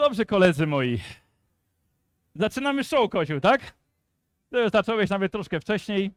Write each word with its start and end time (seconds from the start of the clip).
Dobrze, 0.00 0.24
koledzy 0.24 0.66
moi. 0.66 1.00
Zaczynamy 2.34 2.84
show, 2.84 3.10
Kozioł, 3.10 3.40
tak? 3.40 3.74
To 4.50 4.58
już 4.58 4.70
zacząłeś 4.72 5.10
nawet 5.10 5.32
troszkę 5.32 5.60
wcześniej. 5.60 6.10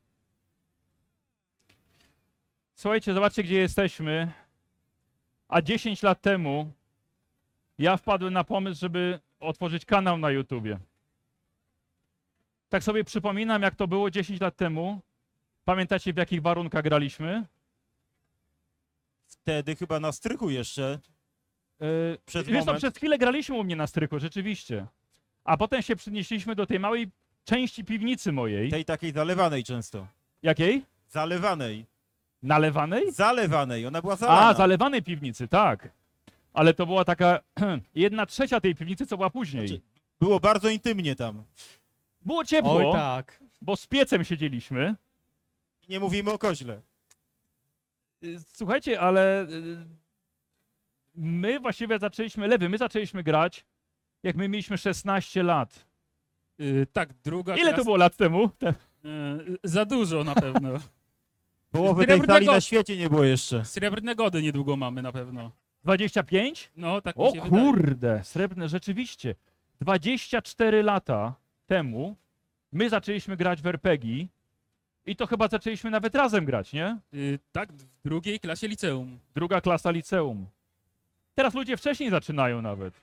Słuchajcie, 2.75 3.13
zobaczcie, 3.13 3.43
gdzie 3.43 3.55
jesteśmy. 3.55 4.31
A 5.47 5.61
10 5.61 6.03
lat 6.03 6.21
temu 6.21 6.71
ja 7.77 7.97
wpadłem 7.97 8.33
na 8.33 8.43
pomysł, 8.43 8.79
żeby 8.81 9.19
otworzyć 9.39 9.85
kanał 9.85 10.17
na 10.17 10.31
YouTubie. 10.31 10.79
Tak 12.69 12.83
sobie 12.83 13.03
przypominam, 13.03 13.61
jak 13.61 13.75
to 13.75 13.87
było 13.87 14.11
10 14.11 14.41
lat 14.41 14.55
temu. 14.55 15.01
Pamiętacie, 15.65 16.13
w 16.13 16.17
jakich 16.17 16.41
warunkach 16.41 16.83
graliśmy? 16.83 17.45
Wtedy 19.25 19.75
chyba 19.75 19.99
na 19.99 20.11
strychu 20.11 20.49
jeszcze. 20.49 20.99
Yy, 21.79 22.17
Przez 22.25 22.47
Wiesz, 22.47 22.59
to 22.59 22.65
moment. 22.65 22.77
przez 22.77 22.95
chwilę 22.97 23.17
graliśmy 23.17 23.55
u 23.55 23.63
mnie 23.63 23.75
na 23.75 23.87
stryku, 23.87 24.19
rzeczywiście. 24.19 24.85
A 25.43 25.57
potem 25.57 25.81
się 25.81 25.95
przenieśliśmy 25.95 26.55
do 26.55 26.65
tej 26.65 26.79
małej 26.79 27.11
części 27.45 27.83
piwnicy 27.83 28.31
mojej. 28.31 28.69
Tej 28.71 28.85
takiej 28.85 29.11
zalewanej 29.11 29.63
często. 29.63 30.07
Jakiej? 30.43 30.85
Zalewanej. 31.09 31.85
Nalewanej? 32.43 33.11
Zalewanej, 33.11 33.85
ona 33.87 34.01
była 34.01 34.15
zalana. 34.15 34.47
A, 34.47 34.53
zalewanej 34.53 35.03
piwnicy, 35.03 35.47
tak. 35.47 35.89
Ale 36.53 36.73
to 36.73 36.85
była 36.85 37.05
taka 37.05 37.39
jedna 37.95 38.25
trzecia 38.25 38.59
tej 38.59 38.75
piwnicy, 38.75 39.05
co 39.07 39.17
była 39.17 39.29
później. 39.29 39.67
Znaczy- 39.67 39.81
Było 40.19 40.39
bardzo 40.39 40.69
intymnie 40.69 41.15
tam. 41.15 41.43
Było 42.21 42.45
ciepło, 42.45 42.75
Oj 42.75 42.85
tak. 42.93 43.39
bo 43.61 43.75
z 43.75 43.87
piecem 43.87 44.23
siedzieliśmy. 44.23 44.95
Nie 45.89 45.99
mówimy 45.99 46.31
o 46.31 46.37
koźle. 46.37 46.81
Y, 48.23 48.39
Słuchajcie, 48.53 48.99
ale 49.01 49.43
y, 49.43 49.85
my 51.15 51.59
właściwie 51.59 51.99
zaczęliśmy, 51.99 52.47
lewy, 52.47 52.69
my 52.69 52.77
zaczęliśmy 52.77 53.23
grać, 53.23 53.65
jak 54.23 54.35
my 54.35 54.49
mieliśmy 54.49 54.77
16 54.77 55.43
lat. 55.43 55.85
Y, 56.59 56.87
tak, 56.93 57.09
druga 57.23 57.55
Ile 57.55 57.73
to 57.73 57.83
było 57.83 57.97
lat 57.97 58.15
temu? 58.17 58.49
Te- 58.49 58.73
Y, 59.05 59.57
za 59.63 59.85
dużo 59.85 60.23
na 60.23 60.35
pewno. 60.35 60.69
Połowy 61.71 62.07
tej 62.07 62.21
sali 62.21 62.45
na 62.45 62.61
świecie 62.61 62.97
nie 62.97 63.09
było 63.09 63.23
jeszcze. 63.23 63.65
Srebrne 63.65 64.15
gody 64.15 64.41
niedługo 64.41 64.75
mamy 64.77 65.01
na 65.01 65.11
pewno. 65.11 65.51
25? 65.83 66.71
No, 66.75 67.01
tak 67.01 67.15
mi 67.17 67.23
O 67.23 67.33
się 67.33 67.41
wydaje. 67.41 67.63
kurde, 67.63 68.23
srebrne, 68.23 68.69
rzeczywiście. 68.69 69.35
24 69.81 70.83
lata 70.83 71.33
temu 71.67 72.15
my 72.71 72.89
zaczęliśmy 72.89 73.37
grać 73.37 73.61
w 73.61 73.67
RPG 73.67 74.27
i 75.05 75.15
to 75.15 75.27
chyba 75.27 75.47
zaczęliśmy 75.47 75.89
nawet 75.91 76.15
razem 76.15 76.45
grać, 76.45 76.73
nie? 76.73 76.97
Y, 77.13 77.39
tak, 77.51 77.73
w 77.73 77.85
drugiej 78.03 78.39
klasie 78.39 78.67
liceum. 78.67 79.19
Druga 79.35 79.61
klasa 79.61 79.91
liceum. 79.91 80.45
Teraz 81.35 81.53
ludzie 81.53 81.77
wcześniej 81.77 82.09
zaczynają 82.09 82.61
nawet. 82.61 82.93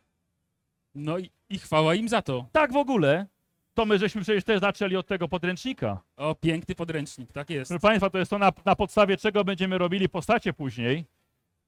No 0.94 1.18
i, 1.18 1.30
i 1.48 1.58
chwała 1.58 1.94
im 1.94 2.08
za 2.08 2.22
to. 2.22 2.46
Tak 2.52 2.72
w 2.72 2.76
ogóle, 2.76 3.26
to 3.74 3.84
my 3.86 3.98
żeśmy 3.98 4.22
przecież 4.22 4.44
też 4.44 4.60
zaczęli 4.60 4.96
od 4.96 5.06
tego 5.06 5.28
podręcznika. 5.28 6.00
O, 6.16 6.34
piękny 6.34 6.74
podręcznik, 6.74 7.32
tak 7.32 7.50
jest. 7.50 7.68
Proszę 7.68 7.80
Państwa, 7.80 8.10
to 8.10 8.18
jest 8.18 8.30
to 8.30 8.38
na, 8.38 8.52
na 8.64 8.76
podstawie 8.76 9.16
czego 9.16 9.44
będziemy 9.44 9.78
robili 9.78 10.08
postacie 10.08 10.52
później. 10.52 11.04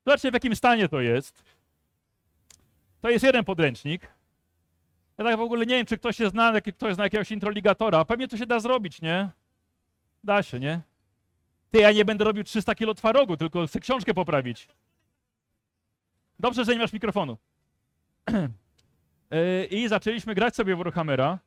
Zobaczcie 0.07 0.31
w 0.31 0.35
jakim 0.35 0.57
stanie 0.57 0.89
to 0.89 1.01
jest. 1.01 1.43
To 3.01 3.11
jest 3.11 3.25
jeden 3.25 3.45
podręcznik. 3.45 4.09
Ja 5.19 5.25
tak 5.25 5.37
w 5.37 5.41
ogóle 5.41 5.67
nie 5.67 5.77
wiem, 5.77 5.87
czy 5.87 5.99
ktoś 5.99 6.17
się 6.17 6.29
zna, 6.29 6.61
ktoś 6.61 6.95
zna 6.95 7.05
jakiegoś 7.05 7.31
introligatora. 7.31 8.05
Pewnie 8.05 8.29
to 8.29 8.37
się 8.37 8.47
da 8.47 8.61
zrobić, 8.61 9.03
nie? 9.03 9.31
Da 10.25 10.43
się, 10.43 10.61
nie? 10.61 10.81
Ty, 11.71 11.79
ja 11.81 11.93
nie 11.93 12.05
będę 12.05 12.25
robił 12.25 12.45
300 12.45 12.75
kilo 12.75 12.95
twarogu, 12.95 13.37
tylko 13.37 13.67
chcę 13.67 13.81
książkę 13.81 14.15
poprawić. 14.15 14.69
Dobrze, 16.43 16.65
że 16.65 16.73
nie 16.73 16.79
masz 16.79 16.93
mikrofonu. 16.93 17.39
Yy, 19.31 19.65
I 19.79 19.89
zaczęliśmy 19.89 20.35
grać 20.35 20.57
sobie 20.57 20.77
w 20.77 20.79
Warhammera. 20.79 21.39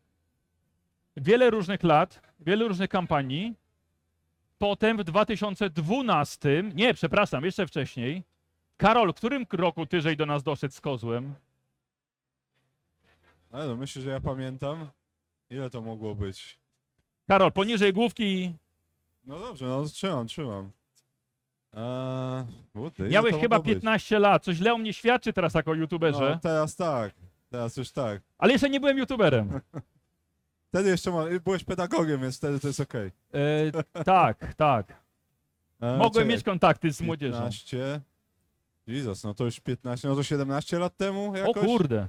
Wiele 1.18 1.50
różnych 1.50 1.84
lat, 1.84 2.22
wiele 2.40 2.68
różnych 2.68 2.90
kampanii. 2.90 3.56
Potem 4.58 4.98
w 4.98 5.04
2012, 5.04 6.64
nie, 6.76 6.94
przepraszam, 6.94 7.46
jeszcze 7.46 7.68
wcześniej. 7.68 8.24
Karol, 8.78 9.14
w 9.14 9.16
którym 9.16 9.46
roku 9.52 9.86
tyżej 9.86 10.18
do 10.18 10.26
nas 10.26 10.44
doszedł 10.44 10.74
z 10.74 10.82
kozłem? 10.82 11.36
Ale 13.52 13.68
no 13.68 13.76
myślę, 13.76 14.02
że 14.02 14.10
ja 14.10 14.20
pamiętam. 14.20 14.90
Ile 15.50 15.70
to 15.70 15.82
mogło 15.82 16.16
być? 16.16 16.60
Karol, 17.28 17.52
poniżej 17.52 17.94
główki 17.94 18.54
No 19.24 19.40
dobrze, 19.40 19.66
no 19.66 19.86
trzymam, 19.86 20.28
trzymam. 20.28 20.72
Eee, 21.76 23.10
miałeś 23.10 23.34
to 23.34 23.40
chyba 23.40 23.56
mogło 23.58 23.66
być? 23.74 23.74
15 23.76 24.20
lat. 24.20 24.44
Coś 24.44 24.56
źle 24.56 24.74
o 24.74 24.78
mnie 24.78 24.94
świadczy 24.94 25.34
teraz 25.34 25.54
jako 25.54 25.72
No, 25.72 25.82
youtuberze. 25.82 26.40
teraz 26.42 26.76
tak. 26.76 27.14
Teraz 27.50 27.78
już 27.78 27.92
tak. 27.92 28.22
Ale 28.38 28.54
jeszcze 28.54 28.70
nie 28.70 28.80
byłem 28.80 28.98
youtuberem. 28.98 29.62
Wtedy 30.70 30.90
jeszcze 30.90 31.12
ma, 31.12 31.24
byłeś 31.46 31.64
pedagogiem, 31.64 32.22
więc 32.22 32.38
wtedy 32.38 32.60
to 32.60 32.68
jest 32.68 32.80
okej. 32.80 33.12
E, 33.94 34.04
tak, 34.04 34.54
tak. 34.56 35.04
Eee, 35.82 35.98
Mogłem 35.98 36.28
mieć 36.28 36.44
kontakty 36.44 36.92
z 36.94 37.02
młodzieżą. 37.02 37.38
15. 37.38 38.02
Jezus, 38.88 39.24
no 39.24 39.34
to 39.34 39.46
już 39.46 39.60
15, 39.60 40.08
no 40.08 40.16
to 40.16 40.24
17 40.24 40.80
lat 40.80 40.98
temu 40.98 41.32
O 41.32 41.38
jakoś? 41.38 41.64
kurde. 41.66 42.08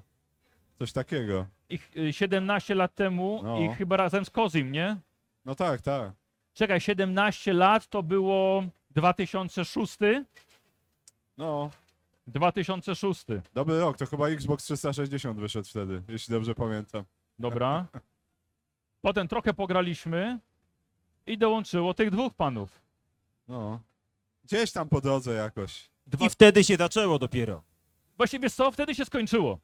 Coś 0.78 0.92
takiego. 0.92 1.46
Ich, 1.68 1.90
y, 1.96 2.12
17 2.12 2.74
lat 2.74 2.94
temu 2.94 3.40
No. 3.44 3.58
i 3.60 3.68
chyba 3.68 3.96
razem 3.96 4.24
z 4.24 4.30
Kozim, 4.30 4.72
nie? 4.72 4.96
No 5.44 5.54
tak, 5.54 5.80
tak. 5.80 6.12
Czekaj, 6.54 6.80
17 6.80 7.52
lat 7.52 7.86
to 7.86 8.02
było 8.02 8.64
2006? 8.96 9.98
No, 11.38 11.70
2006. 12.26 13.24
dobry 13.54 13.80
rok, 13.80 13.96
to 13.96 14.06
chyba 14.06 14.28
Xbox 14.28 14.64
360 14.64 15.40
wyszedł 15.40 15.68
wtedy, 15.68 16.02
jeśli 16.08 16.32
dobrze 16.32 16.54
pamiętam. 16.54 17.04
Dobra. 17.38 17.86
Potem 19.06 19.28
trochę 19.28 19.54
pograliśmy 19.54 20.38
i 21.26 21.38
dołączyło 21.38 21.94
tych 21.94 22.10
dwóch 22.10 22.34
panów. 22.34 22.80
No. 23.48 23.80
Gdzieś 24.44 24.72
tam 24.72 24.88
po 24.88 25.00
drodze 25.00 25.34
jakoś. 25.34 25.90
Dwa... 26.06 26.26
I 26.26 26.30
wtedy 26.30 26.64
się 26.64 26.76
zaczęło 26.76 27.18
dopiero. 27.18 27.62
Właśnie 28.16 28.38
wiesz 28.38 28.54
co, 28.54 28.70
wtedy 28.70 28.94
się 28.94 29.04
skończyło. 29.04 29.58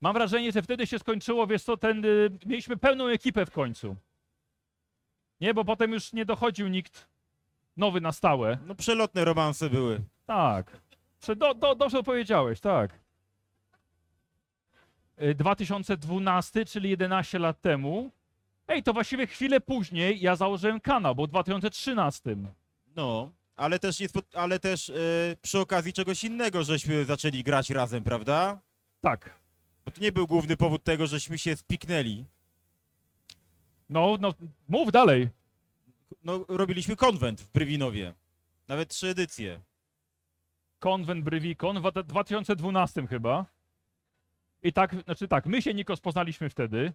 Mam 0.00 0.14
wrażenie, 0.14 0.52
że 0.52 0.62
wtedy 0.62 0.86
się 0.86 0.98
skończyło, 0.98 1.46
wiesz 1.46 1.62
co, 1.62 1.76
ten, 1.76 2.04
y, 2.04 2.30
mieliśmy 2.46 2.76
pełną 2.76 3.06
ekipę 3.06 3.46
w 3.46 3.50
końcu. 3.50 3.96
Nie, 5.40 5.54
bo 5.54 5.64
potem 5.64 5.92
już 5.92 6.12
nie 6.12 6.24
dochodził 6.24 6.68
nikt 6.68 7.11
nowy 7.76 8.00
na 8.00 8.12
stałe. 8.12 8.58
No 8.66 8.74
przelotne 8.74 9.24
romanse 9.24 9.70
były. 9.70 10.00
Tak. 10.26 10.80
Prze- 11.20 11.36
Do, 11.36 11.54
do, 11.54 11.74
dobrze 11.74 12.02
powiedziałeś, 12.02 12.60
tak. 12.60 12.90
Y, 15.22 15.34
2012, 15.34 16.64
czyli 16.64 16.90
11 16.90 17.38
lat 17.38 17.60
temu. 17.60 18.10
Ej, 18.68 18.82
to 18.82 18.92
właściwie 18.92 19.26
chwilę 19.26 19.60
później 19.60 20.20
ja 20.20 20.36
założyłem 20.36 20.80
kanał, 20.80 21.14
bo 21.14 21.26
w 21.26 21.28
2013. 21.28 22.36
No, 22.96 23.30
ale 23.56 23.78
też, 23.78 24.00
nie 24.00 24.08
spo- 24.08 24.36
ale 24.38 24.58
też 24.58 24.90
e, 24.90 24.94
przy 25.42 25.58
okazji 25.60 25.92
czegoś 25.92 26.24
innego, 26.24 26.64
żeśmy 26.64 27.04
zaczęli 27.04 27.42
grać 27.42 27.70
razem, 27.70 28.04
prawda? 28.04 28.60
Tak. 29.00 29.34
Bo 29.84 29.90
to 29.90 30.00
nie 30.00 30.12
był 30.12 30.26
główny 30.26 30.56
powód 30.56 30.84
tego, 30.84 31.06
żeśmy 31.06 31.38
się 31.38 31.56
spiknęli. 31.56 32.24
No, 33.88 34.16
no, 34.20 34.34
mów 34.68 34.92
dalej. 34.92 35.28
No, 36.24 36.44
robiliśmy 36.48 36.96
konwent 36.96 37.40
w 37.40 37.52
Brywinowie. 37.52 38.14
Nawet 38.68 38.88
trzy 38.88 39.08
edycje. 39.08 39.60
Konwent 40.78 41.24
Brywikon 41.24 41.82
w 41.82 41.92
2012 42.04 43.06
chyba. 43.06 43.46
I 44.62 44.72
tak, 44.72 44.94
znaczy 45.04 45.28
tak, 45.28 45.46
my 45.46 45.62
się 45.62 45.74
Nikos 45.74 46.00
poznaliśmy 46.00 46.50
wtedy. 46.50 46.92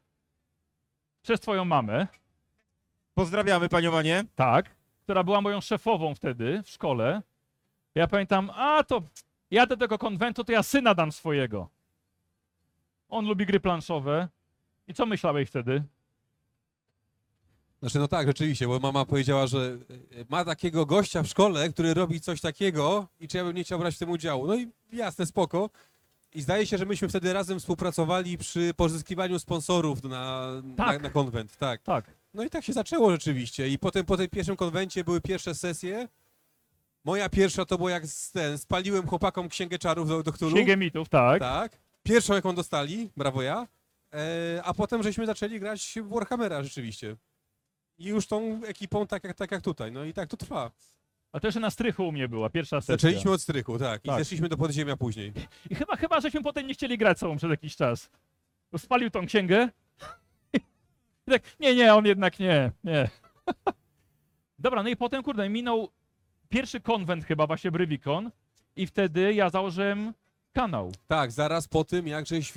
Przez 1.22 1.40
twoją 1.42 1.66
mamę, 1.66 2.08
Pozdrawiamy 3.14 3.70
panią 3.70 3.98
Anię. 3.98 4.24
tak, 4.36 4.76
która 5.04 5.24
była 5.24 5.42
moją 5.42 5.62
szefową 5.62 6.16
wtedy 6.16 6.64
w 6.64 6.70
szkole. 6.70 7.22
Ja 7.96 8.08
pamiętam, 8.08 8.50
a 8.50 8.84
to 8.84 9.02
jadę 9.52 9.78
do 9.78 9.86
tego 9.86 9.98
konwentu, 9.98 10.44
to 10.44 10.52
ja 10.52 10.64
syna 10.64 10.94
dam 10.96 11.12
swojego. 11.12 11.70
On 13.10 13.26
lubi 13.28 13.46
gry 13.46 13.60
planszowe. 13.60 14.28
I 14.88 14.94
co 14.94 15.06
myślałeś 15.06 15.50
wtedy? 15.50 15.84
Znaczy, 17.80 18.00
no 18.00 18.08
tak, 18.08 18.28
rzeczywiście, 18.28 18.68
bo 18.68 18.80
mama 18.80 19.06
powiedziała, 19.06 19.48
że 19.48 19.78
e, 20.20 20.26
ma 20.30 20.46
takiego 20.46 20.86
gościa 20.86 21.24
w 21.24 21.28
szkole, 21.28 21.70
który 21.70 21.94
robi 21.94 22.22
coś 22.22 22.42
takiego 22.42 23.08
i 23.20 23.28
czy 23.28 23.38
ja 23.38 23.44
bym 23.44 23.56
nie 23.56 23.64
chciał 23.64 23.80
brać 23.80 23.96
w 23.96 24.00
tym 24.00 24.10
udziału. 24.10 24.48
No 24.48 24.56
i 24.56 24.68
jasne, 24.94 25.26
spoko. 25.26 25.70
I 26.34 26.42
zdaje 26.42 26.66
się, 26.66 26.78
że 26.78 26.86
myśmy 26.86 27.10
wtedy 27.10 27.34
razem 27.34 27.60
współpracowali 27.60 28.38
przy 28.38 28.74
pozyskiwaniu 28.74 29.40
sponsorów 29.40 30.04
na, 30.04 30.48
Tak. 30.78 30.98
na, 30.98 31.04
na 31.04 31.10
konwent, 31.10 31.58
tak. 31.58 31.82
Tak. 31.84 32.06
No 32.34 32.44
i 32.44 32.50
tak 32.50 32.64
się 32.64 32.74
zaczęło 32.74 33.12
rzeczywiście. 33.12 33.70
I 33.70 33.80
potem 33.80 34.06
po 34.06 34.18
tym 34.18 34.28
pierwszym 34.30 34.56
konwencie 34.56 35.04
były 35.04 35.22
pierwsze 35.22 35.56
sesje. 35.56 36.08
Moja 37.04 37.30
pierwsza 37.30 37.66
to 37.66 37.78
było 37.78 37.90
jak 37.90 38.08
z, 38.08 38.32
ten, 38.32 38.58
spaliłem 38.58 39.08
chłopakom 39.08 39.50
księgę 39.50 39.80
czarów 39.80 40.08
do, 40.08 40.24
do 40.24 40.32
Cthulhu. 40.32 40.56
Księgę 40.56 40.78
mitów, 40.78 41.10
tak. 41.10 41.40
Tak. 41.40 41.72
Pierwszą 42.04 42.34
jaką 42.34 42.56
dostali, 42.56 43.10
brawo 43.18 43.42
ja. 43.42 43.68
E, 44.14 44.62
a 44.64 44.74
potem 44.74 45.04
żeśmy 45.04 45.26
zaczęli 45.26 45.60
grać 45.60 45.96
w 46.04 46.10
Warhammera 46.10 46.64
rzeczywiście. 46.64 47.16
I 47.98 48.06
już 48.06 48.28
tą 48.28 48.62
ekipą 48.64 49.08
tak 49.08 49.24
jak, 49.24 49.38
tak 49.38 49.52
jak 49.52 49.62
tutaj. 49.62 49.92
No 49.92 50.04
i 50.04 50.14
tak 50.14 50.30
to 50.30 50.38
trwa. 50.38 50.72
A 51.32 51.40
jeszcze 51.44 51.60
na 51.60 51.70
strychu 51.70 52.08
u 52.08 52.12
mnie 52.12 52.28
była, 52.28 52.50
pierwsza 52.50 52.82
sesja. 52.82 52.94
Zaczęliśmy 52.96 53.32
od 53.32 53.42
strychu, 53.42 53.80
tak. 53.80 54.06
I 54.06 54.08
Tak. 54.08 54.20
zeszliśmy 54.20 54.50
do 54.50 54.58
podziemia 54.58 54.98
później. 54.98 55.34
I 55.70 55.76
chyba, 55.76 55.96
chyba, 55.96 56.22
żeśmy 56.22 56.44
potem 56.44 56.68
nie 56.68 56.74
chcieli 56.74 56.98
grać 56.98 57.20
sobą 57.20 57.38
przez 57.38 57.50
jakiś 57.50 57.76
czas. 57.76 58.10
Bo 58.72 58.78
spalił 58.78 59.10
tą 59.10 59.26
księgę. 59.26 59.70
I 61.28 61.32
tak, 61.32 61.42
nie, 61.60 61.76
nie, 61.76 61.94
on 61.94 62.06
jednak 62.06 62.40
nie, 62.40 62.72
nie. 62.84 63.10
Dobra, 64.60 64.84
no 64.84 64.90
i 64.90 64.96
potem, 64.96 65.24
kurde, 65.24 65.50
minął 65.50 65.90
pierwszy 66.50 66.80
konwent 66.82 67.26
chyba, 67.26 67.48
właśnie 67.48 67.72
Brywikon 67.72 68.32
i 68.76 68.88
wtedy 68.88 69.34
ja 69.34 69.50
założyłem 69.50 70.14
kanał. 70.54 70.92
Tak, 71.08 71.32
zaraz 71.32 71.68
po 71.68 71.84
tym, 71.84 72.08
jak 72.08 72.26
żeś... 72.28 72.54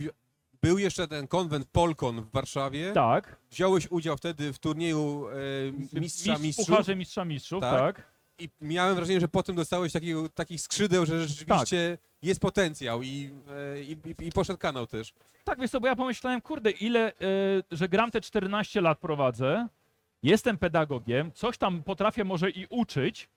Był 0.62 0.78
jeszcze 0.78 1.08
ten 1.08 1.28
konwent 1.28 1.66
Polkon 1.72 2.22
w 2.22 2.30
Warszawie. 2.30 2.92
Tak. 2.92 3.36
Wziąłeś 3.50 3.90
udział 3.90 4.16
wtedy 4.16 4.52
w 4.52 4.58
turnieju 4.58 5.26
e, 5.28 6.00
mistrza 6.00 6.32
Mistrz- 6.32 6.42
mistrzów. 6.42 6.66
Pucharze 6.66 6.96
mistrza 6.96 7.24
mistrzów, 7.24 7.60
Tak. 7.60 7.96
tak. 7.96 8.10
I 8.38 8.48
miałem 8.60 8.96
wrażenie, 8.96 9.20
że 9.20 9.28
potem 9.28 9.56
dostałeś 9.56 9.92
takiego, 9.92 10.28
takich 10.28 10.60
skrzydeł, 10.60 11.06
że 11.06 11.28
rzeczywiście 11.28 11.98
jest 12.22 12.40
potencjał 12.40 13.02
i, 13.02 13.30
e, 13.76 13.82
i, 13.82 13.96
i, 14.26 14.32
poszedł 14.32 14.58
kanał 14.58 14.86
też. 14.86 15.14
Tak, 15.44 15.60
wiesz 15.60 15.70
co, 15.70 15.80
bo 15.80 15.86
ja 15.86 15.96
pomyślałem, 15.96 16.40
kurde, 16.40 16.70
ile, 16.70 17.12
y, 17.12 17.14
że 17.70 17.88
gram 17.88 18.10
te 18.10 18.20
14 18.20 18.80
lat 18.80 18.98
prowadzę, 18.98 19.68
jestem 20.22 20.58
pedagogiem, 20.58 21.32
coś 21.32 21.58
tam 21.58 21.82
potrafię 21.82 22.24
może 22.24 22.50
i 22.50 22.66
uczyć, 22.70 23.28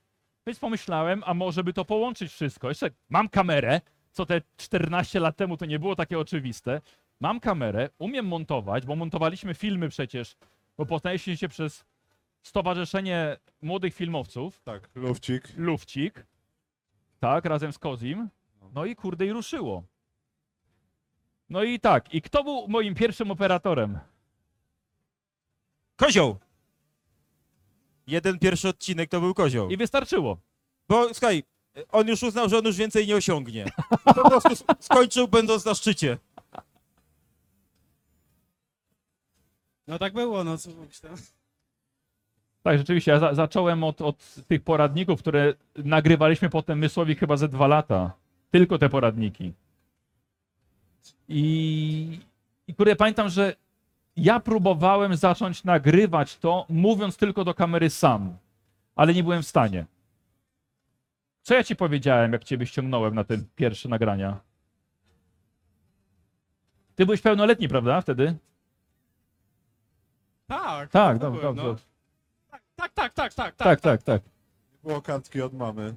więc 0.48 0.60
pomyślałem, 0.60 1.24
a 1.26 1.34
może 1.34 1.64
by 1.64 1.74
to 1.74 1.86
połączyć 1.86 2.32
wszystko. 2.32 2.70
Jeszcze 2.70 2.90
mam 3.10 3.30
kamerę, 3.30 3.82
co 4.12 4.26
te 4.26 4.42
14 4.58 5.20
lat 5.20 5.38
temu 5.38 5.58
to 5.58 5.66
nie 5.66 5.80
było 5.80 5.96
takie 5.96 6.20
oczywiste. 6.20 6.82
Mam 7.24 7.40
kamerę, 7.40 7.90
umiem 8.00 8.28
montować, 8.28 8.86
bo 8.86 8.96
montowaliśmy 8.96 9.54
filmy 9.54 9.90
przecież, 9.90 10.36
bo 10.78 10.86
poznaliśmy 10.86 11.38
się 11.38 11.48
przez 11.50 11.86
Stowarzyszenie 12.42 13.38
Młodych 13.62 13.96
Filmowców, 13.96 14.62
Tak, 14.64 14.90
lufcik. 14.96 15.44
Lufcik, 15.58 16.26
tak, 17.20 17.46
razem 17.46 17.74
z 17.74 17.80
Kozim, 17.80 18.30
no 18.74 18.86
i 18.86 18.96
kurde 18.96 19.26
i 19.26 19.32
ruszyło. 19.32 19.84
No 21.50 21.64
i 21.64 21.80
tak, 21.80 22.14
i 22.14 22.22
kto 22.22 22.44
był 22.44 22.68
moim 22.68 22.96
pierwszym 22.96 23.32
operatorem? 23.32 24.00
Kozioł! 25.96 26.38
Jeden 28.08 28.40
pierwszy 28.40 28.70
odcinek 28.70 29.10
to 29.10 29.20
był 29.20 29.34
kozioł. 29.34 29.70
I 29.70 29.78
wystarczyło. 29.78 30.38
Bo 30.90 31.14
słuchaj, 31.14 31.44
on 31.92 32.08
już 32.08 32.24
uznał, 32.24 32.50
że 32.50 32.58
on 32.58 32.66
już 32.66 32.76
więcej 32.76 33.08
nie 33.08 33.16
osiągnie. 33.16 33.66
Po 34.16 34.30
prostu 34.30 34.66
skończył 34.80 35.28
będąc 35.28 35.66
na 35.66 35.74
szczycie. 35.76 36.18
No 39.88 40.00
tak 40.00 40.14
było, 40.14 40.44
no 40.44 40.58
co 40.58 40.70
myślałem. 40.88 41.18
Tak, 42.64 42.78
rzeczywiście, 42.78 43.12
ja 43.12 43.20
za 43.20 43.34
zacząłem 43.34 43.84
od, 43.84 44.02
od 44.02 44.36
tych 44.48 44.64
poradników, 44.64 45.20
które 45.20 45.54
nagrywaliśmy 45.76 46.50
potem 46.50 46.80
Mysłowi 46.80 47.16
chyba 47.16 47.38
ze 47.38 47.48
dwa 47.48 47.68
lata. 47.68 48.14
Tylko 48.52 48.78
te 48.78 48.90
poradniki. 48.90 49.54
I, 51.28 52.20
i 52.68 52.76
kurde, 52.76 52.96
pamiętam, 52.96 53.30
że 53.30 53.56
ja 54.16 54.40
próbowałem 54.40 55.16
zacząć 55.16 55.64
nagrywać 55.64 56.38
to, 56.38 56.66
mówiąc 56.70 57.18
tylko 57.18 57.44
do 57.44 57.54
kamery 57.54 57.90
sam, 57.90 58.38
ale 58.96 59.14
nie 59.14 59.24
byłem 59.24 59.42
w 59.42 59.48
stanie. 59.48 59.86
Co 61.42 61.54
ja 61.54 61.64
ci 61.64 61.76
powiedziałem, 61.76 62.34
jak 62.34 62.44
ciebie 62.44 62.66
ściągnąłem 62.66 63.16
na 63.16 63.24
te 63.24 63.38
pierwsze 63.56 63.90
nagrania? 63.90 64.40
Ty 66.96 67.06
byłeś 67.06 67.22
pełnoletni, 67.22 67.68
prawda, 67.68 68.02
wtedy? 68.02 68.36
Tak. 70.48 70.90
Tak, 70.90 71.18
to 71.18 71.20
dobrze, 71.20 71.40
byłem, 71.42 71.56
dobrze. 71.56 71.84
no. 72.52 72.58
Tak, 72.76 72.92
tak, 72.94 73.14
tak, 73.14 73.14
tak, 73.14 73.34
tak. 73.34 73.56
Tak, 73.56 73.82
tak, 73.82 74.04
tak. 74.04 74.22
Nie 74.74 74.80
było 74.90 75.02
kartki 75.02 75.42
od 75.42 75.54
mamy. 75.54 75.96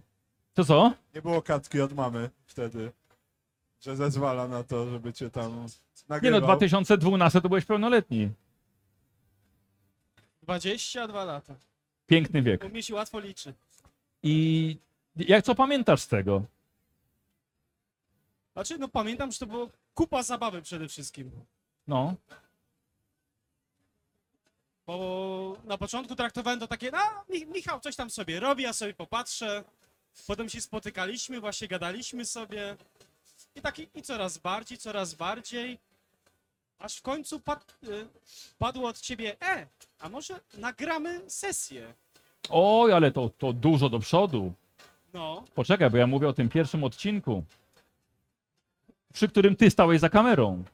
To 0.54 0.64
co? 0.64 0.92
Nie 1.14 1.22
było 1.22 1.42
kartki 1.42 1.80
od 1.80 1.92
mamy 1.92 2.30
wtedy. 2.46 2.92
Że 3.80 3.96
zezwala 3.96 4.48
na 4.48 4.62
to, 4.64 4.90
żeby 4.90 5.12
cię 5.12 5.30
tam 5.30 5.52
Nie 5.62 5.68
nagrywał. 6.08 6.40
no, 6.40 6.46
2012 6.46 7.40
to 7.40 7.48
byłeś 7.48 7.64
pełnoletni. 7.64 8.30
22 10.42 11.24
lata. 11.24 11.54
Piękny 12.06 12.42
wiek. 12.42 12.64
U 12.64 12.68
mnie 12.68 12.82
się 12.82 12.94
łatwo 12.94 13.20
liczy. 13.20 13.54
I 14.22 14.76
jak 15.16 15.44
co 15.44 15.54
pamiętasz 15.54 16.00
z 16.00 16.08
tego? 16.08 16.42
Znaczy, 18.52 18.78
no 18.78 18.88
pamiętam, 18.88 19.32
że 19.32 19.38
to 19.38 19.46
było 19.46 19.68
kupa 19.94 20.22
zabawy 20.22 20.62
przede 20.62 20.88
wszystkim. 20.88 21.30
No, 21.86 22.14
Bo 24.86 25.56
na 25.64 25.78
początku 25.78 26.16
traktowałem 26.16 26.60
to 26.60 26.66
takie, 26.66 26.90
no 26.90 26.98
Mi- 27.28 27.46
Michał 27.46 27.80
coś 27.80 27.96
tam 27.96 28.10
sobie 28.10 28.40
robi, 28.40 28.62
ja 28.62 28.72
sobie 28.72 28.94
popatrzę. 28.94 29.64
Potem 30.26 30.48
się 30.48 30.60
spotykaliśmy, 30.60 31.40
właśnie 31.40 31.68
gadaliśmy 31.68 32.24
sobie. 32.24 32.76
I 33.54 33.60
taki, 33.60 33.88
i 33.94 34.02
coraz 34.02 34.38
bardziej, 34.38 34.78
coraz 34.78 35.14
bardziej. 35.14 35.78
Aż 36.78 36.96
w 36.96 37.02
końcu 37.02 37.40
pad, 37.40 37.78
y, 37.84 38.06
padło 38.58 38.88
od 38.88 39.00
ciebie, 39.00 39.36
e, 39.42 39.66
a 39.98 40.08
może 40.08 40.40
nagramy 40.58 41.30
sesję? 41.30 41.94
oj, 42.50 42.92
ale 42.92 43.10
to, 43.12 43.28
to 43.38 43.52
dużo 43.52 43.88
do 43.88 43.98
przodu. 43.98 44.52
No, 45.14 45.44
Poczekaj, 45.54 45.90
bo 45.90 45.96
ja 45.96 46.06
mówię 46.06 46.28
o 46.28 46.32
tym 46.32 46.48
pierwszym 46.48 46.84
odcinku, 46.84 47.44
przy 49.12 49.28
którym 49.28 49.56
ty 49.56 49.70
stałeś 49.70 50.00
za 50.00 50.08
kamerą. 50.08 50.64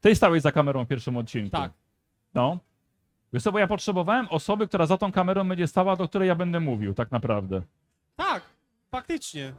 Ty 0.00 0.14
stałeś 0.16 0.42
za 0.42 0.52
kamerą 0.52 0.84
w 0.84 0.88
pierwszym 0.88 1.16
odcinku. 1.16 1.50
Tak. 1.50 1.72
No. 2.34 2.58
Wiesz 3.32 3.42
co, 3.42 3.52
bo 3.52 3.58
ja 3.58 3.66
potrzebowałem 3.66 4.28
osoby, 4.30 4.68
która 4.68 4.86
za 4.86 4.98
tą 4.98 5.12
kamerą 5.12 5.48
będzie 5.48 5.66
stała, 5.66 5.96
do 5.96 6.08
której 6.08 6.28
ja 6.28 6.34
będę 6.34 6.60
mówił, 6.60 6.94
tak 6.94 7.10
naprawdę. 7.10 7.62
tak, 8.16 8.42
faktycznie. 8.90 9.52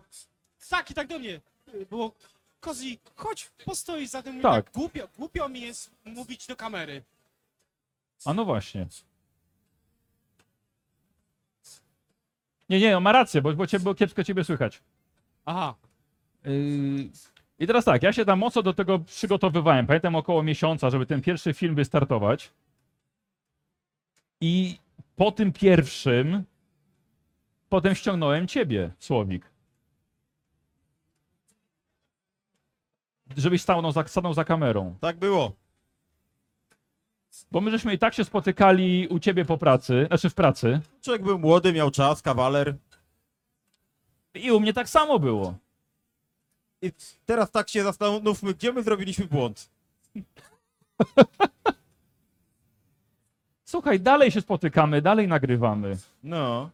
Tak, 0.70 0.92
i 0.92 0.94
tak 0.94 1.08
do 1.08 1.20
mnie 1.20 1.42
było, 1.90 2.12
Kozi, 2.60 3.00
chodź, 3.16 3.52
postoi 3.66 4.08
za 4.08 4.24
tym, 4.24 4.42
Tak. 4.42 4.66
tak. 4.66 4.74
głupio, 4.74 5.08
głupio 5.18 5.50
mi 5.50 5.62
jest 5.62 5.92
mówić 6.06 6.48
do 6.48 6.56
kamery. 6.56 7.04
A 8.26 8.34
no 8.34 8.46
właśnie. 8.46 8.88
Nie, 12.70 12.80
nie, 12.80 12.98
on 12.98 13.04
ma 13.04 13.12
rację, 13.12 13.42
bo, 13.42 13.54
bo, 13.54 13.68
cię, 13.68 13.80
bo 13.80 13.96
kiepsko 13.96 14.24
ciebie 14.24 14.44
słychać. 14.44 14.82
Aha, 15.46 15.76
Yy, 16.46 17.10
I 17.60 17.68
teraz 17.68 17.86
tak, 17.86 18.04
ja 18.04 18.14
się 18.14 18.26
tam 18.26 18.40
mocno 18.40 18.62
do 18.62 18.74
tego 18.74 19.00
przygotowywałem. 19.00 19.88
Pamiętam 19.88 20.16
około 20.16 20.44
miesiąca, 20.44 20.90
żeby 20.90 21.06
ten 21.06 21.22
pierwszy 21.22 21.54
film 21.54 21.76
wystartować. 21.76 22.52
I 24.46 24.80
po 25.16 25.32
tym 25.32 25.54
pierwszym 25.54 26.44
potem 27.70 27.96
ściągnąłem 27.96 28.48
ciebie, 28.48 28.92
Słowik. 29.00 29.52
Żebyś 33.38 33.62
stanął 33.62 33.92
za, 33.92 34.08
stanął 34.08 34.34
za 34.34 34.44
kamerą. 34.44 34.96
Tak 35.02 35.18
było. 35.18 35.52
Bo 37.52 37.62
my 37.62 37.72
żeśmy 37.72 37.94
i 37.94 37.98
tak 37.98 38.14
się 38.14 38.26
spotykali 38.26 39.08
u 39.08 39.20
ciebie 39.20 39.46
po 39.46 39.58
pracy, 39.58 40.06
znaczy 40.08 40.30
w 40.30 40.34
pracy. 40.34 40.82
Człowiek 41.02 41.24
był 41.24 41.40
młody, 41.40 41.74
miał 41.74 41.92
czas, 41.92 42.22
kawaler. 42.22 42.76
I 44.34 44.52
u 44.52 44.60
mnie 44.60 44.74
tak 44.74 44.90
samo 44.90 45.20
było. 45.20 45.56
I 46.82 46.92
teraz 47.26 47.52
tak 47.52 47.70
się 47.70 47.84
zastanówmy, 47.84 48.54
gdzie 48.54 48.74
my 48.74 48.84
zrobiliśmy 48.84 49.26
błąd. 49.26 49.70
Słuchaj, 53.74 54.00
dalej 54.00 54.32
się 54.32 54.42
spotykamy, 54.42 55.02
dalej 55.02 55.28
nagrywamy. 55.28 55.98
No. 56.24 56.70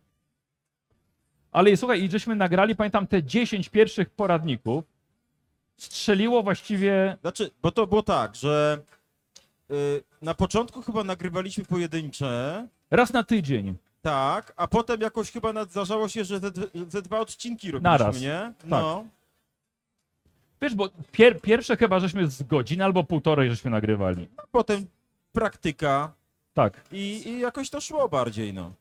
Ale 1.52 1.78
słuchaj, 1.78 2.04
i 2.04 2.10
żeśmy 2.12 2.36
nagrali, 2.36 2.76
pamiętam, 2.76 3.08
te 3.08 3.24
10 3.24 3.70
pierwszych 3.70 4.10
poradników. 4.10 4.84
Strzeliło 5.78 6.44
właściwie. 6.44 7.18
Znaczy, 7.22 7.52
bo 7.62 7.72
to 7.72 7.88
było 7.88 8.04
tak, 8.04 8.36
że 8.36 8.82
y, 9.72 10.04
na 10.22 10.34
początku 10.34 10.82
chyba 10.82 11.04
nagrywaliśmy 11.04 11.66
pojedyncze, 11.66 12.68
Raz 12.92 13.14
na 13.14 13.24
tydzień. 13.24 13.76
tak, 14.02 14.54
a 14.56 14.68
potem 14.68 15.02
jakoś 15.02 15.32
chyba 15.32 15.54
nad- 15.54 15.72
zdarzało 15.72 16.08
się, 16.10 16.24
że 16.26 16.40
ze, 16.40 16.52
ze 16.90 17.02
dwa 17.02 17.20
odcinki 17.20 17.72
robiliśmy, 17.72 17.90
Naraz. 17.90 18.22
nie? 18.22 18.54
No. 18.66 19.06
Wiesz, 20.62 20.76
bo 20.76 20.90
pier, 21.12 21.42
pierwsze 21.42 21.78
chyba 21.78 22.00
żeśmy 22.00 22.28
z 22.28 22.44
godziny 22.44 22.84
albo 22.84 23.04
półtorej 23.04 23.50
żeśmy 23.50 23.72
nagrywali. 23.72 24.28
A 24.38 24.42
potem 24.52 24.86
praktyka 25.32 26.19
Tak. 26.60 26.82
i, 26.92 27.28
i 27.30 27.40
jakoś 27.40 27.70
to 27.70 27.82
szło 27.82 28.10
bardziej, 28.10 28.54
no. 28.54 28.74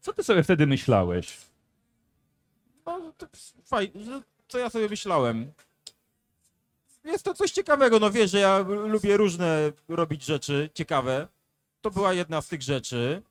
Co 0.00 0.12
ty 0.12 0.24
sobie 0.24 0.42
wtedy 0.42 0.66
myślałeś? 0.66 1.36
no 2.86 3.12
to 3.18 3.26
fajnie, 3.64 4.04
że- 4.04 4.22
co 4.48 4.58
ja 4.58 4.70
sobie 4.70 4.88
myślałem. 4.88 5.52
Jest 7.04 7.24
to 7.24 7.34
coś 7.34 7.50
ciekawego, 7.50 7.98
no 7.98 8.10
wiesz, 8.10 8.30
że 8.30 8.38
ja 8.38 8.58
lubię 8.68 9.16
różne 9.16 9.72
robić 9.88 10.24
rzeczy 10.24 10.70
ciekawe. 10.74 11.28
To 11.80 11.90
była 11.90 12.12
jedna 12.12 12.42
z 12.42 12.48
tych 12.48 12.62
rzeczy 12.62 13.22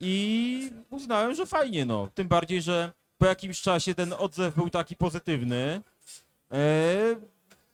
i 0.00 0.70
uznałem, 0.90 1.34
że 1.34 1.46
fajnie, 1.46 1.86
no. 1.86 2.08
Tym 2.14 2.28
bardziej, 2.28 2.62
że 2.62 2.92
po 3.18 3.26
jakimś 3.26 3.60
czasie 3.60 3.94
ten 3.94 4.12
odzew 4.12 4.54
był 4.54 4.70
taki 4.70 4.96
pozytywny 4.96 5.80
e, 6.52 7.16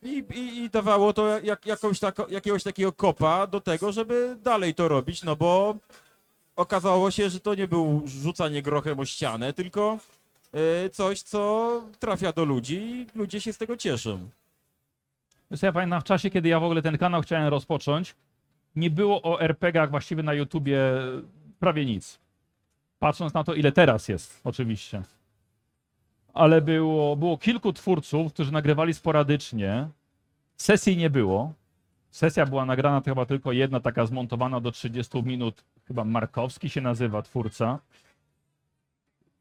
i, 0.03 0.25
i, 0.35 0.65
i 0.65 0.71
dawało 0.71 1.13
to 1.13 1.41
jak, 1.41 1.67
jakąś 1.67 2.01
tako, 2.01 2.27
jakiegoś 2.29 2.63
takiego 2.63 2.93
kopa 2.93 3.47
do 3.47 3.61
tego, 3.61 3.93
żeby 3.93 4.37
dalej 4.43 4.75
to 4.75 4.89
robić, 4.89 5.23
no 5.23 5.37
bo 5.37 5.77
okazało 6.57 7.11
się, 7.11 7.31
że 7.31 7.41
to 7.41 7.55
nie 7.55 7.69
był 7.69 8.03
rzucanie 8.07 8.63
grochem 8.63 9.01
o 9.01 9.05
ścianę, 9.05 9.53
tylko 9.53 9.99
e, 10.53 10.91
coś, 10.91 11.23
co 11.23 11.83
trafia 11.99 12.33
do 12.33 12.45
ludzi 12.45 12.77
i 12.77 13.19
ludzie 13.19 13.41
się 13.41 13.53
z 13.53 13.59
tego 13.59 13.77
cieszą. 13.77 14.29
Ja 15.63 15.73
pamiętam 15.73 16.01
w 16.01 16.05
czasie, 16.05 16.31
kiedy 16.31 16.49
ja 16.49 16.61
w 16.61 16.65
ogóle 16.65 16.83
ten 16.83 16.99
kanał 16.99 17.23
chciałem 17.23 17.49
rozpocząć, 17.49 18.15
nie 18.77 18.91
było 18.91 19.23
o 19.23 19.41
RPG-ach 19.41 19.91
właściwie 19.91 20.23
na 20.23 20.35
YouTubie 20.35 20.81
prawie 21.59 21.85
nic. 21.85 22.19
Patrząc 22.99 23.35
na 23.35 23.45
to, 23.45 23.55
ile 23.55 23.73
teraz 23.73 24.09
jest, 24.09 24.41
oczywiście. 24.45 25.03
Ale 26.35 26.61
było, 26.61 27.17
było 27.17 27.39
kilku 27.39 27.73
twórców, 27.73 28.33
którzy 28.33 28.53
nagrywali 28.53 28.95
sporadycznie. 28.95 29.89
Sesji 30.57 30.97
nie 30.97 31.11
było. 31.11 31.53
Sesja 32.11 32.47
była 32.47 32.65
nagrana 32.65 33.01
chyba 33.05 33.27
tylko 33.27 33.53
jedna, 33.53 33.81
taka 33.81 34.07
zmontowana 34.07 34.61
do 34.61 34.73
30 34.73 35.23
minut. 35.23 35.65
Chyba 35.89 36.05
Markowski 36.05 36.71
się 36.71 36.81
nazywa 36.81 37.23
twórca. 37.23 37.79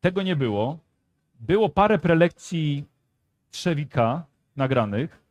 Tego 0.01 0.24
nie 0.24 0.36
było. 0.36 0.77
Było 1.39 1.69
parę 1.69 2.00
prelekcji 2.00 2.86
Trzewika 3.51 4.24
nagranych. 4.55 5.21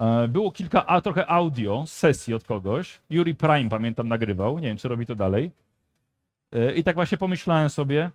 E, 0.00 0.28
Było 0.28 0.52
kilka, 0.52 0.86
a 0.86 1.00
trochę 1.00 1.26
audio 1.26 1.84
z 1.86 1.92
sesji 1.92 2.34
od 2.34 2.44
kogoś. 2.44 3.00
Yuri 3.10 3.34
Prime, 3.34 3.70
pamiętam, 3.70 4.08
nagrywał. 4.08 4.58
Nie 4.58 4.68
wiem, 4.68 4.76
czy 4.76 4.88
robi 4.88 5.06
to 5.06 5.14
dalej. 5.14 5.50
E, 6.52 6.74
I 6.74 6.84
tak 6.84 6.94
właśnie 6.94 7.18
pomyślałem 7.18 7.70
sobie, 7.70 8.10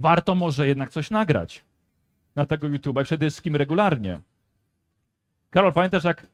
warto 0.00 0.34
może 0.34 0.68
jednak 0.68 0.90
coś 0.90 1.10
nagrać 1.10 1.64
na 2.36 2.46
tego 2.46 2.68
YouTube'a 2.68 3.02
i 3.02 3.04
przede 3.04 3.26
wszystkim 3.26 3.56
regularnie. 3.56 4.20
Karol, 5.50 5.72
pamiętasz, 5.72 6.04
jak 6.04 6.26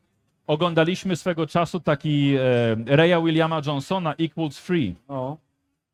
oglądaliśmy 0.46 1.16
swego 1.16 1.46
czasu 1.46 1.80
taki 1.80 2.34
e, 2.36 2.96
Raya 2.96 3.22
Williama 3.24 3.60
Johnsona 3.66 4.14
Equals 4.14 4.58
Free? 4.58 4.94
No, 5.08 5.36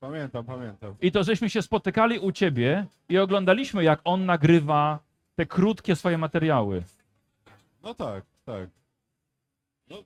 pamiętam, 0.00 0.44
pamiętam. 0.44 0.94
I 1.00 1.12
to 1.12 1.24
żeśmy 1.24 1.50
się 1.50 1.62
spotykali 1.62 2.18
u 2.18 2.32
ciebie 2.32 2.86
i 3.08 3.18
oglądaliśmy, 3.18 3.84
jak 3.84 4.00
on 4.04 4.26
nagrywa 4.26 4.98
te 5.36 5.46
krótkie 5.46 5.96
swoje 5.96 6.18
materiały. 6.18 6.82
No 7.82 7.94
tak, 7.94 8.24
tak. 8.44 8.68
No. 9.90 9.96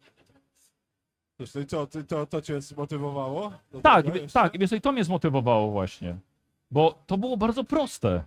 Ty, 1.90 2.04
to, 2.04 2.26
to 2.26 2.42
cię 2.42 2.60
zmotywowało? 2.60 3.52
do 3.72 3.80
Tak, 3.80 4.06
tego 4.06 4.26
tak, 4.32 4.54
i 4.72 4.80
to 4.80 4.92
mnie 4.92 5.04
zmotywowało 5.04 5.70
właśnie. 5.70 6.16
Bo 6.70 7.02
to 7.06 7.18
było 7.18 7.36
bardzo 7.36 7.64
proste. 7.64 8.24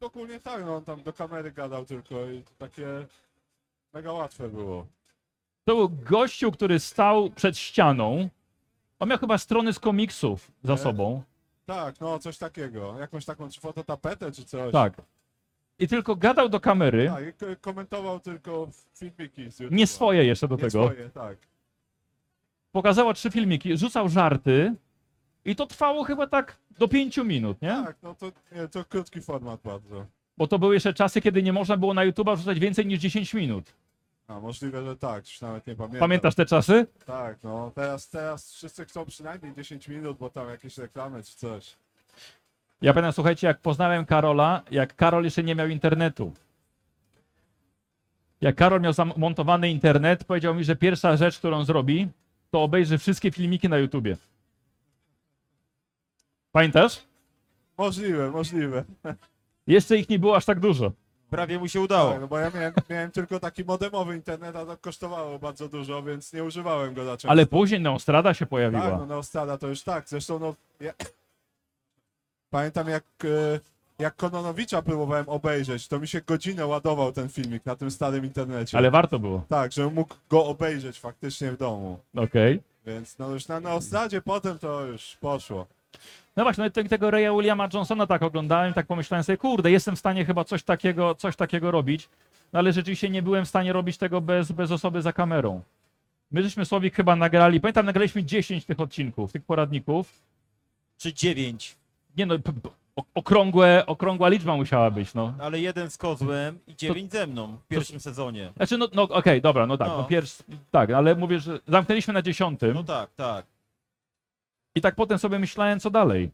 Ogólnie 0.00 0.40
tak, 0.40 0.64
no 0.64 0.76
on 0.76 0.84
tam 0.84 1.02
do 1.02 1.12
kamery 1.12 1.52
gadał 1.52 1.84
tylko 1.84 2.30
i 2.30 2.42
takie 2.58 2.86
mega 3.92 4.12
łatwe 4.12 4.48
było. 4.48 4.86
To 5.64 5.74
był 5.76 5.88
gościu, 5.88 6.52
który 6.52 6.78
stał 6.80 7.30
przed 7.30 7.58
ścianą. 7.58 8.28
On 8.98 9.08
miał 9.08 9.18
chyba 9.18 9.38
strony 9.38 9.72
z 9.72 9.78
komiksów 9.78 10.50
za 10.64 10.72
Nie? 10.72 10.78
sobą. 10.78 11.22
Tak, 11.66 12.00
no 12.00 12.18
coś 12.18 12.38
takiego. 12.38 12.98
Jakąś 12.98 13.24
taką 13.24 13.50
czy 13.50 13.60
fototapetę 13.60 14.32
czy 14.32 14.44
coś. 14.44 14.72
Tak. 14.72 14.92
I 15.78 15.88
tylko 15.88 16.16
gadał 16.16 16.48
do 16.48 16.60
kamery. 16.60 17.08
Tak, 17.14 17.24
i 17.26 17.32
k- 17.32 17.56
komentował 17.60 18.20
tylko 18.20 18.68
filmiki 18.94 19.50
z 19.50 19.60
YouTube'a. 19.60 19.72
Nie 19.72 19.86
swoje 19.86 20.24
jeszcze 20.24 20.48
do 20.48 20.54
Nie 20.56 20.60
tego. 20.62 20.84
swoje, 20.86 21.10
tak. 21.10 21.38
Pokazała 22.72 23.14
trzy 23.14 23.30
filmiki, 23.30 23.76
rzucał 23.78 24.08
żarty. 24.08 24.74
I 25.44 25.56
to 25.56 25.66
trwało 25.66 26.04
chyba 26.04 26.26
tak 26.26 26.56
do 26.78 26.88
pięciu 26.88 27.24
minut, 27.24 27.62
nie? 27.62 27.68
Tak, 27.68 27.96
no 28.02 28.14
to, 28.14 28.32
nie, 28.52 28.68
to 28.68 28.84
krótki 28.84 29.20
format 29.20 29.60
bardzo. 29.64 30.06
Bo 30.36 30.46
to 30.46 30.58
były 30.58 30.74
jeszcze 30.74 30.94
czasy, 30.94 31.20
kiedy 31.20 31.42
nie 31.42 31.52
można 31.52 31.76
było 31.76 31.94
na 31.94 32.06
YouTube'a 32.06 32.36
wrzucać 32.36 32.58
więcej 32.58 32.86
niż 32.86 32.98
10 32.98 33.34
minut. 33.34 33.72
A 34.28 34.40
możliwe, 34.40 34.84
że 34.84 34.96
tak, 34.96 35.24
już 35.24 35.40
nawet 35.40 35.66
nie 35.66 35.74
pamiętam. 35.74 36.00
Pamiętasz 36.00 36.34
te 36.34 36.46
czasy? 36.46 36.86
Tak, 37.06 37.38
no 37.42 37.72
teraz, 37.74 38.08
teraz 38.08 38.52
wszyscy 38.52 38.84
chcą 38.84 39.06
przynajmniej 39.06 39.54
10 39.54 39.88
minut, 39.88 40.18
bo 40.18 40.30
tam 40.30 40.48
jakieś 40.48 40.78
reklamy 40.78 41.22
czy 41.22 41.36
coś. 41.36 41.76
Ja 42.82 42.94
pamiętam, 42.94 43.12
słuchajcie, 43.12 43.46
jak 43.46 43.60
poznałem 43.60 44.06
Karola, 44.06 44.62
jak 44.70 44.96
Karol 44.96 45.24
jeszcze 45.24 45.42
nie 45.42 45.54
miał 45.54 45.68
internetu. 45.68 46.32
Jak 48.40 48.56
Karol 48.56 48.80
miał 48.80 48.92
zamontowany 48.92 49.70
internet, 49.70 50.24
powiedział 50.24 50.54
mi, 50.54 50.64
że 50.64 50.76
pierwsza 50.76 51.16
rzecz, 51.16 51.38
którą 51.38 51.64
zrobi, 51.64 52.08
to 52.50 52.62
obejrzy 52.62 52.98
wszystkie 52.98 53.30
filmiki 53.30 53.68
na 53.68 53.78
YouTubie. 53.78 54.16
Pamiętasz? 56.52 57.02
Możliwe, 57.78 58.30
możliwe. 58.30 58.84
Jeszcze 59.66 59.96
ich 59.96 60.08
nie 60.08 60.18
było 60.18 60.36
aż 60.36 60.44
tak 60.44 60.60
dużo. 60.60 60.92
Prawie 61.30 61.58
mu 61.58 61.68
się 61.68 61.80
udało. 61.80 62.10
Tak, 62.12 62.20
no 62.20 62.28
bo 62.28 62.38
ja 62.38 62.50
miałem, 62.54 62.72
miałem 62.90 63.10
tylko 63.10 63.40
taki 63.40 63.64
modemowy 63.64 64.14
internet, 64.14 64.56
a 64.56 64.66
to 64.66 64.76
kosztowało 64.76 65.38
bardzo 65.38 65.68
dużo, 65.68 66.02
więc 66.02 66.32
nie 66.32 66.44
używałem 66.44 66.94
go 66.94 67.04
za 67.04 67.10
często. 67.10 67.28
Ale 67.30 67.46
później 67.46 67.80
Neostrada 67.80 68.34
się 68.34 68.38
Tak, 68.44 68.48
pojawiła. 68.48 68.98
no 68.98 69.06
Neostada 69.06 69.58
to 69.58 69.68
już 69.68 69.82
tak. 69.82 70.08
Zresztą 70.08 70.38
no... 70.38 70.54
Ja... 70.80 70.92
Pamiętam 72.50 72.88
jak, 72.88 73.04
e, 73.24 73.60
jak 73.98 74.16
Kononowicza 74.16 74.82
próbowałem 74.82 75.28
obejrzeć, 75.28 75.88
to 75.88 76.00
mi 76.00 76.08
się 76.08 76.20
godzinę 76.20 76.66
ładował 76.66 77.12
ten 77.12 77.28
filmik 77.28 77.66
na 77.66 77.76
tym 77.76 77.90
starym 77.90 78.24
internecie. 78.24 78.78
Ale 78.78 78.90
warto 78.90 79.18
było. 79.18 79.44
Tak, 79.48 79.72
żebym 79.72 79.94
mógł 79.94 80.14
go 80.30 80.44
obejrzeć 80.46 81.00
faktycznie 81.00 81.52
w 81.52 81.56
domu. 81.56 81.98
Okej. 82.16 82.60
Więc 82.86 83.18
no 83.18 83.30
już 83.30 83.48
na 83.48 83.60
Neostradzie 83.60 84.22
potem 84.22 84.58
to 84.58 84.86
już 84.86 85.16
poszło. 85.20 85.66
No 86.36 86.42
właśnie, 86.42 86.64
no 86.64 86.70
te- 86.70 86.84
tego 86.84 87.10
Raya 87.10 87.30
Williama 87.36 87.68
Johnsona 87.74 88.06
tak 88.06 88.22
oglądałem, 88.22 88.72
tak 88.74 88.86
pomyślałem 88.86 89.24
sobie, 89.24 89.36
kurde, 89.38 89.70
jestem 89.70 89.96
w 89.96 89.98
stanie 89.98 90.24
chyba 90.24 90.44
coś 90.44 90.62
takiego, 90.62 91.14
coś 91.14 91.36
takiego 91.36 91.70
robić, 91.70 92.08
no 92.52 92.58
ale 92.58 92.72
rzeczywiście 92.72 93.10
nie 93.10 93.22
byłem 93.22 93.44
w 93.44 93.48
stanie 93.48 93.72
robić 93.72 93.98
tego 93.98 94.20
bez, 94.20 94.52
bez 94.52 94.70
osoby 94.72 95.02
za 95.02 95.12
kamerą. 95.12 95.62
My 96.30 96.42
żeśmy 96.42 96.64
Słowik 96.64 96.94
chyba 96.94 97.16
nagrali, 97.16 97.60
pamiętam, 97.60 97.86
nagraliśmy 97.86 98.24
10 98.24 98.64
tych 98.64 98.80
odcinków, 98.80 99.32
tych 99.32 99.42
poradników. 99.44 100.22
Czy 100.98 101.12
dziewięć, 101.14 101.76
Nie 102.16 102.26
no, 102.26 102.34
okrągłe, 103.14 103.86
okrągła 103.86 104.28
liczba 104.28 104.56
musiała 104.56 104.90
być, 104.90 105.14
no. 105.14 105.34
ale 105.40 105.60
jeden 105.60 105.90
z 105.90 105.98
kozłem 105.98 106.58
i 106.66 106.76
dziewięć 106.76 107.12
ze 107.12 107.26
mną 107.26 107.56
w 107.64 107.66
pierwszym 107.68 108.00
sezonie. 108.00 108.52
Znaczy, 108.56 108.78
no, 108.78 108.88
no 108.94 109.02
okej, 109.02 109.40
dobra, 109.42 109.66
no 109.66 109.76
tak, 109.76 109.88
no, 109.88 109.96
No. 109.98 110.04
pierwszy, 110.04 110.42
tak, 110.70 110.90
ale 110.90 111.14
mówię, 111.14 111.40
że 111.40 111.58
zamknęliśmy 111.68 112.14
na 112.14 112.22
dziesiątym. 112.22 112.74
No 112.74 112.84
tak, 112.84 113.10
tak. 113.16 113.46
I 114.74 114.80
tak 114.80 114.94
potem 114.94 115.18
sobie 115.18 115.38
myślałem, 115.38 115.80
co 115.80 115.90
dalej. 115.90 116.30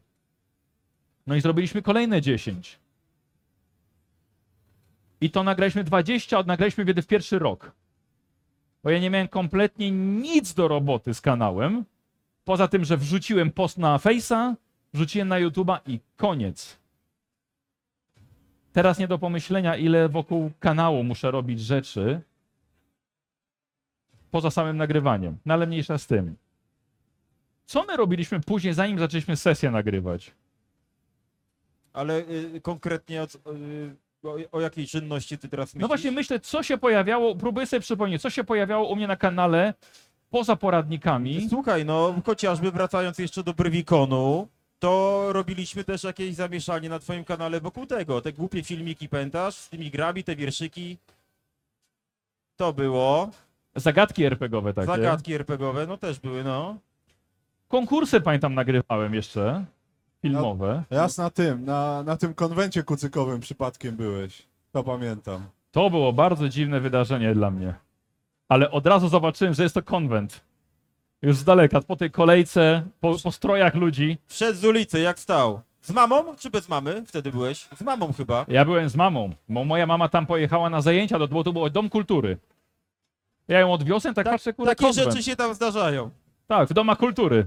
No 1.27 1.35
i 1.35 1.41
zrobiliśmy 1.41 1.81
kolejne 1.81 2.21
10. 2.21 2.79
I 5.21 5.29
to 5.31 5.43
nagraliśmy 5.43 5.83
20, 5.83 6.37
a 6.37 6.43
nagraliśmy 6.43 6.83
wtedy 6.83 7.01
w 7.01 7.07
pierwszy 7.07 7.39
rok. 7.39 7.71
Bo 8.83 8.89
ja 8.89 8.99
nie 8.99 9.09
miałem 9.09 9.27
kompletnie 9.27 9.91
nic 9.91 10.53
do 10.53 10.67
roboty 10.67 11.13
z 11.13 11.21
kanałem. 11.21 11.85
Poza 12.45 12.67
tym, 12.67 12.85
że 12.85 12.97
wrzuciłem 12.97 13.51
post 13.51 13.77
na 13.77 13.97
Face'a, 13.97 14.55
wrzuciłem 14.93 15.27
na 15.27 15.35
YouTube'a 15.35 15.79
i 15.85 15.99
koniec. 16.17 16.77
Teraz 18.73 18.99
nie 18.99 19.07
do 19.07 19.19
pomyślenia, 19.19 19.75
ile 19.75 20.09
wokół 20.09 20.51
kanału 20.59 21.03
muszę 21.03 21.31
robić 21.31 21.61
rzeczy 21.61 22.21
poza 24.31 24.51
samym 24.51 24.77
nagrywaniem. 24.77 25.37
No 25.45 25.53
ale 25.53 25.67
mniejsza 25.67 25.97
z 25.97 26.07
tym. 26.07 26.35
Co 27.67 27.83
my 27.83 27.97
robiliśmy 27.97 28.39
później, 28.39 28.73
zanim 28.73 28.99
zaczęliśmy 28.99 29.35
sesję 29.35 29.71
nagrywać? 29.71 30.31
Ale 31.93 32.17
y, 32.19 32.61
konkretnie 32.61 33.21
o, 33.23 33.25
y, 33.25 33.95
o, 34.23 34.37
o 34.51 34.61
jakiej 34.61 34.87
czynności 34.87 35.37
ty 35.37 35.49
teraz 35.49 35.67
myślisz? 35.67 35.81
No 35.81 35.87
właśnie 35.87 36.11
myślę, 36.11 36.39
co 36.39 36.63
się 36.63 36.77
pojawiało, 36.77 37.35
próbuję 37.35 37.65
sobie 37.65 37.79
przypomnieć, 37.79 38.21
co 38.21 38.29
się 38.29 38.43
pojawiało 38.43 38.89
u 38.89 38.95
mnie 38.95 39.07
na 39.07 39.15
kanale 39.15 39.73
poza 40.29 40.55
poradnikami. 40.55 41.49
Słuchaj, 41.49 41.85
no 41.85 42.15
chociażby 42.25 42.71
wracając 42.71 43.19
jeszcze 43.19 43.43
do 43.43 43.53
Brywikonu, 43.53 44.47
to 44.79 45.23
robiliśmy 45.33 45.83
też 45.83 46.03
jakieś 46.03 46.35
zamieszanie 46.35 46.89
na 46.89 46.99
twoim 46.99 47.23
kanale 47.23 47.61
wokół 47.61 47.85
tego. 47.85 48.21
Te 48.21 48.33
głupie 48.33 48.63
filmiki, 48.63 49.09
pamiętasz? 49.09 49.55
Z 49.55 49.69
tymi 49.69 49.91
grami, 49.91 50.23
te 50.23 50.35
wierszyki. 50.35 50.97
To 52.55 52.73
było. 52.73 53.29
Zagadki 53.75 54.23
RPGowe 54.25 54.73
takie. 54.73 54.87
Zagadki 54.87 55.33
RPGowe, 55.33 55.87
no 55.87 55.97
też 55.97 56.19
były, 56.19 56.43
no. 56.43 56.77
Konkursy 57.67 58.21
pamiętam 58.21 58.53
nagrywałem 58.53 59.13
jeszcze, 59.13 59.65
filmowe. 60.21 60.83
Raz 60.89 61.17
na 61.17 61.29
tym, 61.29 61.65
na, 61.65 62.03
na 62.03 62.17
tym 62.17 62.33
konwencie 62.33 62.83
kucykowym 62.83 63.39
przypadkiem 63.39 63.95
byłeś. 63.95 64.47
To 64.71 64.83
pamiętam. 64.83 65.41
To 65.71 65.89
było 65.89 66.13
bardzo 66.13 66.49
dziwne 66.49 66.79
wydarzenie 66.79 67.33
dla 67.33 67.51
mnie. 67.51 67.73
Ale 68.49 68.71
od 68.71 68.87
razu 68.87 69.07
zobaczyłem, 69.09 69.53
że 69.53 69.63
jest 69.63 69.75
to 69.75 69.81
konwent. 69.83 70.41
Już 71.21 71.35
z 71.37 71.43
daleka, 71.43 71.81
po 71.81 71.95
tej 71.95 72.11
kolejce, 72.11 72.83
po, 72.99 73.15
po 73.23 73.31
strojach 73.31 73.75
ludzi. 73.75 74.17
Wszedł 74.27 74.59
z 74.59 74.65
ulicy, 74.65 74.99
jak 74.99 75.19
stał. 75.19 75.61
Z 75.81 75.91
mamą 75.91 76.35
czy 76.35 76.49
bez 76.49 76.69
mamy 76.69 77.03
wtedy 77.05 77.31
byłeś? 77.31 77.67
Z 77.77 77.81
mamą 77.81 78.13
chyba. 78.13 78.45
Ja 78.47 78.65
byłem 78.65 78.89
z 78.89 78.95
mamą, 78.95 79.33
bo 79.49 79.63
moja 79.63 79.85
mama 79.85 80.09
tam 80.09 80.25
pojechała 80.25 80.69
na 80.69 80.81
zajęcia, 80.81 81.19
do, 81.19 81.27
bo 81.27 81.43
to 81.43 81.53
był 81.53 81.69
dom 81.69 81.89
kultury. 81.89 82.37
Ja 83.47 83.59
ją 83.59 83.73
odwiozłem, 83.73 84.13
tak, 84.13 84.25
patrzę, 84.25 84.53
kurde, 84.53 84.71
Takie 84.71 84.85
konwent. 84.85 85.11
rzeczy 85.11 85.23
się 85.23 85.35
tam 85.35 85.53
zdarzają. 85.53 86.09
Tak, 86.47 86.69
w 86.69 86.73
domach 86.73 86.97
kultury. 86.97 87.45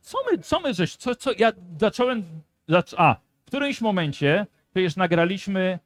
Co 0.00 0.18
my, 0.30 0.38
co 0.38 0.60
my 0.60 0.74
żeś, 0.74 0.96
co, 0.96 1.14
co, 1.14 1.30
ja 1.38 1.52
zacząłem, 1.80 2.24
zac, 2.68 2.94
a, 2.98 3.16
w 3.42 3.46
którymś 3.46 3.80
momencie, 3.80 4.46
przecież 4.74 4.96
nagraliśmy 4.96 5.78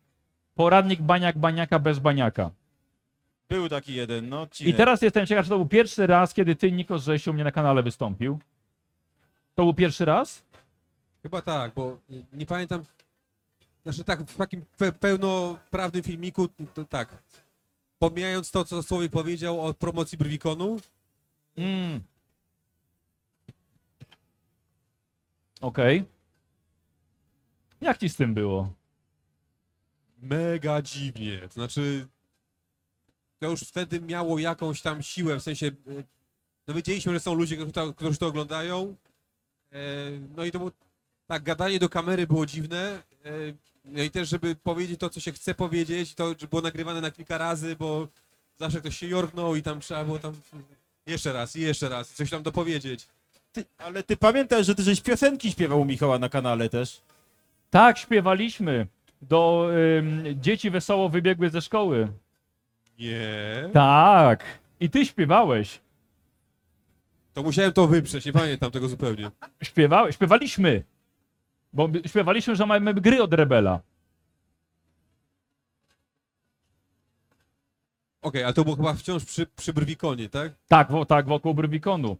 poradnik 0.54 1.02
Baniak 1.02 1.38
Baniaka 1.38 1.78
bez 1.78 1.98
Baniaka. 1.98 2.50
Był 3.48 3.68
taki 3.68 3.94
jeden, 3.94 4.28
no 4.28 4.36
I 4.36 4.42
odcinek. 4.42 4.76
teraz 4.76 5.02
jestem 5.02 5.26
ciekaw, 5.26 5.44
czy 5.44 5.50
to 5.50 5.56
był 5.56 5.66
pierwszy 5.68 6.06
raz, 6.06 6.34
kiedy 6.34 6.56
ty, 6.56 6.72
Niko, 6.72 6.98
żeś 6.98 7.26
u 7.28 7.32
mnie 7.32 7.44
na 7.44 7.52
kanale 7.52 7.82
wystąpił. 7.82 8.38
To 9.54 9.62
był 9.64 9.74
pierwszy 9.74 10.04
raz? 10.04 10.42
Chyba 11.22 11.42
tak, 11.42 11.72
bo 11.74 11.98
y, 12.10 12.24
nie 12.32 12.46
pamiętam. 12.46 12.84
Znaczy 13.82 14.04
tak, 14.04 14.20
w 14.22 14.36
takim 14.36 14.64
pe 14.78 14.92
pełnoprawnym 14.92 16.02
filmiku, 16.02 16.48
to 16.74 16.84
tak. 16.84 17.08
Pomijając 17.98 18.50
to, 18.50 18.64
co 18.64 18.82
Słowik 18.82 19.12
powiedział 19.12 19.60
o 19.66 19.74
promocji 19.74 20.18
Brywikonu, 20.18 20.76
Mm. 21.56 22.00
Okej. 25.60 26.04
Jak 27.80 27.98
ci 27.98 28.08
z 28.08 28.16
tym 28.16 28.34
było? 28.34 28.72
mega 30.22 30.82
dziwnie. 30.82 31.40
To 31.40 31.54
znaczy, 31.54 32.06
to 33.38 33.50
już 33.50 33.60
wtedy 33.60 34.00
miało 34.00 34.38
jakąś 34.38 34.82
tam 34.82 35.02
siłę, 35.02 35.36
w 35.36 35.42
sensie, 35.42 35.66
y, 35.66 36.04
no 36.68 36.74
wiedzieliśmy, 36.74 37.12
że 37.12 37.20
są 37.20 37.34
ludzie, 37.34 37.56
którzy 37.56 37.72
to, 37.72 37.94
którzy 37.94 38.18
to 38.18 38.26
oglądają. 38.26 38.96
E, 39.72 39.78
No 40.36 40.44
i 40.44 40.50
to 40.52 40.58
było, 40.58 40.72
tak, 41.26 41.42
gadanie 41.42 41.78
do 41.78 41.88
kamery 41.88 42.26
było 42.26 42.46
dziwne. 42.46 43.02
e, 43.24 43.30
No 43.92 44.02
i 44.02 44.10
też, 44.10 44.28
żeby 44.28 44.56
powiedzieć 44.56 45.00
to, 45.00 45.10
co 45.10 45.20
się 45.20 45.32
chce 45.32 45.54
powiedzieć, 45.54 46.14
to 46.14 46.34
że 46.38 46.46
było 46.46 46.62
nagrywane 46.62 47.00
na 47.00 47.10
kilka 47.10 47.38
razy, 47.38 47.76
bo 47.76 48.08
zawsze 48.58 48.80
ktoś 48.80 48.98
się 48.98 49.06
jorknął 49.06 49.56
i 49.56 49.62
tam 49.62 49.80
trzeba 49.80 50.04
było 50.04 50.18
tam 50.18 50.32
jeszcze 51.06 51.32
raz 51.32 51.56
i 51.56 51.60
jeszcze 51.60 51.88
raz 51.88 52.14
coś 52.14 52.30
tam 52.30 52.42
dopowiedzieć. 52.42 53.08
Ty, 53.52 53.64
ale 53.78 54.02
ty 54.02 54.16
pamiętasz, 54.16 54.66
że 54.66 54.74
ty 54.74 54.82
żeś 54.82 55.00
piosenki 55.00 55.52
śpiewał 55.52 55.80
u 55.80 55.84
Michała 55.84 56.18
na 56.18 56.28
kanale 56.28 56.68
też? 56.68 57.00
Tak, 57.70 57.98
śpiewaliśmy 57.98 58.86
do 59.22 59.70
ym, 59.98 60.24
dzieci 60.40 60.70
wesoło 60.70 61.08
wybiegły 61.08 61.50
ze 61.50 61.62
szkoły. 61.62 62.08
Nie. 62.98 63.70
Tak. 63.72 64.44
I 64.80 64.90
ty 64.90 65.06
śpiewałeś. 65.06 65.80
To 67.34 67.42
musiałem 67.42 67.72
to 67.72 67.86
wyprzeć, 67.86 68.24
nie 68.24 68.32
pamiętam 68.32 68.70
tego 68.70 68.88
zupełnie. 68.88 69.30
Śpiewałeś, 69.62 70.14
śpiewaliśmy. 70.14 70.82
Bo 71.72 71.88
śpiewaliśmy, 72.06 72.56
że 72.56 72.66
mamy 72.66 72.94
gry 72.94 73.22
od 73.22 73.34
Rebela. 73.34 73.80
Okej, 78.22 78.44
ale 78.44 78.52
to 78.52 78.64
było 78.64 78.76
chyba 78.76 78.94
wciąż 78.94 79.24
przy, 79.24 79.46
przy 79.46 79.72
Brwikonie, 79.72 80.28
tak? 80.28 80.52
Tak, 80.68 80.92
wo, 80.92 81.04
tak, 81.04 81.26
wokół 81.26 81.54
Brywikonu. 81.54 82.16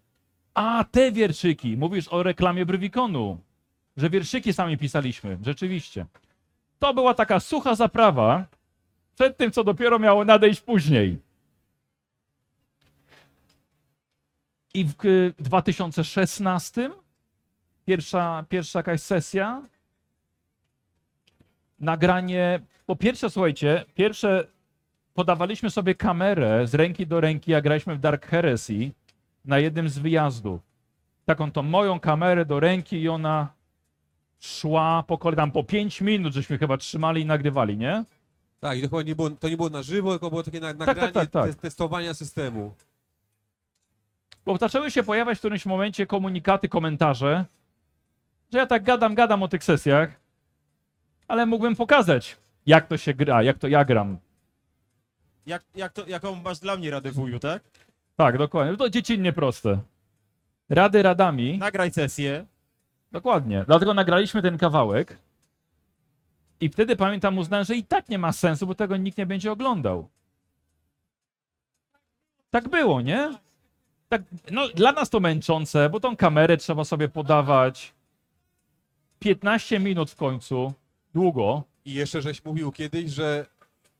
A, 0.55 0.85
te 0.85 1.13
wierszyki. 1.13 1.77
Mówisz 1.77 2.09
o 2.09 2.23
reklamie 2.23 2.67
Brywikonu. 2.67 3.41
Że 3.97 4.11
wierszyki 4.11 4.53
sami 4.53 4.79
pisaliśmy. 4.79 5.39
Rzeczywiście. 5.43 6.07
To 6.79 6.95
była 6.95 7.15
taka 7.15 7.41
sucha 7.41 7.75
zaprawa 7.75 8.47
przed 9.15 9.37
tym, 9.37 9.51
co 9.51 9.65
dopiero 9.65 9.99
miało 9.99 10.25
nadejść 10.25 10.61
później. 10.61 11.19
I 14.75 14.85
w 14.85 15.05
y, 15.05 15.35
2016 15.39 16.91
pierwsza, 17.89 18.45
pierwsza 18.49 18.79
jakaś 18.79 19.01
sesja. 19.01 19.63
Nagranie. 21.81 22.61
Po 22.87 22.97
pierwsze, 22.97 23.31
słuchajcie, 23.31 23.85
pierwsze 23.95 24.47
podawaliśmy 25.15 25.71
sobie 25.71 25.95
kamerę 25.95 26.67
z 26.67 26.75
ręki 26.75 27.07
do 27.07 27.21
ręki, 27.21 27.51
jak 27.51 27.65
graliśmy 27.65 27.95
w 27.95 28.01
Dark 28.01 28.27
Heresy 28.27 28.91
na 29.45 29.59
jednym 29.59 29.89
z 29.89 29.99
wyjazdów. 29.99 30.61
Taką 31.25 31.53
tą 31.53 31.63
moją 31.63 32.01
kamerę 32.01 32.45
do 32.45 32.61
ręki 32.61 33.01
i 33.01 33.09
ona 33.09 33.49
szła 34.41 35.05
po 35.07 35.19
kolei, 35.19 35.37
tam 35.37 35.51
po 35.51 35.65
5 35.65 36.01
minut, 36.01 36.33
żeśmy 36.33 36.59
chyba 36.59 36.77
trzymali 36.77 37.23
i 37.23 37.27
nagrywali, 37.27 37.77
nie? 37.77 38.05
Tak, 38.61 38.79
i 38.79 38.83
to 38.83 38.89
chyba 38.89 39.03
nie 39.03 39.17
było, 39.17 39.31
to 39.31 39.49
nie 39.49 39.57
było 39.57 39.71
na 39.71 39.83
żywo, 39.83 40.11
tylko 40.11 40.31
było 40.31 40.43
takie 40.43 40.61
na, 40.61 40.73
nagranie 40.73 41.13
tak, 41.13 41.31
tak. 41.31 41.47
te- 41.47 41.55
testowania 41.55 42.15
systemu. 42.15 42.75
Bo 44.47 44.57
zaczęły 44.57 44.91
się 44.91 45.03
pojawiać 45.03 45.39
w 45.39 45.41
którymś 45.41 45.67
momencie 45.67 46.07
komunikaty, 46.07 46.69
komentarze, 46.69 47.45
że 48.53 48.59
ja 48.59 48.67
tak 48.67 48.83
gadam, 48.83 49.15
gadam 49.15 49.43
o 49.43 49.49
tych 49.49 49.65
sesjach, 49.65 50.21
ale 51.29 51.47
mógłbym 51.47 51.77
pokazać, 51.77 52.37
jak 52.67 52.87
to 52.87 52.97
się 52.97 53.15
gra, 53.15 53.43
jak 53.43 53.59
to 53.59 53.69
ja 53.69 53.85
gram. 53.85 54.19
Jak, 55.47 55.65
jak 55.75 55.93
to, 55.93 56.07
jaką 56.07 56.35
masz 56.35 56.59
dla 56.59 56.77
mnie 56.77 56.91
radę 56.91 57.13
wuju, 57.13 57.39
tak? 57.39 57.63
Tak, 58.17 58.39
dokładnie. 58.39 58.77
To 58.77 58.91
dziecinnie 58.91 59.33
proste. 59.33 59.81
Rady 60.69 61.03
radami. 61.03 61.59
Nagraj 61.59 61.91
sesję. 61.91 62.47
Dokładnie. 63.13 63.65
Dlatego 63.67 63.95
nagraliśmy 63.95 64.43
ten 64.43 64.59
kawałek. 64.59 65.19
I 66.61 66.69
wtedy 66.69 66.97
pamiętam, 66.97 67.39
uznałem, 67.39 67.65
że 67.65 67.77
i 67.77 67.85
tak 67.85 68.09
nie 68.09 68.19
ma 68.19 68.33
sensu, 68.33 68.67
bo 68.67 68.75
tego 68.75 68.97
nikt 68.97 69.19
nie 69.19 69.27
będzie 69.27 69.53
oglądał. 69.53 70.09
Tak 72.51 72.69
było, 72.69 73.01
nie? 73.01 73.39
Tak, 74.09 74.23
no, 74.51 74.69
dla 74.69 74.93
nas 74.93 75.11
to 75.11 75.21
męczące, 75.21 75.91
bo 75.91 76.01
tą 76.01 76.17
kamerę 76.17 76.57
trzeba 76.57 76.85
sobie 76.85 77.09
podawać. 77.09 77.95
15 79.19 79.79
minut 79.79 80.11
w 80.11 80.17
końcu. 80.17 80.73
Długo. 81.15 81.63
I 81.85 81.95
jeszcze 81.95 82.23
żeś 82.23 82.45
mówił 82.45 82.73
kiedyś, 82.73 83.11
że 83.11 83.47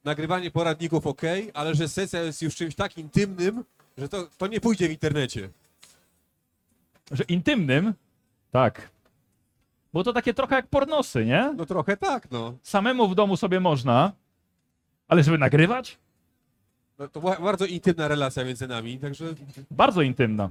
nagrywanie 0.05 0.51
poradników 0.51 1.07
ok, 1.07 1.23
ale 1.55 1.75
że 1.75 1.89
sesja 1.89 2.23
jest 2.23 2.43
już 2.43 2.57
czymś 2.57 2.75
tak 2.75 2.99
intymnym, 2.99 3.65
że 3.99 4.09
to, 4.09 4.29
to 4.39 4.47
nie 4.47 4.61
pójdzie 4.61 4.89
w 4.89 4.91
internecie. 4.91 5.49
Że 7.11 7.25
intymnym. 7.25 7.95
Tak. 8.51 8.91
Bo 9.93 10.05
to 10.05 10.13
takie 10.13 10.35
trochę 10.35 10.55
jak 10.55 10.67
pornosy, 10.67 11.25
nie? 11.25 11.55
No 11.57 11.67
trochę 11.67 11.97
tak, 11.97 12.31
no. 12.31 12.55
Samemu 12.63 13.09
w 13.09 13.15
domu 13.15 13.37
sobie 13.37 13.61
można, 13.61 14.13
ale 15.09 15.23
żeby 15.23 15.39
nagrywać? 15.39 15.99
no 16.99 17.09
to 17.09 17.21
była 17.21 17.37
bardzo 17.37 17.67
intymna 17.67 18.09
relacja 18.09 18.45
między 18.45 18.69
nami, 18.69 18.99
także 18.99 19.25
Bardzo 19.71 20.03
intymna. 20.03 20.51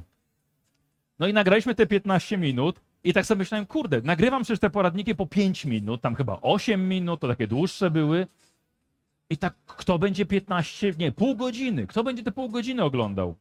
No 1.19 1.27
i 1.27 1.33
nagraliśmy 1.33 1.75
te 1.75 1.87
15 1.87 2.37
minut 2.37 2.79
i 3.03 3.13
tak 3.13 3.25
sobie 3.25 3.39
myślałem, 3.39 3.65
kurde, 3.65 4.01
nagrywam 4.01 4.43
przecież 4.43 4.59
te 4.59 4.69
poradniki 4.69 5.15
po 5.15 5.25
5 5.25 5.65
minut, 5.65 6.01
tam 6.01 6.15
chyba 6.15 6.39
8 6.41 6.89
minut, 6.89 7.19
to 7.19 7.27
takie 7.27 7.47
dłuższe 7.47 7.91
były. 7.91 8.27
I 9.29 9.37
tak 9.37 9.53
kto 9.65 9.99
będzie 9.99 10.25
15, 10.25 10.93
nie, 10.99 11.11
pół 11.11 11.35
godziny, 11.35 11.87
kto 11.87 12.03
będzie 12.03 12.23
te 12.23 12.31
pół 12.31 12.49
godziny 12.49 12.83
oglądał? 12.83 13.35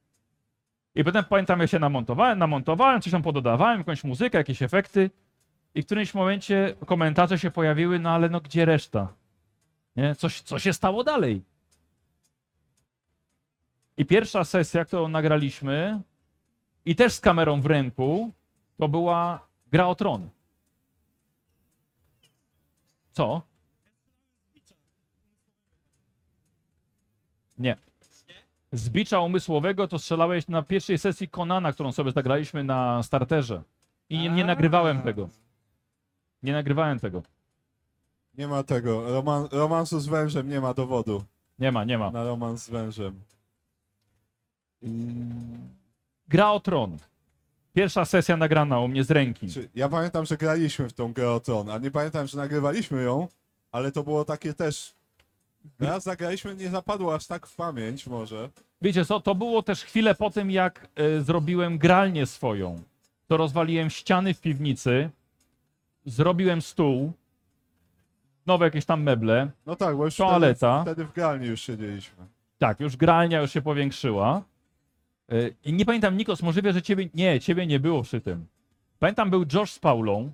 I 0.95 1.05
potem 1.05 1.25
pamiętam, 1.25 1.61
jak 1.61 1.71
się 1.71 1.79
namontowałem, 1.79 2.39
namontowałem, 2.39 3.01
coś 3.01 3.13
tam 3.13 3.23
pododawałem, 3.23 3.79
jakąś 3.79 4.05
muzykę, 4.05 4.39
jakieś 4.39 4.63
efekty 4.63 5.11
i 5.75 5.83
w 5.83 5.87
którymś 5.87 6.15
momencie 6.15 6.75
komentarze 6.87 7.39
się 7.39 7.51
pojawiły, 7.51 7.99
no 7.99 8.11
ale 8.11 8.29
no 8.29 8.41
gdzie 8.41 8.65
reszta? 8.65 9.13
Nie? 9.97 10.15
Coś, 10.15 10.41
co 10.41 10.59
się 10.59 10.73
stało 10.73 11.05
dalej? 11.05 11.43
I 13.97 14.05
pierwsza 14.05 14.45
sesja, 14.45 14.85
którą 14.85 15.09
nagraliśmy, 15.09 16.01
i 16.85 16.97
też 16.97 17.13
z 17.13 17.21
kamerą 17.21 17.61
w 17.61 17.67
ręku, 17.67 18.33
to 18.79 18.89
była 18.89 19.46
gra 19.77 19.87
o 19.89 19.95
tron. 19.95 20.29
Co? 23.13 23.43
Nie. 27.59 27.77
Z 28.73 28.89
bicza 28.89 29.21
umysłowego 29.21 29.89
to 29.89 29.99
strzelałeś 29.99 30.49
na 30.49 30.63
pierwszej 30.63 30.99
sesji 30.99 31.29
Konana, 31.29 31.73
którą 31.73 31.93
sobie 31.93 32.13
zagraliśmy 32.13 32.65
na 32.65 33.03
starterze. 33.03 33.63
I 34.09 34.19
nie, 34.19 34.29
nie 34.29 34.45
nagrywałem 34.45 35.03
tego. 35.03 35.29
Nie 36.43 36.53
nagrywałem 36.53 37.01
tego. 37.01 37.23
Nie 38.35 38.49
ma 38.49 38.63
tego. 38.63 39.13
Roman, 39.13 39.49
romansu 39.53 40.01
z 40.01 40.07
wężem 40.07 40.49
nie 40.49 40.61
ma 40.61 40.75
dowodu 40.75 41.25
Nie 41.59 41.73
ma, 41.73 41.85
nie 41.85 41.99
ma. 41.99 42.11
na 42.11 42.25
romans 42.25 42.65
z 42.65 42.71
wężem. 42.71 43.21
Gra 46.29 46.51
o 46.53 46.61
tron. 46.61 46.99
Pierwsza 47.77 48.05
sesja 48.05 48.37
nagrana 48.37 48.81
u 48.81 48.89
mnie 48.89 49.05
z 49.05 49.11
ręki. 49.11 49.49
Czy, 49.49 49.69
ja 49.75 49.89
pamiętam, 49.89 50.27
że 50.27 50.37
graliśmy 50.37 50.89
w 50.89 50.93
tą 50.93 51.13
grę 51.13 51.31
o 51.31 51.41
tron, 51.41 51.71
a 51.71 51.79
nie 51.79 51.91
pamiętam, 51.91 52.27
że 52.27 52.39
nagrywaliśmy 52.39 53.03
ją, 53.03 53.29
ale 53.73 53.93
to 53.93 54.03
było 54.03 54.25
takie 54.25 54.55
też... 54.55 54.95
Raz 55.81 56.03
zagraliśmy, 56.03 56.57
nie 56.57 56.69
zapadło 56.71 57.15
aż 57.15 57.27
tak 57.27 57.47
w 57.47 57.57
pamięć 57.57 58.07
może. 58.07 58.49
Wiecie 58.83 59.05
co, 59.05 59.21
to 59.21 59.35
było 59.35 59.63
też 59.63 59.85
chwilę 59.85 60.15
po 60.15 60.31
tym, 60.31 60.51
jak 60.51 60.89
e, 60.95 61.21
zrobiłem 61.21 61.79
gralnię 61.79 62.27
swoją. 62.27 62.83
To 63.27 63.37
rozwaliłem 63.37 63.91
ściany 63.91 64.35
w 64.35 64.41
piwnicy, 64.41 65.11
zrobiłem 66.07 66.63
stół, 66.63 67.13
nowe 68.47 68.65
jakieś 68.65 68.85
tam 68.85 69.03
meble, 69.03 69.51
No 69.67 69.77
tak, 69.77 69.97
bo 69.97 70.05
już 70.05 70.17
Toaleta. 70.17 70.83
Wtedy, 70.83 70.95
wtedy 70.95 71.13
w 71.13 71.15
gralni 71.15 71.47
już 71.47 71.61
siedzieliśmy. 71.61 72.25
tak, 72.59 72.81
już 72.81 72.97
gralnia 72.97 73.41
już 73.41 73.51
się 73.53 73.63
powiększyła. 73.63 74.43
I 75.65 75.73
nie 75.73 75.85
pamiętam, 75.85 76.17
Nikos, 76.17 76.43
możliwe, 76.43 76.73
że 76.73 76.83
ciebie, 76.83 77.09
nie, 77.15 77.41
ciebie 77.41 77.67
nie 77.67 77.81
było 77.81 78.03
przy 78.03 78.21
tym. 78.21 78.47
Pamiętam, 78.99 79.31
był 79.31 79.45
Josh 79.53 79.71
z 79.73 79.79
Paulą. 79.79 80.33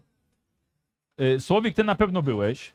E, 1.18 1.40
Słowik, 1.40 1.76
ty 1.76 1.84
na 1.84 1.94
pewno 1.94 2.22
byłeś. 2.22 2.72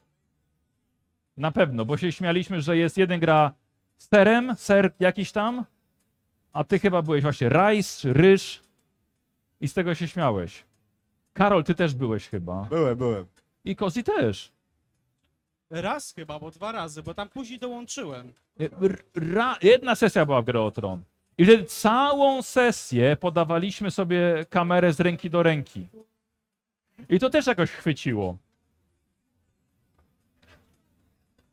Na 1.38 1.52
pewno, 1.52 1.86
bo 1.86 1.98
się 1.98 2.12
śmialiśmy, 2.12 2.62
że 2.62 2.78
jest 2.78 2.98
jeden 2.98 3.20
gra 3.20 3.52
serem, 3.98 4.56
ser 4.56 4.94
jakiś 5.00 5.32
tam, 5.32 5.66
a 6.54 6.64
ty 6.64 6.80
chyba 6.80 7.02
byłeś 7.02 7.22
właśnie 7.24 7.50
rajs, 7.50 8.06
ryż 8.06 8.64
i 9.62 9.68
z 9.68 9.74
tego 9.74 9.96
się 9.96 10.08
śmiałeś. 10.08 10.64
Karol, 11.34 11.64
ty 11.64 11.76
też 11.76 11.94
byłeś 11.96 12.30
chyba. 12.30 12.64
Byłem, 12.70 12.98
byłem. 12.98 13.26
I 13.66 13.76
Kozi 13.76 14.04
też. 14.04 14.52
Raz 15.70 16.14
chyba, 16.14 16.40
bo 16.40 16.52
dwa 16.52 16.72
razy, 16.72 17.04
bo 17.04 17.14
tam 17.14 17.30
później 17.30 17.60
dołączyłem. 17.60 18.34
R- 18.60 19.04
Ra, 19.16 19.58
jedna 19.62 19.96
sesja 19.96 20.26
była 20.26 20.42
w 20.42 20.46
grę 20.46 20.62
o 20.62 20.72
Tron. 20.72 21.04
I 21.38 21.46
wtedy 21.46 21.66
całą 21.66 22.42
sesję 22.42 23.16
podawaliśmy 23.16 23.92
sobie 23.92 24.46
kamerę 24.50 24.94
z 24.94 25.00
ręki 25.00 25.30
do 25.30 25.44
ręki. 25.44 25.88
I 27.10 27.20
to 27.20 27.30
też 27.30 27.48
jakoś 27.48 27.72
chwyciło. 27.72 28.38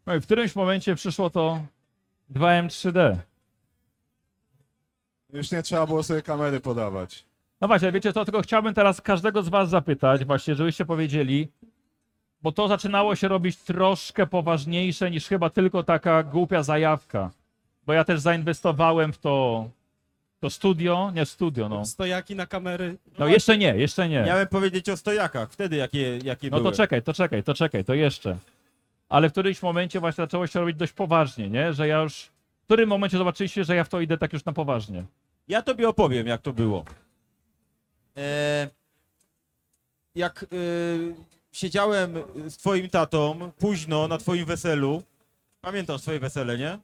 No 0.06 0.14
i 0.14 0.20
w 0.20 0.24
którymś 0.24 0.56
momencie 0.56 0.94
przyszło 0.94 1.30
to 1.30 1.60
2M3D. 2.32 3.16
Już 5.32 5.50
nie 5.50 5.62
trzeba 5.62 5.86
było 5.86 6.02
sobie 6.02 6.22
kamery 6.22 6.60
podawać. 6.60 7.24
No 7.60 7.68
właśnie, 7.68 7.92
wiecie 7.92 8.12
co, 8.12 8.24
tylko 8.24 8.42
chciałbym 8.42 8.74
teraz 8.74 9.00
każdego 9.00 9.42
z 9.42 9.48
was 9.48 9.70
zapytać, 9.70 10.24
właśnie, 10.24 10.54
żebyście 10.54 10.84
powiedzieli, 10.84 11.48
bo 12.42 12.52
to 12.52 12.68
zaczynało 12.68 13.16
się 13.16 13.28
robić 13.28 13.56
troszkę 13.56 14.26
poważniejsze 14.26 15.10
niż 15.10 15.28
chyba 15.28 15.50
tylko 15.50 15.82
taka 15.82 16.22
głupia 16.22 16.62
zajawka. 16.62 17.30
Bo 17.86 17.92
ja 17.92 18.04
też 18.04 18.20
zainwestowałem 18.20 19.12
w 19.12 19.18
to, 19.18 19.68
to 20.40 20.50
studio, 20.50 21.12
nie 21.14 21.26
studio, 21.26 21.68
no. 21.68 21.84
Stojaki 21.84 22.36
na 22.36 22.46
kamery. 22.46 22.96
No 23.18 23.26
jeszcze 23.26 23.58
nie, 23.58 23.76
jeszcze 23.76 24.08
nie. 24.08 24.22
Miałem 24.22 24.48
powiedzieć 24.48 24.88
o 24.88 24.96
stojakach, 24.96 25.52
wtedy 25.52 25.76
jakie, 25.76 26.18
jakie 26.18 26.50
No 26.50 26.56
były. 26.60 26.70
to 26.70 26.76
czekaj, 26.76 27.02
to 27.02 27.12
czekaj, 27.12 27.42
to 27.42 27.54
czekaj, 27.54 27.84
to 27.84 27.94
jeszcze. 27.94 28.36
Ale 29.08 29.28
w 29.28 29.32
którymś 29.32 29.62
momencie 29.62 30.00
właśnie 30.00 30.22
zaczęło 30.24 30.46
się 30.46 30.60
robić 30.60 30.76
dość 30.76 30.92
poważnie, 30.92 31.50
nie? 31.50 31.72
Że 31.72 31.88
ja 31.88 32.02
już... 32.02 32.30
W 32.62 32.64
którym 32.64 32.88
momencie 32.88 33.18
zobaczyliście, 33.18 33.64
że 33.64 33.76
ja 33.76 33.84
w 33.84 33.88
to 33.88 34.00
idę 34.00 34.18
tak 34.18 34.32
już 34.32 34.44
na 34.44 34.52
poważnie? 34.52 35.04
Ja 35.48 35.62
tobie 35.62 35.88
opowiem, 35.88 36.26
jak 36.26 36.42
to 36.42 36.52
było. 36.52 36.84
E, 38.16 38.68
jak 40.14 40.42
e, 40.42 40.46
siedziałem 41.52 42.14
z 42.48 42.56
twoim 42.56 42.88
tatą 42.88 43.50
późno 43.58 44.08
na 44.08 44.18
twoim 44.18 44.44
weselu, 44.44 45.02
pamiętasz 45.60 46.02
twoje 46.02 46.20
wesele, 46.20 46.58
nie? 46.58 46.78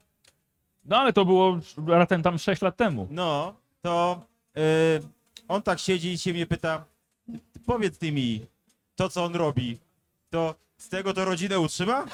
No 0.85 0.97
ale 0.97 1.13
to 1.13 1.25
było 1.25 1.59
ratem 1.87 2.23
tam 2.23 2.37
6 2.37 2.61
lat 2.61 2.77
temu. 2.77 3.07
No, 3.11 3.55
to 3.81 4.21
e, 4.57 4.61
on 5.47 5.61
tak 5.61 5.79
siedzi 5.79 6.11
i 6.11 6.17
się 6.17 6.33
mnie 6.33 6.45
pyta, 6.45 6.85
powiedz 7.65 7.97
ty 7.97 8.11
mi, 8.11 8.45
to 8.95 9.09
co 9.09 9.23
on 9.23 9.35
robi, 9.35 9.77
to 10.29 10.55
z 10.77 10.89
tego 10.89 11.13
to 11.13 11.25
rodzinę 11.25 11.59
utrzyma? 11.59 12.05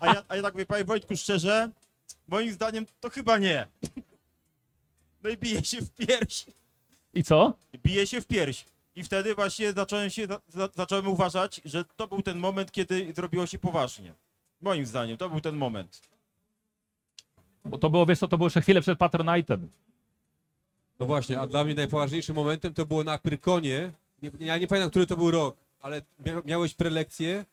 A 0.00 0.06
ja, 0.06 0.24
a 0.28 0.36
ja 0.36 0.42
tak 0.42 0.54
mówię, 0.54 0.66
panie 0.66 0.84
Wojtku, 0.84 1.16
szczerze, 1.16 1.70
moim 2.28 2.52
zdaniem 2.52 2.86
to 3.00 3.10
chyba 3.10 3.38
nie. 3.38 3.66
No 5.22 5.30
i 5.30 5.36
bije 5.36 5.64
się 5.64 5.82
w 5.82 5.90
pierś. 5.90 6.46
I 7.14 7.24
co? 7.24 7.54
bije 7.82 8.06
się 8.06 8.20
w 8.20 8.26
pierś. 8.26 8.64
I 8.96 9.02
wtedy 9.04 9.34
właśnie 9.34 9.72
zacząłem 9.72 10.10
się, 10.10 10.26
za, 10.48 10.68
zacząłem 10.74 11.08
uważać, 11.08 11.60
że 11.64 11.84
to 11.84 12.08
był 12.08 12.22
ten 12.22 12.38
moment, 12.38 12.72
kiedy 12.72 13.12
zrobiło 13.16 13.46
się 13.46 13.58
poważnie. 13.58 14.14
Moim 14.60 14.86
zdaniem, 14.86 15.16
to 15.16 15.30
był 15.30 15.40
ten 15.40 15.56
moment. 15.56 16.00
Bo 17.64 17.78
to 17.78 17.90
było, 17.90 18.06
wiesz 18.06 18.18
co, 18.18 18.28
to 18.28 18.36
było 18.38 18.46
jeszcze 18.46 18.60
chwilę 18.62 18.80
przed 18.80 18.98
Patronite'em. 18.98 19.58
No 21.00 21.06
właśnie, 21.06 21.40
a 21.40 21.46
dla 21.46 21.64
mnie 21.64 21.74
najpoważniejszym 21.74 22.36
momentem 22.36 22.74
to 22.74 22.86
było 22.86 23.04
na 23.04 23.18
Pyrkonie. 23.18 23.92
Nie, 24.22 24.30
ja 24.40 24.58
nie 24.58 24.66
pamiętam, 24.66 24.90
który 24.90 25.06
to 25.06 25.16
był 25.16 25.30
rok, 25.30 25.56
ale 25.82 26.02
mia, 26.26 26.42
miałeś 26.44 26.74
prelekcję 26.74 27.44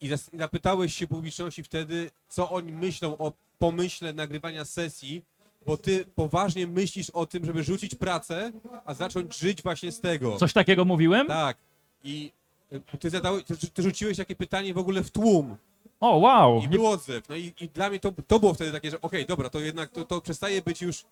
i 0.00 0.08
zas- 0.08 0.34
i 0.34 0.38
zapytałeś 0.38 0.94
się 0.94 1.06
publiczności 1.06 1.62
wtedy, 1.62 2.10
co 2.28 2.50
oni 2.50 2.72
myślą 2.72 3.18
o 3.18 3.32
pomyśle 3.58 4.12
nagrywania 4.12 4.64
sesji, 4.64 5.22
bo 5.66 5.76
ty 5.76 6.04
poważnie 6.14 6.66
myślisz 6.66 7.10
o 7.10 7.26
tym, 7.26 7.44
żeby 7.44 7.64
rzucić 7.64 7.94
pracę, 7.94 8.52
a 8.84 8.94
zacząć 8.94 9.38
żyć 9.38 9.62
właśnie 9.62 9.92
z 9.92 10.00
tego. 10.00 10.36
Coś 10.36 10.52
takiego 10.52 10.84
mówiłem? 10.84 11.26
Tak. 11.26 11.56
I 12.04 12.32
y, 12.72 12.80
ty, 12.98 13.10
zadałeś, 13.10 13.44
ty, 13.44 13.56
ty 13.70 13.82
rzuciłeś 13.82 14.16
takie 14.16 14.36
pytanie 14.36 14.74
w 14.74 14.78
ogóle 14.78 15.02
w 15.04 15.10
tłum 15.10 15.56
O, 16.00 16.16
wow! 16.18 16.62
i 16.62 16.68
był 16.68 16.86
odzew. 16.86 17.28
No 17.28 17.36
i, 17.36 17.52
i 17.60 17.68
dla 17.68 17.88
mnie 17.90 18.00
to, 18.00 18.12
to 18.26 18.40
było 18.40 18.54
wtedy 18.54 18.72
takie, 18.72 18.90
że 18.90 19.00
okej, 19.00 19.26
dobra, 19.26 19.50
to 19.50 19.60
jednak 19.60 19.90
to, 19.90 20.04
to 20.04 20.20
przestaje 20.20 20.62
być 20.62 20.82
już 20.82 21.04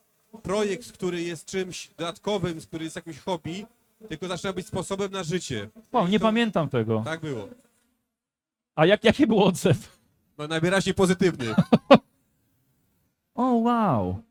projekt, 0.43 0.93
który 0.93 1.23
jest 1.23 1.47
czymś 1.47 1.89
dodatkowym, 1.97 2.61
który 2.61 2.85
jest 2.85 2.97
jakimś 2.97 3.19
hobby, 3.19 3.67
tylko 4.09 4.29
zaczyna 4.29 4.53
być 4.53 4.67
sposobem 4.67 5.13
na 5.13 5.23
życie. 5.23 5.69
wow, 5.93 6.09
nie 6.09 6.19
to- 6.19 6.23
pamiętam 6.23 6.69
tego. 6.69 7.03
Tak 7.05 7.21
było. 7.21 7.49
A 8.75 8.87
jak, 8.87 9.05
jaki 9.05 9.27
był 9.27 9.45
odzew? 9.45 9.99
No 10.39 10.47
najwyraźniej 10.49 10.95
pozytywny. 10.95 11.55
O, 13.35 13.43
wow! 13.53 14.23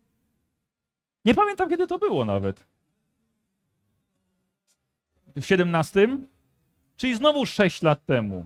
Nie 1.26 1.34
pamiętam, 1.36 1.70
kiedy 1.70 1.88
to 1.88 2.00
było 2.00 2.26
nawet. 2.26 2.66
W 5.36 5.46
17? 5.46 6.18
Czyli 6.98 7.16
znowu 7.16 7.46
6 7.46 7.82
lat 7.82 8.06
temu. 8.06 8.46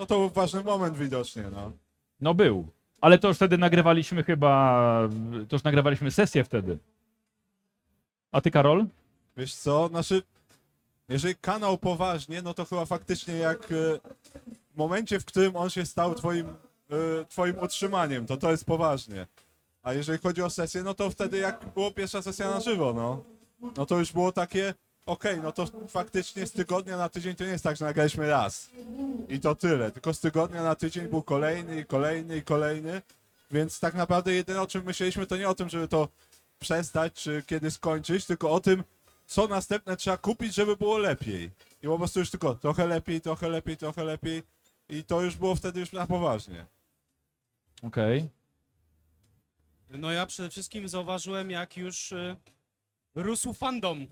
No 0.00 0.06
to 0.06 0.18
był 0.18 0.28
ważny 0.30 0.64
moment 0.64 0.96
widocznie, 0.98 1.44
no. 1.52 1.72
No 2.20 2.34
był. 2.34 2.68
Ale 3.00 3.18
to 3.18 3.28
już 3.28 3.36
wtedy 3.36 3.58
nagrywaliśmy 3.58 4.24
chyba. 4.24 5.08
To 5.48 5.56
już 5.56 5.62
nagrywaliśmy 5.62 6.10
sesję 6.10 6.44
wtedy. 6.44 6.78
A 8.32 8.40
ty, 8.40 8.50
Karol? 8.50 8.86
Wiesz 9.36 9.54
co, 9.54 9.88
znaczy, 9.88 10.22
jeżeli 11.08 11.34
kanał 11.36 11.78
poważnie, 11.78 12.42
no 12.42 12.54
to 12.54 12.64
chyba 12.64 12.86
faktycznie 12.86 13.34
jak 13.34 13.64
e, 13.64 13.76
w 14.74 14.76
momencie, 14.76 15.20
w 15.20 15.24
którym 15.24 15.56
on 15.56 15.70
się 15.70 15.86
stał 15.86 16.14
twoim, 16.14 16.46
e, 16.48 17.24
twoim 17.28 17.58
utrzymaniem, 17.58 18.26
to 18.26 18.36
to 18.36 18.50
jest 18.50 18.64
poważnie. 18.64 19.26
A 19.82 19.92
jeżeli 19.92 20.18
chodzi 20.18 20.42
o 20.42 20.50
sesję, 20.50 20.82
no 20.82 20.94
to 20.94 21.10
wtedy 21.10 21.38
jak 21.38 21.64
była 21.74 21.90
pierwsza 21.90 22.22
sesja 22.22 22.50
na 22.50 22.60
żywo, 22.60 22.92
no, 22.92 23.24
no 23.76 23.86
to 23.86 23.98
już 23.98 24.12
było 24.12 24.32
takie, 24.32 24.74
okej, 25.06 25.40
no 25.40 25.52
to 25.52 25.66
faktycznie 25.88 26.46
z 26.46 26.52
tygodnia 26.52 26.96
na 26.96 27.08
tydzień 27.08 27.34
to 27.34 27.44
nie 27.44 27.50
jest 27.50 27.64
tak, 27.64 27.76
że 27.76 27.84
nagraliśmy 27.84 28.28
raz 28.28 28.70
i 29.28 29.40
to 29.40 29.54
tyle, 29.54 29.90
tylko 29.90 30.14
z 30.14 30.20
tygodnia 30.20 30.62
na 30.62 30.74
tydzień 30.74 31.08
był 31.08 31.22
kolejny 31.22 31.80
i 31.80 31.84
kolejny 31.84 32.36
i 32.36 32.42
kolejny, 32.42 33.02
więc 33.50 33.80
tak 33.80 33.94
naprawdę 33.94 34.34
jedyne 34.34 34.62
o 34.62 34.66
czym 34.66 34.84
myśleliśmy 34.84 35.26
to 35.26 35.36
nie 35.36 35.48
o 35.48 35.54
tym, 35.54 35.68
żeby 35.68 35.88
to 35.88 36.08
przestać, 36.58 37.12
czy 37.12 37.42
kiedy 37.46 37.70
skończyć, 37.70 38.26
tylko 38.26 38.50
o 38.50 38.60
tym, 38.60 38.84
co 39.26 39.46
następne 39.46 39.96
trzeba 39.96 40.16
kupić, 40.16 40.54
żeby 40.54 40.76
było 40.76 40.98
lepiej. 40.98 41.50
I 41.82 41.86
po 41.86 41.98
prostu 41.98 42.20
już 42.20 42.30
tylko 42.30 42.54
trochę 42.54 42.86
lepiej, 42.86 43.20
trochę 43.20 43.48
lepiej, 43.48 43.76
trochę 43.76 44.04
lepiej. 44.04 44.42
I 44.88 45.04
to 45.04 45.22
już 45.22 45.36
było 45.36 45.54
wtedy 45.54 45.80
już 45.80 45.92
na 45.92 46.06
poważnie. 46.06 46.66
Okej. 47.82 48.28
No 49.90 50.12
ja 50.12 50.26
przede 50.26 50.50
wszystkim 50.50 50.88
zauważyłem, 50.88 51.50
jak 51.50 51.76
już 51.76 52.12
y, 52.12 52.36
rósł 53.14 53.52
fandom. 53.52 54.06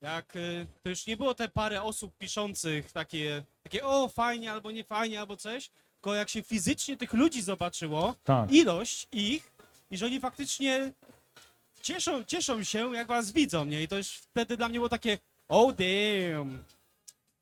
Jak 0.00 0.36
y, 0.36 0.66
to 0.82 0.88
już 0.88 1.06
nie 1.06 1.16
było 1.16 1.34
te 1.34 1.48
parę 1.48 1.82
osób 1.82 2.16
piszących 2.18 2.92
takie, 2.92 3.44
takie 3.62 3.84
o 3.86 4.08
fajnie 4.08 4.52
albo 4.52 4.70
nie 4.70 4.84
fajnie 4.84 5.20
albo 5.20 5.36
coś, 5.36 5.70
tylko 5.94 6.14
jak 6.14 6.28
się 6.28 6.42
fizycznie 6.42 6.96
tych 6.96 7.12
ludzi 7.12 7.42
zobaczyło, 7.42 8.14
Tak. 8.24 8.52
ilość 8.52 9.08
ich 9.12 9.52
i 9.90 9.96
że 9.96 10.06
oni 10.06 10.20
faktycznie 10.20 10.92
cieszą, 11.82 12.24
cieszą 12.24 12.64
się, 12.64 12.94
jak 12.94 13.06
was 13.08 13.32
widzą, 13.32 13.64
nie? 13.64 13.82
I 13.82 13.88
to 13.88 13.96
już 13.96 14.08
wtedy 14.08 14.56
dla 14.56 14.68
mnie 14.68 14.78
było 14.78 14.88
takie, 14.88 15.18
oh 15.48 15.72
damn, 15.72 16.64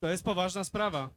to 0.00 0.08
jest 0.08 0.24
poważna 0.24 0.64
sprawa. 0.64 1.10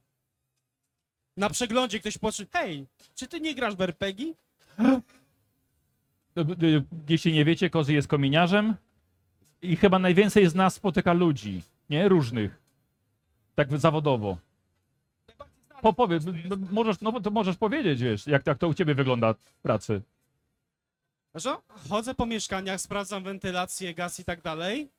Na 1.38 1.50
przeglądzie 1.50 2.00
ktoś 2.00 2.17
patrzy, 2.17 2.47
hej, 2.54 2.86
czy 3.15 3.28
ty 3.28 3.41
nie 3.41 3.56
grasz 3.56 3.76
w 3.76 3.82
RPG? 3.82 4.34
Jeśli 7.10 7.34
nie 7.34 7.45
wiecie, 7.45 7.69
Kozy 7.69 7.93
jest 7.93 8.08
kominiarzem 8.08 8.76
i 9.61 9.75
chyba 9.75 9.99
najwięcej 9.99 10.49
z 10.49 10.55
nas 10.55 10.73
spotyka 10.73 11.13
ludzi, 11.13 11.61
nie? 11.89 12.09
Różnych. 12.09 12.61
Tak 13.55 13.79
zawodowo. 13.79 14.37
Po, 15.81 15.93
powiedz, 15.93 16.23
no, 16.25 16.55
możesz, 16.71 17.01
no 17.01 17.21
to 17.21 17.31
możesz 17.31 17.57
powiedzieć, 17.57 18.01
wiesz, 18.01 18.27
jak, 18.27 18.47
jak 18.47 18.57
to 18.57 18.67
u 18.67 18.73
ciebie 18.73 18.95
wygląda 18.95 19.33
w 19.33 19.61
pracy. 19.61 20.01
Chodzę 21.89 22.15
po 22.15 22.25
mieszkaniach, 22.25 22.81
sprawdzam 22.81 23.23
wentylację, 23.23 23.93
gaz 23.93 24.19
i 24.19 24.23
tak 24.23 24.41
dalej 24.41 24.89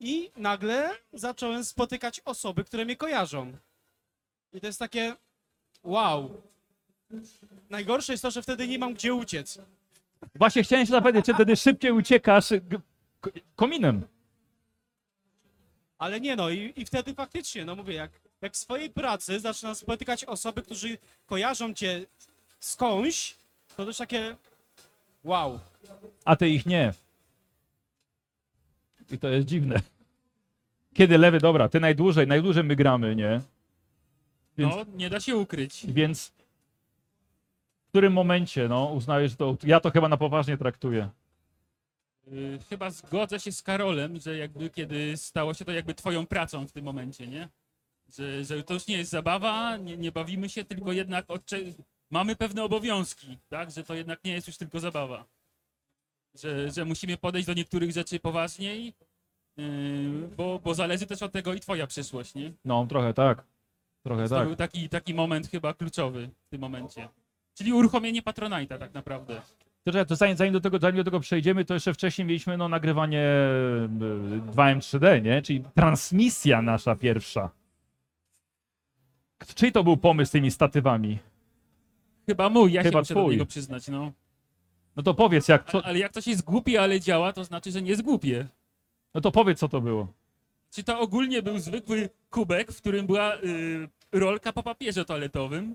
i 0.00 0.30
nagle 0.36 0.90
zacząłem 1.12 1.64
spotykać 1.64 2.20
osoby, 2.24 2.64
które 2.64 2.84
mnie 2.84 2.96
kojarzą. 2.96 3.52
I 4.52 4.60
to 4.60 4.66
jest 4.66 4.78
takie 4.78 5.16
wow. 5.82 6.42
Najgorsze 7.70 8.12
jest 8.12 8.22
to, 8.22 8.30
że 8.30 8.42
wtedy 8.42 8.68
nie 8.68 8.78
mam 8.78 8.94
gdzie 8.94 9.14
uciec. 9.14 9.58
Właśnie 10.34 10.62
chciałem 10.62 10.86
się 10.86 10.90
zapytać, 10.90 11.24
czy 11.24 11.34
wtedy 11.34 11.56
szybciej 11.56 11.92
uciekasz 11.92 12.52
kominem. 13.56 14.02
Ale 15.98 16.20
nie 16.20 16.36
no, 16.36 16.50
i, 16.50 16.72
i 16.76 16.84
wtedy 16.86 17.14
faktycznie, 17.14 17.64
no 17.64 17.76
mówię, 17.76 17.94
jak, 17.94 18.10
jak 18.42 18.52
w 18.52 18.56
swojej 18.56 18.90
pracy 18.90 19.40
zaczynam 19.40 19.74
spotykać 19.74 20.24
osoby, 20.24 20.62
którzy 20.62 20.98
kojarzą 21.26 21.74
cię 21.74 22.06
skądś, 22.60 23.36
to 23.76 23.86
też 23.86 23.96
takie 23.96 24.36
wow. 25.24 25.60
a 26.24 26.36
ty 26.36 26.48
ich 26.48 26.66
nie. 26.66 26.92
I 29.10 29.18
to 29.18 29.28
jest 29.28 29.46
dziwne. 29.46 29.80
Kiedy 30.94 31.18
lewy, 31.18 31.38
dobra, 31.38 31.68
ty 31.68 31.80
najdłużej, 31.80 32.26
najdłużej 32.26 32.64
my 32.64 32.76
gramy, 32.76 33.16
nie? 33.16 33.40
Więc, 34.58 34.74
No, 34.76 34.84
nie 34.94 35.10
da 35.10 35.20
się 35.20 35.36
ukryć. 35.36 35.86
więc 35.86 36.32
w 37.86 37.88
którym 37.88 38.12
momencie, 38.12 38.68
no, 38.68 38.84
uznajesz, 38.86 39.30
że 39.30 39.36
to, 39.36 39.56
ja 39.64 39.80
to 39.80 39.90
chyba 39.90 40.08
na 40.08 40.16
poważnie 40.16 40.56
traktuję. 40.58 41.08
Y, 42.28 42.58
Chyba 42.68 42.90
zgodzę 42.90 43.40
się 43.40 43.52
z 43.52 43.62
Karolem, 43.62 44.20
że 44.20 44.36
jakby 44.36 44.70
kiedy 44.70 45.16
stało 45.16 45.54
się 45.54 45.64
to 45.64 45.72
jakby 45.72 45.94
twoją 45.94 46.26
pracą 46.26 46.66
w 46.66 46.72
tym 46.72 46.84
momencie, 46.84 47.26
nie? 47.26 47.48
Że, 48.16 48.44
że 48.44 48.62
to 48.62 48.74
już 48.74 48.86
nie 48.86 48.98
jest 48.98 49.10
zabawa, 49.10 49.76
nie, 49.76 49.96
nie 49.96 50.12
bawimy 50.12 50.48
się, 50.48 50.64
tylko 50.64 50.92
jednak 50.92 51.26
mamy 52.10 52.36
pewne 52.36 52.64
obowiązki, 52.64 53.38
tak? 53.48 53.70
Że 53.70 53.84
to 53.84 53.94
jednak 53.94 54.24
nie 54.24 54.32
jest 54.32 54.46
już 54.46 54.56
tylko 54.56 54.80
zabawa. 54.80 55.24
Że, 56.34 56.70
że 56.70 56.84
musimy 56.84 57.16
podejść 57.16 57.46
do 57.46 57.54
niektórych 57.54 57.92
rzeczy 57.92 58.20
poważniej, 58.20 58.94
yy, 59.56 60.28
bo, 60.36 60.58
bo 60.58 60.74
zależy 60.74 61.06
też 61.06 61.22
od 61.22 61.32
tego 61.32 61.54
i 61.54 61.60
twoja 61.60 61.86
przyszłość, 61.86 62.34
nie? 62.34 62.52
No, 62.64 62.86
trochę 62.86 63.14
tak. 63.14 63.44
Trochę 64.02 64.28
To 64.28 64.34
tak. 64.34 64.46
był 64.46 64.56
taki, 64.56 64.88
taki 64.88 65.14
moment 65.14 65.48
chyba 65.48 65.74
kluczowy 65.74 66.30
w 66.46 66.48
tym 66.48 66.60
momencie. 66.60 67.08
Czyli 67.54 67.72
uruchomienie 67.72 68.22
Patronite'a 68.22 68.78
tak 68.78 68.94
naprawdę. 68.94 69.42
To, 69.84 70.04
to 70.04 70.16
zanim, 70.16 70.36
zanim, 70.36 70.52
do 70.52 70.60
tego, 70.60 70.78
zanim 70.78 70.96
do 70.96 71.04
tego 71.04 71.20
przejdziemy, 71.20 71.64
to 71.64 71.74
jeszcze 71.74 71.94
wcześniej 71.94 72.26
mieliśmy 72.26 72.56
no, 72.56 72.68
nagrywanie 72.68 73.20
e, 73.22 73.88
2M3D, 74.52 75.22
nie? 75.22 75.42
Czyli 75.42 75.64
transmisja 75.74 76.62
nasza 76.62 76.96
pierwsza. 76.96 77.50
Czyj 79.54 79.72
to 79.72 79.84
był 79.84 79.96
pomysł 79.96 80.28
z 80.28 80.32
tymi 80.32 80.50
statywami? 80.50 81.18
Chyba 82.26 82.48
mój, 82.50 82.72
ja 82.72 82.82
Chyba 82.82 82.92
się 82.92 82.98
muszę 82.98 83.14
do 83.14 83.20
twój. 83.20 83.32
niego 83.32 83.46
przyznać, 83.46 83.88
no. 83.88 84.12
No 84.96 85.02
to 85.02 85.14
powiedz, 85.14 85.48
jak, 85.48 85.70
co, 85.70 85.84
Ale 85.84 85.98
jak 85.98 86.12
coś 86.12 86.26
jest 86.26 86.44
głupie, 86.44 86.82
ale 86.82 87.00
działa, 87.00 87.32
to 87.32 87.44
znaczy, 87.44 87.70
że 87.70 87.82
nie 87.82 87.90
jest 87.90 88.02
głupie. 88.02 88.46
no 89.14 89.20
to 89.20 89.32
powiedz, 89.32 89.58
co 89.58 89.68
to 89.68 89.80
było. 89.80 90.12
Czy 90.70 90.84
to 90.84 91.00
ogólnie 91.00 91.42
był 91.42 91.58
zwykły 91.58 92.08
kubek, 92.30 92.72
w 92.72 92.76
którym 92.76 93.06
była 93.06 93.36
y, 93.36 93.88
rolka 94.12 94.52
po 94.52 94.62
papierze 94.62 95.04
toaletowym? 95.04 95.74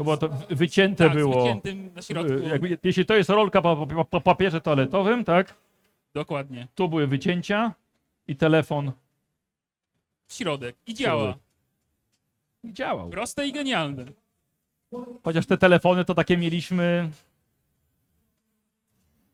To 0.00 0.04
było 0.04 0.16
to 0.16 0.28
wy- 0.28 0.54
wycięte 0.56 1.04
tak, 1.04 1.14
było. 1.14 1.32
z 1.32 1.36
wyciętym 1.44 1.90
na 1.94 2.02
środku. 2.02 2.32
e, 2.32 2.48
Jakby, 2.48 2.78
jeśli 2.84 3.06
to 3.06 3.14
jest 3.14 3.30
rolka 3.30 3.62
po, 3.62 3.86
po, 3.86 4.04
po 4.04 4.20
papierze 4.20 4.60
toaletowym, 4.60 5.24
tak? 5.24 5.54
Dokładnie. 6.14 6.68
Tu 6.74 6.88
były 6.88 7.06
wycięcia 7.06 7.74
i 8.28 8.36
telefon 8.36 8.92
W 10.26 10.32
środek. 10.34 10.76
I 10.86 10.94
działa. 10.94 11.34
i 12.64 12.72
działał. 12.72 13.10
Proste 13.10 13.46
i 13.48 13.52
genialne. 13.52 14.04
Chociaż 15.24 15.46
te 15.46 15.58
telefony 15.58 16.04
to 16.04 16.14
takie 16.14 16.36
mieliśmy. 16.36 17.10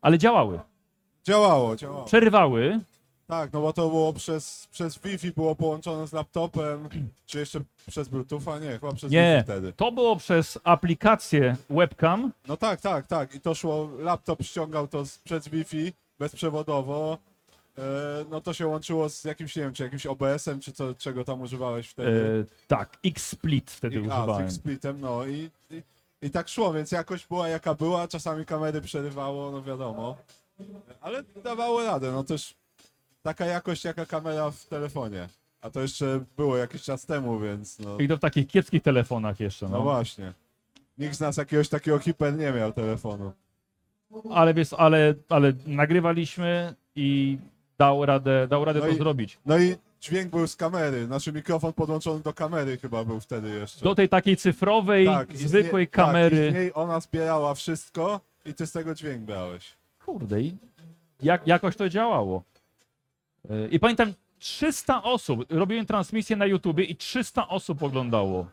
Ale 0.01 0.19
działały. 0.19 0.61
Działało, 1.25 1.77
działało. 1.77 2.05
Przerywały. 2.05 2.81
Tak, 3.27 3.53
no 3.53 3.61
bo 3.61 3.73
to 3.73 3.89
było 3.89 4.13
przez, 4.13 4.69
przez 4.73 4.99
Wi-Fi 4.99 5.33
było 5.33 5.55
połączone 5.55 6.07
z 6.07 6.13
laptopem, 6.13 6.89
czy 7.27 7.39
jeszcze 7.39 7.61
przez 7.87 8.09
Bluetootha? 8.09 8.59
Nie, 8.59 8.71
chyba 8.71 8.93
przez 8.93 9.13
Nie. 9.13 9.35
Wi-Fi 9.37 9.45
wtedy. 9.45 9.73
To 9.73 9.93
było 9.93 10.17
przez 10.17 10.59
aplikację 10.65 11.57
webcam. 11.71 12.33
No 12.49 12.57
tak, 12.57 12.81
tak, 12.81 13.07
tak. 13.07 13.35
I 13.35 13.41
to 13.41 13.55
szło, 13.55 13.89
laptop 13.99 14.43
ściągał 14.43 14.89
to 14.89 15.05
z, 15.05 15.19
przez 15.19 15.49
Wi-Fi 15.49 15.93
bezprzewodowo. 16.19 17.19
E, 17.79 17.83
no 18.31 18.41
to 18.41 18.53
się 18.53 18.67
łączyło 18.67 19.09
z 19.09 19.25
jakimś, 19.25 19.57
nie 19.57 19.63
wiem, 19.63 19.73
czy 19.73 19.83
jakimś 19.83 20.07
OBS-em, 20.07 20.61
czy 20.61 20.73
co, 20.73 20.95
czego 20.95 21.25
tam 21.25 21.41
używałeś 21.41 21.89
wtedy. 21.89 22.47
E, 22.53 22.67
tak, 22.69 22.99
X-Split 23.05 23.71
wtedy 23.71 23.97
I, 23.97 23.99
a, 23.99 24.03
z 24.03 24.07
używałem. 24.07 24.47
X-Splitem, 24.47 25.01
no 25.01 25.27
i, 25.27 25.51
i, 25.71 25.83
i 26.23 26.31
tak 26.31 26.49
szło, 26.49 26.73
więc 26.73 26.93
jakość 26.93 27.27
była 27.27 27.49
jaka 27.49 27.75
była, 27.75 28.09
czasami 28.09 28.45
kamery 28.45 28.81
przerywało, 28.81 29.51
no 29.51 29.63
wiadomo. 29.63 30.17
Ale 31.01 31.23
dawało 31.45 31.85
radę, 31.85 32.13
no 32.13 32.25
też 32.25 32.55
taka 33.27 33.47
jakość 33.47 33.85
jaka 33.85 34.07
kamera 34.07 34.51
w 34.51 34.65
telefonie. 34.67 35.29
A 35.61 35.71
to 35.71 35.81
jeszcze 35.81 36.21
było 36.37 36.57
jakiś 36.57 36.83
czas 36.83 37.07
temu, 37.07 37.41
więc 37.41 37.79
no, 37.79 37.99
I 37.99 38.09
to 38.09 38.17
w 38.17 38.21
takich 38.21 38.49
kiepskich 38.49 38.83
telefonach 38.83 39.41
jeszcze. 39.41 39.67
no 39.69 39.77
No. 39.77 39.83
właśnie. 39.83 40.33
Nikt 40.99 41.15
z 41.17 41.21
nas 41.21 41.37
jakiegoś 41.37 41.69
takiego 41.69 41.99
hiper 41.99 42.37
nie 42.37 42.53
miał 42.53 42.73
telefonu. 42.73 43.33
Ale 44.31 44.55
wiesz, 44.55 44.73
ale, 44.73 45.15
ale 45.29 45.53
nagrywaliśmy 45.67 46.75
i 46.97 47.39
dał 47.79 48.07
radę, 48.07 48.49
dał 48.49 48.65
radę 48.65 48.81
No 48.81 48.87
to 48.87 48.93
i- 48.93 48.97
zrobić. 48.97 49.39
No 49.47 49.59
i 49.59 49.77
dźwięk 50.01 50.31
był 50.31 50.47
z 50.47 50.57
kamery, 50.57 51.07
znaczy 51.07 51.33
mikrofon 51.33 51.73
podłączony 51.73 52.21
do 52.21 52.33
kamery 52.33 52.79
chyba 52.79 53.05
był 53.05 53.21
wtedy 53.21 53.49
jeszcze. 53.49 53.85
Do 53.85 53.95
tej 53.95 54.09
takiej 54.09 54.37
cyfrowej, 54.37 55.07
Tak, 55.07 55.33
i 55.35 55.37
z 55.37 55.41
zwykłej 55.49 55.83
niej- 55.83 55.89
kamery. 55.91 56.37
Tak, 56.37 56.47
i 56.49 56.51
z 56.51 56.55
niej 56.55 56.71
ona 56.75 57.01
zbierała 57.01 57.55
wszystko 57.55 58.21
i 58.45 58.55
ty 58.55 58.67
z 58.67 58.73
tego 58.73 58.95
dźwięk 58.95 59.23
brałeś. 59.23 59.75
Kurde, 60.05 60.41
i 60.41 60.57
jak, 61.23 61.47
jakoś 61.47 61.77
to 61.77 61.89
działało. 61.89 62.43
Yy, 63.51 63.69
I 63.69 63.81
pamiętam, 63.81 64.13
300 64.39 65.03
osób, 65.03 65.53
robiłem 65.53 65.87
transmisję 65.87 66.37
na 66.37 66.47
YouTubie 66.47 66.85
i 66.85 66.97
300 66.97 67.49
osób 67.49 67.83
oglądało. 67.83 68.47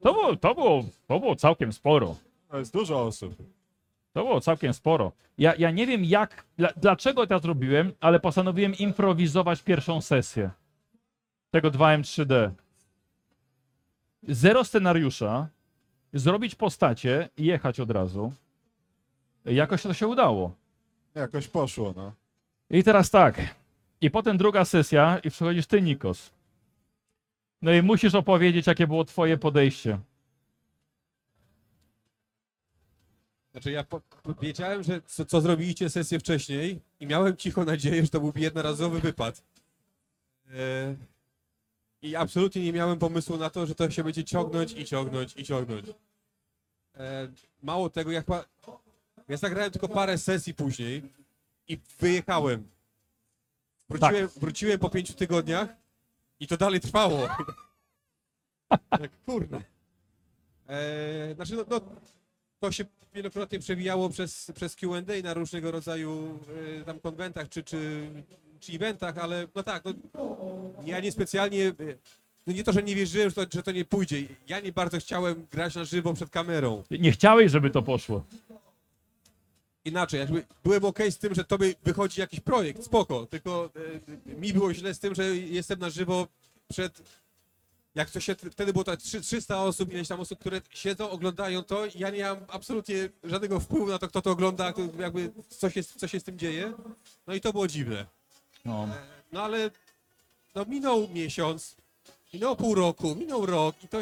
To 0.00 0.12
było, 0.12 0.36
to 0.36 0.54
było, 0.54 0.84
to 1.06 1.20
było 1.20 1.36
całkiem 1.36 1.72
sporo. 1.72 2.16
To 2.48 2.58
jest 2.58 2.72
dużo 2.72 3.02
osób. 3.02 3.34
To 4.12 4.24
było 4.24 4.40
całkiem 4.40 4.74
sporo. 4.74 5.12
Ja, 5.38 5.54
ja 5.54 5.70
nie 5.70 5.86
wiem 5.86 6.04
jak, 6.04 6.44
dla, 6.56 6.68
dlaczego 6.76 7.26
to 7.26 7.38
zrobiłem, 7.38 7.92
ale 8.00 8.20
postanowiłem 8.20 8.74
improwizować 8.74 9.62
pierwszą 9.62 10.00
sesję 10.00 10.50
tego 11.50 11.70
2M3D. 11.70 12.50
Zero 14.22 14.64
scenariusza, 14.64 15.48
zrobić 16.12 16.54
postacie 16.54 17.28
i 17.36 17.44
jechać 17.44 17.80
od 17.80 17.90
razu. 17.90 18.32
Jakoś 19.44 19.82
to 19.82 19.94
się 19.94 20.06
udało. 20.06 20.54
Jakoś 21.14 21.48
poszło, 21.48 21.92
no. 21.96 22.12
I 22.70 22.84
teraz 22.84 23.10
tak. 23.10 23.54
I 24.00 24.10
potem 24.10 24.36
druga 24.36 24.64
sesja 24.64 25.18
i 25.24 25.30
przychodzisz 25.30 25.66
ty, 25.66 25.82
Nikos. 25.82 26.30
No 27.62 27.72
i 27.72 27.82
musisz 27.82 28.14
opowiedzieć, 28.14 28.66
jakie 28.66 28.86
było 28.86 29.04
twoje 29.04 29.38
podejście. 29.38 29.98
Znaczy 33.52 33.70
ja 33.70 33.84
wiedziałem, 34.42 34.82
że 34.82 35.02
co, 35.02 35.24
co 35.24 35.40
zrobiliście 35.40 35.90
sesję 35.90 36.18
wcześniej 36.18 36.80
i 37.00 37.06
miałem 37.06 37.36
cicho 37.36 37.64
nadzieję, 37.64 38.02
że 38.02 38.08
to 38.08 38.20
był 38.20 38.32
jednorazowy 38.36 39.00
wypad. 39.00 39.42
E, 40.50 40.94
I 42.02 42.16
absolutnie 42.16 42.62
nie 42.62 42.72
miałem 42.72 42.98
pomysłu 42.98 43.36
na 43.36 43.50
to, 43.50 43.66
że 43.66 43.74
to 43.74 43.90
się 43.90 44.04
będzie 44.04 44.24
ciągnąć 44.24 44.72
i 44.72 44.84
ciągnąć 44.84 45.36
i 45.36 45.44
ciągnąć. 45.44 45.86
E, 46.96 47.28
mało 47.62 47.90
tego, 47.90 48.10
ja 48.10 48.20
chyba... 48.20 48.44
Ja 49.28 49.36
zagrałem 49.36 49.70
tylko 49.70 49.88
parę 49.88 50.18
sesji 50.18 50.54
później 50.54 51.02
i 51.68 51.78
wyjechałem. 52.00 52.68
Wróciłem, 53.90 54.28
wróciłem 54.36 54.78
po 54.78 54.90
pięciu 54.90 55.14
tygodniach 55.14 55.68
i 56.40 56.46
to 56.46 56.56
dalej 56.56 56.80
trwało. 56.80 57.28
tak, 58.90 59.10
kurde. 59.26 59.62
E, 60.68 61.34
znaczy, 61.34 61.56
no, 61.56 61.64
no, 61.70 61.80
to 62.60 62.72
się 62.72 62.84
wielokrotnie 63.14 63.58
przewijało 63.58 64.08
przez, 64.08 64.52
przez 64.54 64.76
Q&A 64.76 65.22
na 65.22 65.34
różnego 65.34 65.70
rodzaju 65.70 66.38
e, 66.80 66.84
tam 66.84 67.00
konwentach 67.00 67.48
czy, 67.48 67.62
czy, 67.62 68.10
czy 68.60 68.72
eventach, 68.72 69.18
ale 69.18 69.46
no 69.54 69.62
tak, 69.62 69.84
no, 69.84 69.94
ja 70.84 71.00
niespecjalnie, 71.00 71.66
e, 71.66 71.74
no 72.46 72.52
nie 72.52 72.64
to, 72.64 72.72
że 72.72 72.82
nie 72.82 72.94
wierzyłem, 72.94 73.30
że 73.30 73.34
to, 73.46 73.56
że 73.56 73.62
to 73.62 73.72
nie 73.72 73.84
pójdzie. 73.84 74.22
Ja 74.48 74.60
nie 74.60 74.72
bardzo 74.72 74.98
chciałem 74.98 75.46
grać 75.50 75.74
na 75.74 75.84
żywo 75.84 76.14
przed 76.14 76.30
kamerą. 76.30 76.82
Nie 76.90 77.12
chciałeś, 77.12 77.52
żeby 77.52 77.70
to 77.70 77.82
poszło. 77.82 78.24
Inaczej, 79.88 80.20
jakby 80.20 80.44
byłem 80.64 80.84
okej 80.84 81.12
z 81.12 81.18
tym, 81.18 81.34
że 81.34 81.44
tobie 81.44 81.74
wychodzi 81.84 82.20
jakiś 82.20 82.40
projekt, 82.40 82.84
spoko, 82.84 83.26
tylko 83.26 83.70
e, 84.28 84.40
mi 84.40 84.52
było 84.52 84.74
źle 84.74 84.94
z 84.94 84.98
tym, 84.98 85.14
że 85.14 85.36
jestem 85.36 85.78
na 85.78 85.90
żywo 85.90 86.26
przed 86.68 87.02
jak 87.94 88.10
to 88.10 88.20
się, 88.20 88.34
wtedy 88.34 88.72
było 88.72 88.84
to 88.84 88.96
trzy- 88.96 89.20
300 89.20 89.62
osób, 89.62 89.92
ileś 89.92 90.08
tam 90.08 90.20
osób, 90.20 90.38
które 90.38 90.60
siedzą, 90.70 91.10
oglądają 91.10 91.62
to 91.62 91.86
i 91.86 91.90
ja 91.98 92.10
nie 92.10 92.24
mam 92.24 92.38
absolutnie 92.48 93.08
żadnego 93.24 93.60
wpływu 93.60 93.86
na 93.86 93.98
to, 93.98 94.08
kto 94.08 94.22
to 94.22 94.30
ogląda, 94.30 94.72
kto, 94.72 94.82
jakby 94.98 95.32
co 95.48 95.70
się, 95.70 95.84
co 95.84 96.08
się 96.08 96.20
z 96.20 96.24
tym 96.24 96.38
dzieje. 96.38 96.72
No 97.26 97.34
i 97.34 97.40
to 97.40 97.52
było 97.52 97.68
dziwne. 97.68 98.06
No. 98.64 98.88
No 99.32 99.42
ale 99.42 99.70
no 100.54 100.64
minął 100.64 101.08
miesiąc, 101.08 101.76
minął 102.34 102.56
pół 102.56 102.74
roku, 102.74 103.14
minął 103.14 103.46
rok 103.46 103.84
i 103.84 103.88
to 103.88 103.98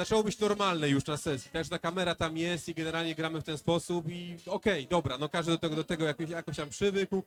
zaczęło 0.00 0.22
być 0.24 0.38
normalne 0.38 0.88
już 0.88 1.04
na 1.06 1.16
sesji. 1.16 1.50
Każda 1.52 1.78
kamera 1.78 2.14
tam 2.14 2.36
jest 2.36 2.68
i 2.68 2.74
generalnie 2.74 3.14
gramy 3.14 3.40
w 3.40 3.44
ten 3.44 3.58
sposób 3.58 4.08
i 4.08 4.36
okej, 4.46 4.86
dobra, 4.86 5.18
no 5.18 5.28
każdy 5.28 5.52
do 5.52 5.58
tego, 5.58 5.76
do 5.76 5.84
tego 5.84 6.04
jakoś, 6.04 6.30
jakoś 6.30 6.56
tam 6.56 6.68
przywykł. 6.68 7.22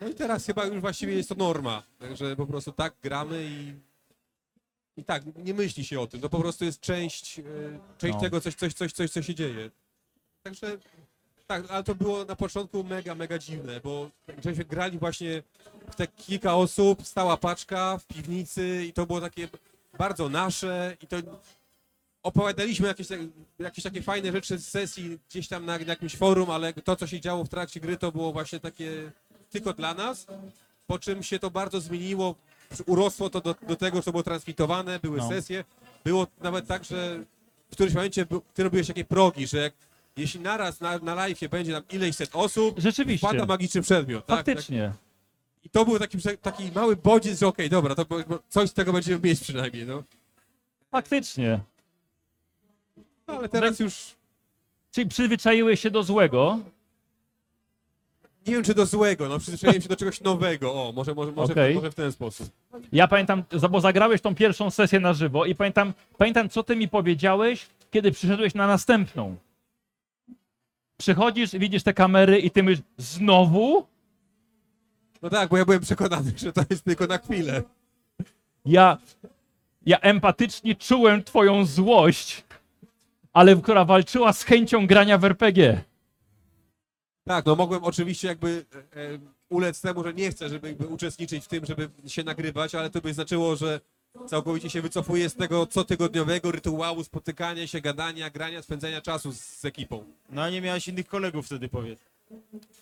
No 0.00 0.08
i 0.08 0.14
teraz 0.14 0.46
chyba 0.46 0.64
już 0.64 0.80
właściwie 0.80 1.14
jest 1.14 1.28
to 1.28 1.34
norma, 1.34 1.82
także 1.98 2.36
po 2.36 2.46
prostu 2.46 2.72
tak 2.72 2.94
gramy 3.02 3.44
i 3.44 3.74
i 4.96 5.04
tak, 5.04 5.22
nie 5.36 5.54
myśli 5.54 5.84
się 5.84 6.00
o 6.00 6.06
tym, 6.06 6.20
to 6.20 6.28
po 6.28 6.38
prostu 6.40 6.64
jest 6.64 6.80
część, 6.80 7.38
e, 7.38 7.42
część 7.98 8.14
No. 8.14 8.20
tego, 8.20 8.40
coś, 8.40 8.54
coś, 8.54 8.74
coś, 8.74 8.92
coś, 8.92 9.10
co 9.10 9.22
się 9.22 9.34
dzieje. 9.34 9.70
Także 10.42 10.78
tak, 11.46 11.64
ale 11.68 11.84
to 11.84 11.94
było 11.94 12.24
na 12.24 12.36
początku 12.36 12.84
mega, 12.84 13.14
mega 13.14 13.38
dziwne, 13.38 13.80
bo 13.80 14.10
żeśmy 14.44 14.64
grali 14.64 14.98
właśnie 14.98 15.42
w 15.90 15.94
te 15.94 16.06
kilka 16.06 16.54
osób, 16.54 17.06
stała 17.06 17.36
paczka 17.36 17.98
w 17.98 18.06
piwnicy 18.06 18.84
i 18.88 18.92
to 18.92 19.06
było 19.06 19.20
takie 19.20 19.48
bardzo 19.98 20.28
nasze 20.28 20.96
i 21.00 21.06
to 21.06 21.16
opowiadaliśmy 22.24 22.88
jakieś, 22.88 23.08
tak- 23.08 23.18
jakieś 23.58 23.84
takie 23.84 24.02
fajne 24.02 24.32
rzeczy 24.32 24.58
z 24.58 24.68
sesji 24.68 25.18
gdzieś 25.30 25.48
tam 25.48 25.66
na, 25.66 25.78
na 25.78 25.84
jakimś 25.84 26.16
forum, 26.16 26.50
ale 26.50 26.72
to, 26.72 26.96
co 26.96 27.06
się 27.06 27.20
działo 27.20 27.44
w 27.44 27.48
trakcie 27.48 27.80
gry, 27.80 27.96
to 27.96 28.12
było 28.12 28.32
właśnie 28.32 28.60
takie 28.60 29.12
tylko 29.50 29.72
dla 29.72 29.94
nas, 29.94 30.26
po 30.86 30.98
czym 30.98 31.22
się 31.22 31.38
to 31.38 31.50
bardzo 31.50 31.80
zmieniło, 31.80 32.34
urosło 32.86 33.30
to 33.30 33.40
do, 33.40 33.54
do 33.68 33.76
tego, 33.76 34.02
co 34.02 34.10
było 34.10 34.22
transmitowane, 34.22 35.00
były 35.00 35.18
No. 35.18 35.28
sesje, 35.28 35.64
było 36.04 36.26
nawet 36.40 36.66
tak, 36.66 36.84
że 36.84 37.24
w 37.68 37.72
którymś 37.72 37.94
momencie 37.94 38.26
ty 38.54 38.62
robiłeś 38.62 38.86
takie 38.86 39.04
progi, 39.04 39.46
że 39.46 39.58
jak 39.58 39.72
jeśli 40.16 40.40
naraz 40.40 40.80
na, 40.80 40.98
na 40.98 41.14
live 41.14 41.38
będzie 41.50 41.72
tam 41.72 41.82
ileś 41.92 42.16
set 42.16 42.30
osób, 42.32 42.78
Rzeczywiście. 42.78 43.26
wpada 43.28 43.46
magiczny 43.46 43.82
przedmiot. 43.82 44.26
Tak, 44.26 44.36
tak. 44.36 44.46
Faktycznie. 44.46 44.92
I 45.64 45.70
to 45.70 45.84
był 45.84 45.98
taki, 45.98 46.18
taki 46.42 46.72
mały 46.74 46.96
bodziec, 46.96 47.38
że 47.40 47.46
okej, 47.46 47.70
dobra, 47.70 47.94
to 47.94 48.06
coś 48.48 48.70
z 48.70 48.72
tego 48.72 48.92
będziemy 48.92 49.20
mieć 49.28 49.40
przynajmniej, 49.40 49.86
no. 49.86 50.02
Faktycznie. 50.90 51.60
No 53.28 53.34
ale 53.38 53.48
teraz 53.48 53.80
już 53.80 53.94
Czyli 54.90 55.08
przyzwyczaiłeś 55.08 55.80
się 55.80 55.90
do 55.90 56.02
złego. 56.02 56.58
nie 58.46 58.54
wiem, 58.54 58.62
czy 58.64 58.74
do 58.74 58.86
złego, 58.86 59.28
no 59.28 59.38
przyzwyczaiłem 59.38 59.82
się 59.82 59.88
do 59.88 59.96
czegoś 59.96 60.20
nowego, 60.20 60.72
o, 60.88 60.92
może, 60.92 61.14
może, 61.14 61.32
może, 61.32 61.52
Okej. 61.52 61.74
może 61.74 61.90
w 61.90 61.94
ten 61.94 62.12
sposób. 62.12 62.48
Ja 62.92 63.08
pamiętam, 63.08 63.42
za- 63.52 63.68
bo 63.68 63.80
zagrałeś 63.80 64.20
tą 64.20 64.34
pierwszą 64.34 64.70
sesję 64.70 65.00
na 65.00 65.12
żywo 65.14 65.46
i 65.46 65.54
pamiętam, 65.54 65.92
pamiętam, 66.18 66.48
co 66.48 66.62
ty 66.62 66.76
mi 66.76 66.88
powiedziałeś, 66.88 67.66
kiedy 67.90 68.12
przyszedłeś 68.12 68.54
na 68.54 68.66
następną. 68.66 69.36
Przychodzisz, 70.96 71.50
widzisz 71.52 71.82
te 71.82 71.94
kamery 71.94 72.38
i 72.38 72.50
ty 72.50 72.62
myślisz, 72.62 72.86
znowu? 72.98 73.86
No 75.22 75.30
tak, 75.30 75.48
bo 75.50 75.56
ja 75.56 75.64
byłem 75.64 75.80
przekonany, 75.80 76.32
że 76.36 76.52
to 76.52 76.62
jest 76.70 76.84
tylko 76.84 77.06
na 77.06 77.18
chwilę. 77.18 77.62
Ja, 78.66 78.98
ja 79.86 79.98
empatycznie 80.00 80.74
czułem 80.74 81.24
twoją 81.24 81.64
złość, 81.64 82.44
ale 83.34 83.56
która 83.56 83.84
walczyła 83.84 84.32
z 84.32 84.42
chęcią 84.42 84.86
grania 84.86 85.18
w 85.18 85.24
RPG. 85.24 85.80
Tak, 87.24 87.46
no 87.46 87.56
mogłem 87.56 87.84
oczywiście 87.84 88.28
jakby 88.28 88.64
e, 88.96 89.18
ulec 89.48 89.80
temu, 89.80 90.04
że 90.04 90.14
nie 90.14 90.30
chcę, 90.30 90.48
żeby 90.48 90.68
jakby 90.68 90.86
uczestniczyć 90.86 91.44
w 91.44 91.48
tym, 91.48 91.66
żeby 91.66 91.90
się 92.06 92.24
nagrywać, 92.24 92.74
ale 92.74 92.90
to 92.90 93.00
by 93.00 93.14
znaczyło, 93.14 93.56
że 93.56 93.80
całkowicie 94.26 94.70
się 94.70 94.82
wycofuję 94.82 95.28
z 95.28 95.34
tego 95.34 95.66
cotygodniowego 95.66 96.50
rytuału 96.50 97.04
spotykania 97.04 97.66
się, 97.66 97.80
gadania, 97.80 98.30
grania, 98.30 98.62
spędzania 98.62 99.00
czasu 99.00 99.32
z, 99.32 99.40
z 99.40 99.64
ekipą. 99.64 100.04
No 100.30 100.42
a 100.42 100.50
nie 100.50 100.60
miałeś 100.60 100.88
innych 100.88 101.06
kolegów 101.06 101.46
wtedy, 101.46 101.68
powiedz. 101.68 102.00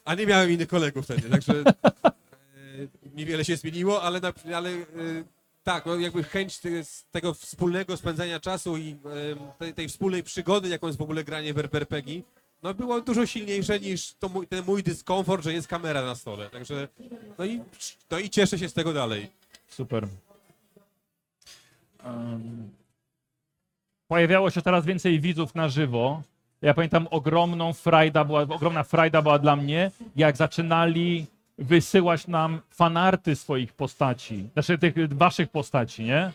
A 0.04 0.14
nie 0.14 0.26
miałem 0.26 0.50
innych 0.50 0.68
kolegów 0.68 1.04
wtedy, 1.04 1.30
także 1.30 1.62
e, 1.62 2.12
niewiele 3.14 3.44
się 3.44 3.56
zmieniło, 3.56 4.02
ale, 4.02 4.20
na, 4.20 4.32
ale 4.56 4.70
e, 4.70 4.84
tak, 5.62 5.86
no 5.86 5.96
jakby 5.96 6.24
chęć 6.24 6.60
tego 7.10 7.34
wspólnego 7.34 7.96
spędzania 7.96 8.40
czasu 8.40 8.76
i 8.76 8.96
tej, 9.58 9.74
tej 9.74 9.88
wspólnej 9.88 10.22
przygody, 10.22 10.68
jaką 10.68 10.86
jest 10.86 10.98
w 10.98 11.02
ogóle 11.02 11.24
granie 11.24 11.54
w 11.54 11.58
RPG, 11.58 12.22
no 12.62 12.74
było 12.74 13.00
dużo 13.00 13.26
silniejsze 13.26 13.80
niż 13.80 14.14
to 14.14 14.28
mój, 14.28 14.46
ten 14.46 14.64
mój 14.64 14.82
dyskomfort, 14.82 15.44
że 15.44 15.52
jest 15.52 15.68
kamera 15.68 16.02
na 16.02 16.14
stole. 16.14 16.50
Także 16.50 16.88
no 17.38 17.44
i, 17.44 17.60
no 18.10 18.18
i 18.18 18.30
cieszę 18.30 18.58
się 18.58 18.68
z 18.68 18.72
tego 18.72 18.92
dalej. 18.92 19.30
Super. 19.68 20.08
Em, 22.04 22.70
pojawiało 24.08 24.50
się 24.50 24.62
coraz 24.62 24.84
więcej 24.84 25.20
widzów 25.20 25.54
na 25.54 25.68
żywo. 25.68 26.22
Ja 26.62 26.74
pamiętam 26.74 27.08
ogromną 27.10 27.72
frajda 27.72 28.24
była, 28.24 28.40
ogromna 28.40 28.82
frajda 28.82 29.22
była 29.22 29.38
dla 29.38 29.56
mnie, 29.56 29.90
jak 30.16 30.36
zaczynali 30.36 31.26
wysyłać 31.62 32.26
nam 32.26 32.60
fanarty 32.70 33.36
swoich 33.36 33.72
postaci, 33.72 34.48
znaczy 34.52 34.78
tych 34.78 35.14
waszych 35.14 35.50
postaci, 35.50 36.04
nie? 36.04 36.32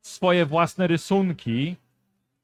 Swoje 0.00 0.46
własne 0.46 0.86
rysunki. 0.86 1.76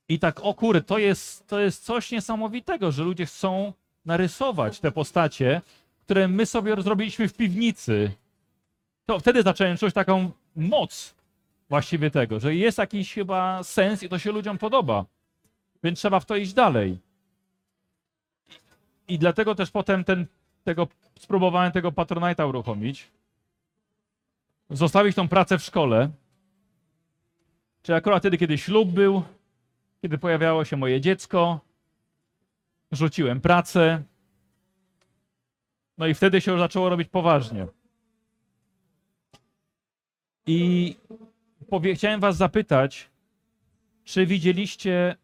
I 0.08 0.18
tak, 0.18 0.40
o 0.40 0.54
kurde, 0.54 0.82
to 0.82 0.98
jest, 0.98 1.46
to 1.46 1.60
jest 1.60 1.84
coś 1.84 2.10
niesamowitego, 2.10 2.92
że 2.92 3.02
ludzie 3.02 3.26
chcą 3.26 3.72
narysować 4.04 4.80
te 4.80 4.92
postacie, 4.92 5.60
które 6.04 6.28
my 6.28 6.46
sobie 6.46 6.82
zrobiliśmy 6.82 7.28
w 7.28 7.34
piwnicy 7.34 8.12
to 9.10 9.20
wtedy 9.20 9.42
zacząłem 9.42 9.76
czuć 9.76 9.94
taką 9.94 10.30
moc 10.56 11.14
właściwie 11.68 12.10
tego, 12.10 12.40
że 12.40 12.54
jest 12.54 12.78
jakiś 12.78 13.14
chyba 13.14 13.62
sens 13.62 14.02
i 14.02 14.08
to 14.08 14.18
się 14.18 14.32
ludziom 14.32 14.58
podoba. 14.58 15.04
Więc 15.82 15.98
trzeba 15.98 16.20
w 16.20 16.24
to 16.24 16.36
iść 16.36 16.52
dalej. 16.52 16.98
I 19.08 19.18
dlatego 19.18 19.54
też 19.54 19.70
potem 19.70 20.04
ten, 20.04 20.26
tego, 20.64 20.88
spróbowałem 21.18 21.72
tego 21.72 21.90
Patronite'a 21.90 22.48
uruchomić. 22.48 23.10
Zostawić 24.70 25.16
tą 25.16 25.28
pracę 25.28 25.58
w 25.58 25.62
szkole. 25.62 26.10
Czy 27.82 27.94
akurat 27.94 28.22
wtedy, 28.22 28.38
kiedy 28.38 28.58
ślub 28.58 28.90
był, 28.90 29.22
kiedy 30.02 30.18
pojawiało 30.18 30.64
się 30.64 30.76
moje 30.76 31.00
dziecko, 31.00 31.60
rzuciłem 32.92 33.40
pracę. 33.40 34.02
No 35.98 36.06
i 36.06 36.14
wtedy 36.14 36.40
się 36.40 36.50
już 36.52 36.60
zaczęło 36.60 36.88
robić 36.88 37.08
poważnie. 37.08 37.66
I 40.46 40.96
powie, 41.68 41.94
chciałem 41.94 42.20
Was 42.20 42.36
zapytać, 42.36 43.10
czy 44.04 44.26
widzieliście 44.26 45.16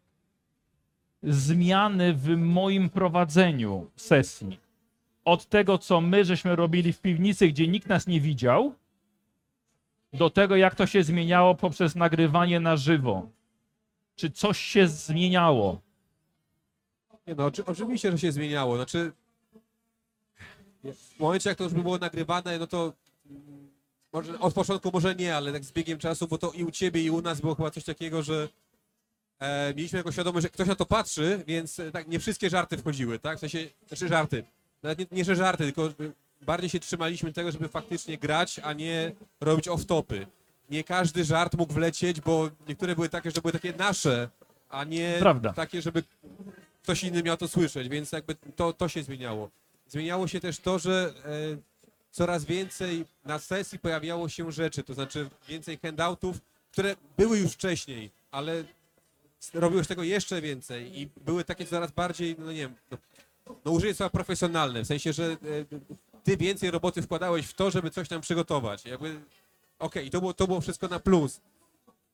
zmiany 1.23 2.13
w 2.13 2.37
moim 2.37 2.89
prowadzeniu 2.89 3.91
sesji? 3.95 4.66
Od 5.27 5.45
tego, 5.45 5.77
co 5.77 6.01
my 6.01 6.25
żeśmy 6.25 6.55
robili 6.55 6.93
w 6.93 7.01
piwnicy, 7.01 7.47
gdzie 7.47 7.67
nikt 7.67 7.87
nas 7.87 8.07
nie 8.07 8.21
widział, 8.21 8.73
do 10.13 10.29
tego, 10.29 10.55
jak 10.55 10.75
to 10.75 10.85
się 10.87 11.03
zmieniało 11.03 11.55
poprzez 11.55 11.95
nagrywanie 11.95 12.59
na 12.59 12.77
żywo. 12.77 13.29
Czy 14.15 14.31
coś 14.31 14.59
się 14.59 14.87
zmieniało? 14.87 15.81
Nie 17.27 17.35
no, 17.35 17.45
oczy, 17.45 17.65
oczywiście, 17.65 18.11
że 18.11 18.17
się 18.17 18.31
zmieniało. 18.31 18.75
Znaczy, 18.75 19.11
w 20.83 21.19
momencie, 21.19 21.49
jak 21.49 21.57
to 21.57 21.63
już 21.63 21.73
by 21.73 21.81
było 21.81 21.97
nagrywane, 21.97 22.59
no 22.59 22.67
to 22.67 22.93
może 24.13 24.39
od 24.39 24.53
początku 24.53 24.91
może 24.93 25.15
nie, 25.15 25.35
ale 25.35 25.53
tak 25.53 25.65
z 25.65 25.71
biegiem 25.71 25.99
czasu, 25.99 26.27
bo 26.27 26.37
to 26.37 26.51
i 26.51 26.63
u 26.63 26.71
ciebie, 26.71 27.03
i 27.03 27.09
u 27.09 27.21
nas 27.21 27.41
było 27.41 27.55
chyba 27.55 27.71
coś 27.71 27.83
takiego, 27.83 28.23
że 28.23 28.49
e, 29.39 29.73
mieliśmy 29.73 29.97
jako 29.97 30.11
świadomość, 30.11 30.43
że 30.43 30.49
ktoś 30.49 30.67
na 30.67 30.75
to 30.75 30.85
patrzy, 30.85 31.43
więc 31.47 31.79
e, 31.79 31.91
tak 31.91 32.07
nie 32.07 32.19
wszystkie 32.19 32.49
żarty 32.49 32.77
wchodziły, 32.77 33.19
tak? 33.19 33.37
W 33.37 33.39
sensie, 33.39 33.69
znaczy 33.87 34.07
żarty. 34.07 34.56
Nawet 34.83 34.99
nie, 34.99 35.05
nie 35.11 35.25
że 35.25 35.35
żarty, 35.35 35.63
tylko 35.63 35.87
e, 35.87 35.91
bardziej 36.41 36.69
się 36.69 36.79
trzymaliśmy 36.79 37.33
tego, 37.33 37.51
żeby 37.51 37.67
faktycznie 37.67 38.17
grać, 38.17 38.59
a 38.63 38.73
nie 38.73 39.11
robić 39.41 39.67
off-topy. 39.67 40.25
Nie 40.69 40.83
każdy 40.83 41.23
żart 41.23 41.53
mógł 41.55 41.73
wlecieć, 41.73 42.21
bo 42.21 42.49
niektóre 42.67 42.95
były 42.95 43.09
takie, 43.09 43.31
że 43.31 43.41
były 43.41 43.51
takie 43.51 43.73
nasze, 43.73 44.29
a 44.69 44.83
nie 44.83 45.15
Prawda. 45.19 45.53
takie, 45.53 45.81
żeby 45.81 46.03
ktoś 46.83 47.03
inny 47.03 47.23
miał 47.23 47.37
to 47.37 47.47
słyszeć, 47.47 47.89
więc 47.89 48.11
jakby 48.11 48.35
to, 48.55 48.73
to 48.73 48.87
się 48.89 49.03
zmieniało. 49.03 49.49
Zmieniało 49.87 50.27
się 50.27 50.39
też 50.39 50.59
to, 50.59 50.79
że 50.79 51.13
e, 51.25 51.57
coraz 52.11 52.45
więcej 52.45 53.05
na 53.25 53.39
sesji 53.39 53.79
pojawiało 53.79 54.29
się 54.29 54.51
rzeczy, 54.51 54.83
to 54.83 54.93
znaczy 54.93 55.29
więcej 55.49 55.77
handoutów, 55.81 56.37
które 56.71 56.95
były 57.17 57.39
już 57.39 57.51
wcześniej, 57.51 58.11
ale 58.31 58.53
s- 59.41 59.51
robiłeś 59.53 59.87
tego 59.87 60.03
jeszcze 60.03 60.41
więcej 60.41 60.99
i 61.01 61.09
były 61.25 61.43
takie 61.43 61.65
coraz 61.65 61.91
bardziej, 61.91 62.35
no 62.39 62.51
nie 62.51 62.57
wiem, 62.59 62.75
no, 62.91 62.97
no 63.65 63.71
użyję 63.71 63.93
słowa 63.93 64.09
profesjonalne, 64.09 64.83
w 64.83 64.87
sensie, 64.87 65.13
że 65.13 65.25
e, 65.25 65.37
ty 66.23 66.37
więcej 66.37 66.71
roboty 66.71 67.01
wkładałeś 67.01 67.45
w 67.45 67.53
to, 67.53 67.71
żeby 67.71 67.91
coś 67.91 68.07
tam 68.07 68.21
przygotować. 68.21 68.85
Jakby, 68.85 69.19
okej, 69.79 70.09
to, 70.09 70.19
było, 70.19 70.33
to 70.33 70.47
było 70.47 70.61
wszystko 70.61 70.87
na 70.87 70.99
plus. 70.99 71.41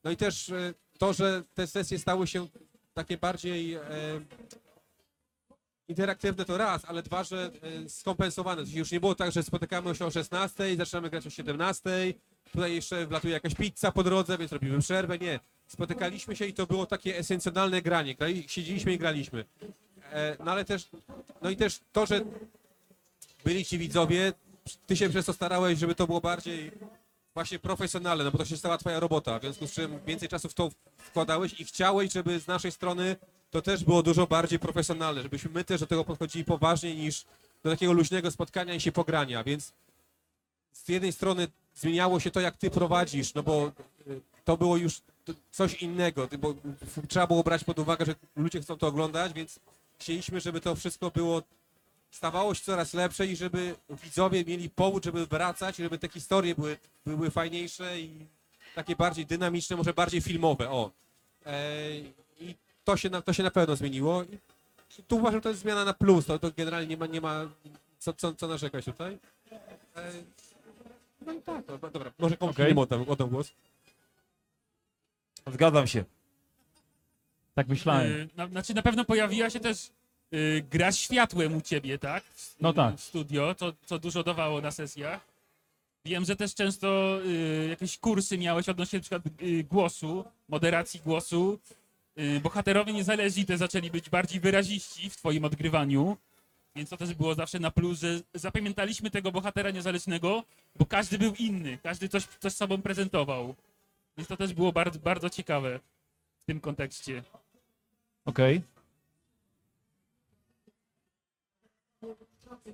No 0.04 0.10
i 0.10 0.16
też 0.16 0.48
e, 0.48 0.74
to, 0.98 1.12
że 1.12 1.42
te 1.54 1.66
sesje 1.66 1.98
stały 1.98 2.26
się 2.26 2.46
takie 2.94 3.18
bardziej 3.18 3.74
e, 3.74 3.80
interaktywne 5.88 6.44
to 6.44 6.58
raz, 6.58 6.84
ale 6.84 7.02
dwa, 7.02 7.24
że 7.24 7.50
e, 7.84 7.88
skompensowane. 7.88 8.62
Już 8.74 8.90
nie 8.90 9.00
było 9.00 9.14
tak, 9.14 9.32
że 9.32 9.42
spotykamy 9.42 9.94
się 9.94 10.06
o 10.06 10.10
16, 10.10 10.76
zaczynamy 10.76 11.10
grać 11.10 11.26
o 11.26 11.30
17, 11.30 11.90
tutaj 12.52 12.74
jeszcze 12.74 13.06
wlatuje 13.06 13.34
jakaś 13.34 13.54
pizza 13.54 13.92
po 13.92 14.02
drodze, 14.02 14.38
więc 14.38 14.52
robimy 14.52 14.78
przerwę. 14.78 15.18
Nie. 15.18 15.40
Spotykaliśmy 15.66 16.36
się 16.36 16.46
i 16.46 16.54
to 16.54 16.66
było 16.66 16.86
takie 16.86 17.18
esencjonalne 17.18 17.82
granie. 17.82 18.16
Siedzieliśmy 18.46 18.92
i 18.92 18.98
graliśmy. 18.98 19.44
E, 20.12 20.36
no 20.44 20.52
ale 20.52 20.64
też, 20.64 20.88
no 21.42 21.50
i 21.50 21.56
też 21.56 21.80
to, 21.92 22.06
że 22.06 22.20
byli 23.44 23.64
ci 23.64 23.78
widzowie, 23.78 24.32
ty 24.86 24.96
się 24.96 25.08
przez 25.08 25.26
to 25.26 25.32
starałeś, 25.32 25.78
żeby 25.78 25.94
to 25.94 26.06
było 26.06 26.20
bardziej 26.20 26.72
właśnie 27.34 27.58
profesjonalne, 27.58 28.24
no 28.24 28.30
bo 28.30 28.38
to 28.38 28.44
się 28.44 28.56
stała 28.56 28.78
twoja 28.78 29.00
robota, 29.00 29.38
w 29.38 29.42
związku 29.42 29.66
z 29.66 29.72
czym 29.72 30.00
więcej 30.06 30.28
czasu 30.28 30.48
w 30.48 30.54
to 30.54 30.70
wkładałeś 30.98 31.60
i 31.60 31.64
chciałeś, 31.64 32.12
żeby 32.12 32.40
z 32.40 32.46
naszej 32.46 32.72
strony 32.72 33.16
to 33.50 33.62
też 33.62 33.84
było 33.84 34.02
dużo 34.02 34.26
bardziej 34.26 34.58
profesjonalne, 34.58 35.22
żebyśmy 35.22 35.50
my 35.50 35.64
też 35.64 35.80
do 35.80 35.86
tego 35.86 36.04
podchodzili 36.04 36.44
poważniej 36.44 36.96
niż 36.96 37.24
do 37.62 37.70
takiego 37.70 37.92
luźnego 37.92 38.30
spotkania 38.30 38.74
i 38.74 38.80
się 38.80 38.92
pogrania, 38.92 39.44
więc 39.44 39.72
z 40.72 40.88
jednej 40.88 41.12
strony 41.12 41.48
zmieniało 41.74 42.20
się 42.20 42.30
to, 42.30 42.40
jak 42.40 42.56
ty 42.56 42.70
prowadzisz, 42.70 43.34
no 43.34 43.42
bo 43.42 43.72
y, 44.06 44.20
to 44.44 44.56
było 44.56 44.76
już 44.76 45.00
coś 45.50 45.74
innego, 45.74 46.28
bo 46.38 46.54
trzeba 47.08 47.26
było 47.26 47.42
brać 47.42 47.64
pod 47.64 47.78
uwagę, 47.78 48.04
że 48.04 48.14
ludzie 48.36 48.60
chcą 48.60 48.76
to 48.76 48.86
oglądać, 48.86 49.32
więc 49.32 49.60
chcieliśmy, 49.98 50.40
żeby 50.40 50.60
to 50.60 50.74
wszystko 50.74 51.10
było 51.10 51.42
stawało 52.14 52.54
się 52.54 52.64
coraz 52.64 52.94
lepsze 52.94 53.26
i 53.26 53.36
żeby 53.36 53.74
widzowie 53.90 54.44
mieli 54.44 54.70
powód, 54.70 55.04
żeby 55.04 55.26
wracać, 55.26 55.76
żeby 55.76 55.98
te 55.98 56.08
historie 56.08 56.54
były, 56.54 56.76
były 57.06 57.30
fajniejsze 57.30 58.00
i 58.00 58.26
takie 58.74 58.96
bardziej 58.96 59.26
dynamiczne, 59.26 59.76
może 59.76 59.94
bardziej 59.94 60.20
filmowe, 60.20 60.70
o. 60.70 60.90
E, 61.46 61.96
I 62.40 62.54
to 62.84 62.96
się, 62.96 63.10
na, 63.10 63.22
to 63.22 63.32
się 63.32 63.42
na 63.42 63.50
pewno 63.50 63.76
zmieniło. 63.76 64.22
I 64.98 65.02
tu 65.02 65.16
uważam, 65.16 65.34
że 65.34 65.40
to 65.40 65.48
jest 65.48 65.60
zmiana 65.60 65.84
na 65.84 65.94
plus, 65.94 66.26
to, 66.26 66.38
to 66.38 66.50
generalnie 66.56 66.88
nie 66.88 66.96
ma, 66.96 67.06
nie 67.06 67.20
ma 67.20 67.48
co, 67.98 68.12
co, 68.12 68.34
co 68.34 68.48
narzekać 68.48 68.84
tutaj. 68.84 69.18
E, 69.96 70.12
no 71.26 71.32
i 71.32 71.42
tak, 71.42 71.64
no, 71.68 71.90
dobra, 71.90 72.12
może 72.18 72.36
komuś 72.36 72.54
Okej. 72.54 72.66
innemu 72.66 72.80
oddam, 72.80 73.04
oddam 73.08 73.28
głos. 73.28 73.50
Zgadzam 75.46 75.86
się. 75.86 76.04
Tak 77.54 77.68
myślałem. 77.68 78.12
Y, 78.12 78.28
na, 78.36 78.48
znaczy 78.48 78.74
na 78.74 78.82
pewno 78.82 79.04
pojawiła 79.04 79.50
się 79.50 79.60
też 79.60 79.90
y, 80.34 80.64
gra 80.70 80.92
światłem 80.92 81.56
u 81.56 81.60
ciebie, 81.60 81.98
tak? 81.98 82.24
W, 82.24 82.56
No 82.60 82.72
tak. 82.72 82.96
W 82.96 83.00
studio, 83.00 83.54
co, 83.54 83.72
co 83.86 83.98
dużo 83.98 84.22
dawało 84.22 84.60
na 84.60 84.70
sesjach. 84.70 85.34
Wiem, 86.04 86.24
że 86.24 86.36
też 86.36 86.54
często 86.54 87.18
y, 87.26 87.66
jakieś 87.70 87.98
kursy 87.98 88.38
miałeś 88.38 88.68
odnośnie 88.68 88.98
na 88.98 89.00
przykład 89.00 89.22
y, 89.42 89.64
głosu, 89.64 90.24
moderacji 90.48 91.00
głosu. 91.00 91.58
Y, 92.18 92.40
bohaterowie 92.40 92.92
niezależni 92.92 93.44
te 93.46 93.58
zaczęli 93.58 93.90
być 93.90 94.10
bardziej 94.10 94.40
wyraziści 94.40 95.10
w 95.10 95.16
twoim 95.16 95.44
odgrywaniu, 95.44 96.16
więc 96.76 96.90
to 96.90 96.96
też 96.96 97.14
było 97.14 97.34
zawsze 97.34 97.58
na 97.58 97.70
plus, 97.70 97.98
że 98.00 98.20
zapamiętaliśmy 98.34 99.10
tego 99.10 99.32
bohatera 99.32 99.70
niezależnego, 99.70 100.42
bo 100.76 100.86
każdy 100.86 101.18
był 101.18 101.34
inny, 101.34 101.78
każdy 101.82 102.08
coś, 102.08 102.24
coś 102.40 102.52
sobą 102.52 102.82
prezentował. 102.82 103.54
Więc 104.16 104.28
to 104.28 104.36
też 104.36 104.52
było 104.54 104.72
bardzo, 104.72 104.98
bardzo 104.98 105.30
ciekawe 105.30 105.80
w 106.42 106.46
tym 106.46 106.60
kontekście. 106.60 107.22
Okej. 108.24 108.62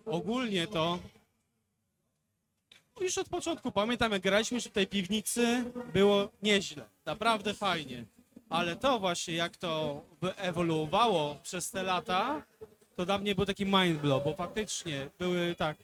Ogólnie 0.07 0.66
to 0.66 0.98
już 3.01 3.18
od 3.18 3.28
początku 3.28 3.72
pamiętam, 3.72 4.12
jak 4.12 4.22
graliśmy 4.22 4.61
w 4.61 4.68
tej 4.68 4.86
piwnicy, 4.86 5.64
było 5.92 6.28
nieźle, 6.42 6.84
naprawdę 7.07 7.55
fajnie. 7.55 8.05
Ale 8.48 8.76
to 8.76 8.98
właśnie, 8.98 9.34
jak 9.34 9.57
to 9.57 10.03
wyewoluowało 10.20 11.36
przez 11.42 11.70
te 11.70 11.82
lata, 11.82 12.42
to 12.96 13.07
dla 13.07 13.18
mnie 13.18 13.34
był 13.34 13.46
taki 13.46 13.66
mindblow, 13.66 14.24
bo 14.24 14.34
faktycznie 14.34 15.11
były 15.18 15.55
tak, 15.55 15.76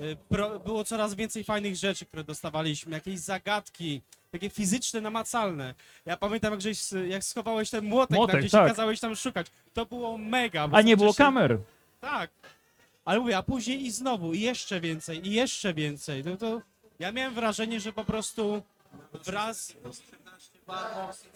y, 0.00 0.16
pro, 0.28 0.60
było 0.60 0.84
coraz 0.84 1.14
więcej 1.14 1.44
fajnych 1.44 1.76
rzeczy, 1.76 2.06
które 2.06 2.24
dostawaliśmy, 2.24 2.92
jakieś 2.92 3.18
zagadki, 3.18 4.02
takie 4.30 4.50
fizyczne, 4.50 5.00
namacalne. 5.00 5.74
Ja 6.06 6.16
pamiętam, 6.16 6.52
jak, 6.52 6.60
żeś, 6.60 6.92
jak 7.08 7.24
schowałeś 7.24 7.70
ten 7.70 7.84
młotek, 7.84 8.16
Młotek, 8.16 8.32
tam 8.32 8.40
gdzieś 8.40 8.52
tak. 8.52 8.66
i 8.66 8.70
kazałeś 8.70 9.00
tam 9.00 9.16
szukać. 9.16 9.46
To 9.74 9.86
było 9.86 10.18
mega. 10.18 10.68
bo 10.68 10.76
A 10.76 10.82
nie 10.82 10.96
było 10.96 11.12
wcześniej- 11.12 11.26
kamer. 11.26 11.58
tak. 12.00 12.30
Ale 13.04 13.20
mówię, 13.20 13.36
a 13.36 13.42
później 13.42 13.82
i 13.86 13.90
znowu, 13.90 14.32
i 14.34 14.40
jeszcze 14.40 14.80
więcej, 14.80 15.26
i 15.28 15.32
jeszcze 15.32 15.74
więcej. 15.74 16.24
No 16.24 16.36
to 16.36 16.60
ja 16.98 17.12
miałem 17.12 17.34
wrażenie, 17.34 17.80
że 17.80 17.92
po 17.92 18.04
prostu 18.04 18.62
wraz. 19.24 19.72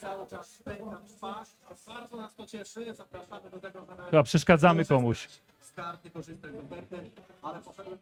cały 0.00 0.26
czas 0.30 0.46
spędzam 0.50 1.06
twarz. 1.16 1.48
Bardzo 1.86 2.16
nas 2.16 2.34
to 2.34 2.46
cieszy. 2.46 2.94
Zapraszamy 2.94 3.50
do 3.50 3.58
tego 3.60 3.82
kanału. 3.82 4.10
Chyba 4.10 4.22
przeszkadzamy 4.22 4.84
komuś. 4.84 5.28
Z 5.60 5.72
karty 5.72 6.10
korzystaj 6.10 6.50
z 6.52 6.54
oferty, 6.54 7.10
ale 7.42 7.60
poszedłem 7.60 7.98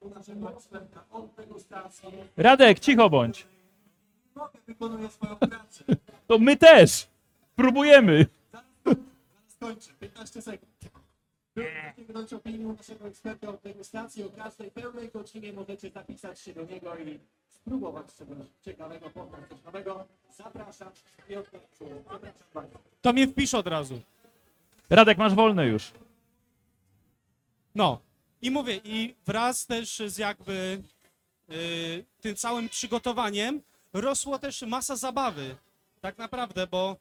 u 0.00 0.08
naszego 0.10 0.50
eksperta 0.50 1.04
od 1.10 1.34
degustacji. 1.34 2.08
Radek, 2.36 2.80
cicho 2.80 3.10
bądź. 3.10 3.46
Mogę 4.34 4.58
wykonuję 4.66 5.08
swoją 5.08 5.36
pracę. 5.36 5.84
To 6.26 6.38
my 6.38 6.56
też. 6.56 7.08
Próbujemy. 7.56 8.26
Skończę. 9.48 9.92
15 10.00 10.42
sekund. 10.42 10.72
Ściągnąć 11.92 12.32
opinię 12.32 12.66
naszego 12.66 13.06
eksperta 13.06 13.48
od 13.48 13.60
degustacji. 13.60 14.24
O 14.24 14.30
każdej 14.30 14.70
pełnej 14.70 15.08
godzinie 15.08 15.52
możecie 15.52 15.90
zapisać 15.90 16.40
się 16.40 16.54
do 16.54 16.62
niego 16.62 16.96
i 16.96 17.18
spróbować 17.48 18.14
czegoś 18.14 18.38
ciekawego, 18.64 19.10
poznać 19.10 19.40
coś 19.48 19.64
nowego. 19.64 20.04
Zapraszam. 20.30 20.88
Zapraszam 21.28 22.32
bardzo. 22.54 22.78
To 23.02 23.12
mnie 23.12 23.28
wpisz 23.28 23.54
od 23.54 23.66
razu. 23.66 24.00
Radek, 24.90 25.18
masz 25.18 25.34
wolne 25.34 25.66
już. 25.66 25.92
No. 27.74 28.00
I 28.42 28.50
mówię, 28.50 28.80
i 28.84 29.14
wraz 29.26 29.66
też 29.66 30.02
z 30.06 30.18
jakby 30.18 30.82
y, 31.50 32.04
tym 32.20 32.36
całym 32.36 32.68
przygotowaniem 32.68 33.62
rosła 33.92 34.38
też 34.38 34.62
masa 34.62 34.96
zabawy. 34.96 35.56
Tak 36.00 36.18
naprawdę, 36.18 36.66
bo 36.66 36.96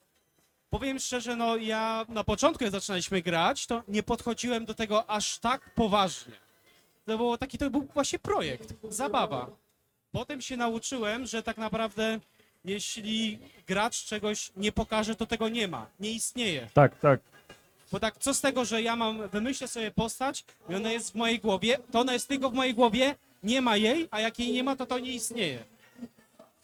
powiem 0.70 1.00
szczerze, 1.00 1.36
no 1.36 1.58
ja 1.58 2.06
na 2.10 2.24
początku 2.24 2.64
jak 2.64 2.74
zaczynaliśmy 2.74 3.22
grać, 3.22 3.68
to 3.68 3.84
nie 3.88 4.04
podchodziłem 4.04 4.66
do 4.66 4.74
tego 4.74 5.10
aż 5.10 5.40
tak 5.40 5.74
poważnie. 5.74 6.34
To 7.06 7.18
było 7.18 7.38
taki, 7.38 7.58
to 7.58 7.70
był 7.70 7.88
właśnie 7.94 8.20
projekt, 8.20 8.74
zabawa. 8.90 9.48
Potem 10.12 10.42
się 10.42 10.58
nauczyłem, 10.58 11.26
że 11.26 11.44
tak 11.44 11.58
naprawdę 11.58 12.20
jeśli 12.66 13.40
gracz 13.68 14.06
czegoś 14.06 14.52
nie 14.56 14.72
pokaże, 14.72 15.16
to 15.16 15.26
tego 15.26 15.50
nie 15.50 15.68
ma, 15.68 15.86
nie 16.00 16.12
istnieje. 16.12 16.70
Tak, 16.74 17.00
tak. 17.00 17.20
Bo 17.92 18.00
tak, 18.00 18.18
co 18.18 18.34
z 18.34 18.42
tego, 18.42 18.66
że 18.66 18.82
ja 18.82 18.96
mam, 18.96 19.30
wymyślę 19.30 19.68
sobie 19.68 19.92
postać 19.92 20.46
i 20.70 20.76
ona 20.76 20.92
jest 20.92 21.12
w 21.12 21.16
mojej 21.16 21.40
głowie, 21.40 21.78
to 21.92 22.00
ona 22.00 22.14
jest 22.14 22.28
tylko 22.28 22.50
w 22.50 22.54
mojej 22.54 22.74
głowie, 22.74 23.16
nie 23.44 23.62
ma 23.62 23.78
jej, 23.78 24.08
a 24.12 24.20
jak 24.20 24.40
jej 24.40 24.52
nie 24.54 24.64
ma, 24.64 24.76
to 24.76 24.86
to 24.86 25.00
nie 25.00 25.12
istnieje. 25.12 25.64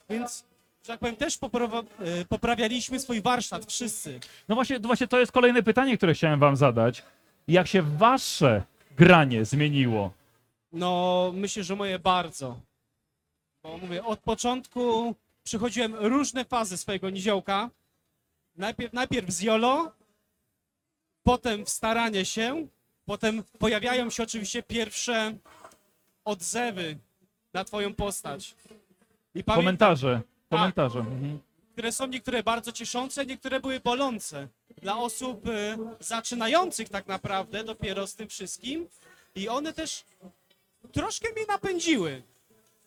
Więc, 0.10 0.44
że 0.84 0.88
tak 0.88 1.00
powiem, 1.00 1.16
też 1.16 1.38
poprawa- 1.38 1.84
e, 2.00 2.26
poprawialiśmy 2.26 3.00
swój 3.00 3.22
warsztat, 3.22 3.66
wszyscy. 3.66 4.20
No 4.48 4.56
właśnie, 4.56 4.80
właśnie 4.80 5.08
to 5.08 5.20
jest 5.20 5.32
kolejne 5.32 5.64
pytanie, 5.64 5.98
które 5.98 6.14
chciałem 6.14 6.40
wam 6.40 6.56
zadać. 6.56 7.04
Jak 7.48 7.68
się 7.68 7.82
wasze 7.82 8.64
granie 8.98 9.46
zmieniło? 9.46 10.12
No, 10.72 11.32
myślę, 11.36 11.64
że 11.64 11.76
moje 11.76 12.00
bardzo. 12.00 12.60
Bo 13.64 13.78
mówię, 13.78 14.04
od 14.06 14.20
początku 14.20 15.16
przechodziłem 15.44 15.96
różne 15.96 16.46
fazy 16.46 16.78
swojego 16.78 17.10
niziołka. 17.10 17.70
Najpierw, 18.56 18.94
najpierw 18.94 19.30
z 19.32 19.42
jolo, 19.42 19.92
potem 21.24 21.66
w 21.66 21.70
staranie 21.70 22.26
się, 22.26 22.68
potem 23.06 23.44
pojawiają 23.60 24.10
się 24.10 24.24
oczywiście 24.24 24.64
pierwsze 24.64 25.38
odzewy 26.26 26.98
na 27.54 27.64
twoją 27.64 27.94
postać. 27.96 28.56
I 29.36 29.44
Komentarze. 29.44 30.22
Komentarze. 30.50 31.00
Mhm. 31.00 31.40
które 31.74 31.92
są 31.92 32.08
niektóre 32.08 32.44
bardzo 32.44 32.72
cieszące, 32.72 33.26
niektóre 33.26 33.60
były 33.60 33.80
bolące. 33.80 34.48
Dla 34.82 34.98
osób 34.98 35.48
y, 35.48 35.78
zaczynających 36.00 36.90
tak 36.90 37.08
naprawdę 37.08 37.64
dopiero 37.64 38.08
z 38.08 38.16
tym 38.16 38.28
wszystkim. 38.30 38.88
I 39.36 39.50
one 39.50 39.74
też 39.74 40.06
troszkę 40.92 41.32
mnie 41.32 41.46
napędziły. 41.46 42.24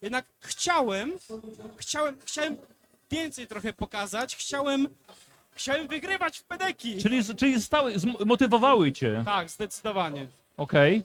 Jednak 0.03 0.26
chciałem, 0.41 1.12
chciałem, 1.76 2.16
chciałem 2.24 2.57
więcej 3.11 3.47
trochę 3.47 3.72
pokazać, 3.72 4.37
chciałem, 4.37 4.89
chciałem 5.57 5.88
wygrywać 5.88 6.38
w 6.38 6.44
pedeki. 6.44 7.02
Czyli, 7.02 7.24
czyli 7.36 7.62
stały, 7.62 7.98
zmotywowały 7.98 8.92
cię. 8.92 9.22
Tak, 9.24 9.50
zdecydowanie. 9.50 10.26
Okej. 10.57 11.02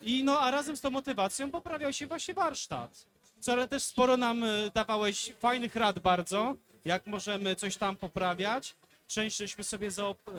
I 0.00 0.24
no, 0.24 0.40
a 0.40 0.50
razem 0.50 0.76
z 0.76 0.80
tą 0.80 0.90
motywacją 0.90 1.50
poprawiał 1.50 1.92
się 1.92 2.06
właśnie 2.06 2.34
warsztat. 2.34 3.06
Co 3.40 3.52
ale 3.52 3.68
też 3.68 3.82
sporo 3.82 4.16
nam 4.16 4.44
y, 4.44 4.70
dawałeś 4.74 5.32
fajnych 5.38 5.76
rad 5.76 5.98
bardzo, 5.98 6.54
jak 6.84 7.06
możemy 7.06 7.56
coś 7.56 7.76
tam 7.76 7.96
poprawiać. 7.96 8.74
Część 9.06 9.36
żeśmy 9.36 9.64
sobie 9.64 9.90
zaop- 9.90 10.32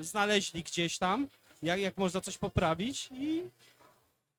y, 0.00 0.04
znaleźli 0.04 0.62
gdzieś 0.62 0.98
tam, 0.98 1.28
jak, 1.62 1.80
jak 1.80 1.96
można 1.96 2.20
coś 2.20 2.38
poprawić 2.38 3.08
i 3.12 3.42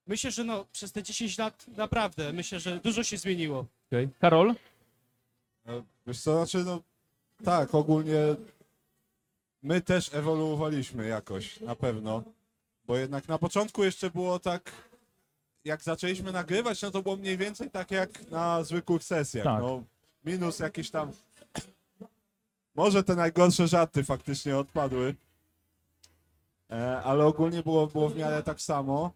myślę, 0.07 0.31
że 0.31 0.43
no, 0.43 0.65
przez 0.71 0.91
te 0.91 1.03
10 1.03 1.37
lat 1.37 1.65
naprawdę, 1.67 2.33
myślę, 2.33 2.59
że 2.59 2.79
dużo 2.79 3.03
się 3.03 3.17
zmieniło. 3.17 3.65
okej. 3.87 4.09
Karol? 4.19 4.55
E, 5.67 5.83
Wiesz 6.07 6.21
co, 6.21 6.45
znaczy, 6.45 6.65
no 6.65 6.81
tak, 7.43 7.75
ogólnie 7.75 8.35
my 9.63 9.81
też 9.81 10.13
ewoluowaliśmy 10.13 11.07
jakoś, 11.07 11.59
na 11.59 11.75
pewno. 11.75 12.23
Bo 12.85 12.97
jednak 12.97 13.27
na 13.27 13.37
początku 13.37 13.83
jeszcze 13.83 14.09
było 14.09 14.39
tak, 14.39 14.71
jak 15.63 15.83
zaczęliśmy 15.83 16.31
nagrywać, 16.31 16.81
no 16.81 16.91
to 16.91 17.01
było 17.01 17.15
mniej 17.15 17.37
więcej 17.37 17.71
tak 17.71 17.91
jak 17.91 18.31
na 18.31 18.63
zwykłych 18.63 19.03
sesjach. 19.03 19.43
Tak. 19.43 19.61
No, 19.61 19.83
minus 20.25 20.59
jakieś 20.59 20.91
tam. 20.91 21.11
Może 22.75 23.03
te 23.03 23.15
najgorsze 23.15 23.67
żarty 23.67 24.03
faktycznie 24.03 24.57
odpadły. 24.57 25.15
E, 26.71 27.01
ale 27.03 27.25
ogólnie 27.25 27.63
było, 27.63 27.87
było 27.87 28.09
w 28.09 28.17
miarę 28.17 28.43
tak 28.43 28.61
samo. 28.61 29.11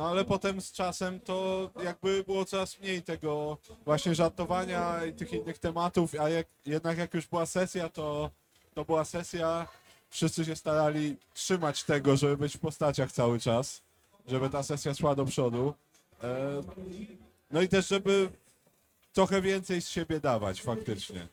No 0.00 0.08
ale 0.08 0.24
potem 0.24 0.60
z 0.60 0.72
czasem 0.72 1.20
to 1.20 1.70
jakby 1.84 2.24
było 2.24 2.44
coraz 2.44 2.80
mniej 2.80 3.02
tego 3.02 3.58
właśnie 3.84 4.14
żartowania 4.14 5.04
i 5.04 5.12
tych 5.12 5.32
innych 5.32 5.58
tematów, 5.58 6.14
a 6.20 6.28
jak, 6.28 6.46
jednak 6.66 6.98
jak 6.98 7.14
już 7.14 7.26
była 7.26 7.46
sesja, 7.46 7.88
to, 7.88 8.30
to 8.74 8.84
była 8.84 9.04
sesja, 9.04 9.68
wszyscy 10.10 10.44
się 10.44 10.56
starali 10.56 11.16
trzymać 11.34 11.84
tego, 11.84 12.16
żeby 12.16 12.36
być 12.36 12.56
w 12.56 12.60
postaciach 12.60 13.12
cały 13.12 13.40
czas, 13.40 13.82
żeby 14.26 14.50
ta 14.50 14.62
sesja 14.62 14.94
szła 14.94 15.14
do 15.14 15.24
przodu. 15.24 15.74
E, 16.22 16.62
no 17.50 17.62
i 17.62 17.68
też, 17.68 17.88
żeby 17.88 18.28
trochę 19.12 19.42
więcej 19.42 19.82
z 19.82 19.88
siebie 19.88 20.20
dawać 20.20 20.62
faktycznie, 20.62 21.28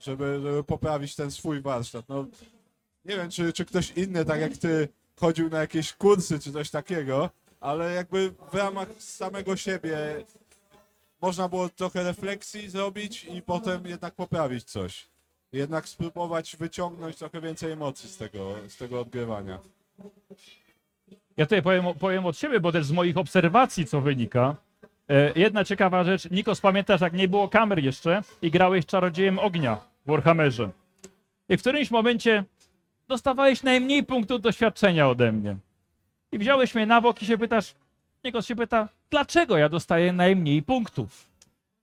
żeby, 0.00 0.40
żeby 0.42 0.64
poprawić 0.64 1.16
ten 1.16 1.30
swój 1.30 1.60
warsztat. 1.60 2.08
No, 2.08 2.26
nie 3.04 3.16
wiem, 3.16 3.30
czy, 3.30 3.52
czy 3.52 3.64
ktoś 3.64 3.90
inny, 3.90 4.24
tak 4.24 4.40
jak 4.40 4.56
ty, 4.56 4.88
chodził 5.16 5.48
na 5.48 5.60
jakieś 5.60 5.92
kursy 5.92 6.38
czy 6.38 6.52
coś 6.52 6.70
takiego, 6.70 7.30
ale 7.64 7.94
jakby 7.94 8.30
w 8.52 8.54
ramach 8.54 8.88
samego 8.98 9.56
siebie 9.56 9.98
można 11.20 11.48
było 11.48 11.68
trochę 11.68 12.02
refleksji 12.02 12.68
zrobić 12.68 13.24
i 13.24 13.42
potem 13.42 13.86
jednak 13.86 14.14
poprawić 14.14 14.64
coś. 14.64 15.08
Jednak 15.52 15.88
spróbować 15.88 16.56
wyciągnąć 16.56 17.16
trochę 17.16 17.40
więcej 17.40 17.72
emocji 17.72 18.08
z 18.08 18.16
tego, 18.16 18.54
z 18.68 18.76
tego 18.76 19.00
odgrywania. 19.00 19.58
Ja 21.36 21.46
tutaj 21.46 21.62
powiem, 21.62 21.84
powiem 22.00 22.26
od 22.26 22.38
siebie, 22.38 22.60
bo 22.60 22.72
też 22.72 22.86
z 22.86 22.92
moich 22.92 23.16
obserwacji 23.16 23.86
co 23.86 24.00
wynika. 24.00 24.56
E, 25.08 25.32
jedna 25.36 25.64
ciekawa 25.64 26.04
rzecz. 26.04 26.30
Nikos, 26.30 26.60
pamiętasz, 26.60 27.00
jak 27.00 27.12
nie 27.12 27.28
było 27.28 27.48
kamer 27.48 27.84
jeszcze 27.84 28.22
i 28.42 28.50
grałeś 28.50 28.86
czarodziejem 28.86 29.38
ognia 29.38 29.76
w 30.06 30.10
Warhammerze. 30.10 30.70
I 31.48 31.56
w 31.56 31.60
którymś 31.60 31.90
momencie 31.90 32.44
dostawałeś 33.08 33.62
najmniej 33.62 34.04
punktów 34.04 34.40
doświadczenia 34.40 35.08
ode 35.08 35.32
mnie. 35.32 35.56
I 36.34 36.38
wziąłeś 36.38 36.74
mnie 36.74 36.86
na 36.86 37.00
bok 37.00 37.22
i 37.22 37.26
się 37.26 37.38
pytasz, 37.38 37.74
Nikos 38.24 38.46
się 38.46 38.56
pyta, 38.56 38.88
dlaczego 39.10 39.56
ja 39.58 39.68
dostaję 39.68 40.12
najmniej 40.12 40.62
punktów? 40.62 41.26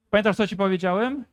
Pamiętasz, 0.10 0.36
co 0.36 0.48
ci 0.48 0.56
powiedziałem? 0.56 1.26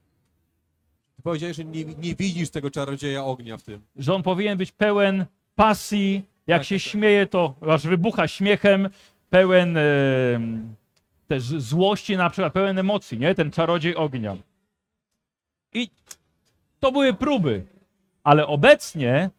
Powiedziałeś, 1.23 1.57
że 1.57 1.65
nie, 1.65 1.85
nie 1.85 2.15
widzisz 2.15 2.51
tego 2.51 2.71
czarodzieja 2.71 3.25
ognia 3.25 3.57
w 3.57 3.63
tym. 3.63 3.81
Że 3.97 4.15
on 4.15 4.23
powinien 4.23 4.59
być 4.59 4.73
pełen 4.73 5.27
pasji, 5.55 6.23
jak 6.47 6.61
Tak, 6.61 6.67
się 6.67 6.75
tak, 6.77 6.83
tak. 6.83 6.93
śmieje, 6.93 7.27
to 7.27 7.55
aż 7.69 7.87
wybucha 7.87 8.29
śmiechem, 8.29 8.89
pełen 9.31 9.77
e, 9.77 9.83
też 11.29 11.43
złości 11.43 12.17
na 12.17 12.31
przykład, 12.31 12.53
pełen 12.53 12.79
emocji, 12.79 13.19
nie? 13.19 13.35
Ten 13.35 13.51
czarodziej 13.51 13.97
ognia. 13.97 14.37
I 15.73 15.91
to 16.81 16.93
były 16.93 17.15
próby, 17.15 17.65
ale 18.25 18.47
obecnie 18.47 19.31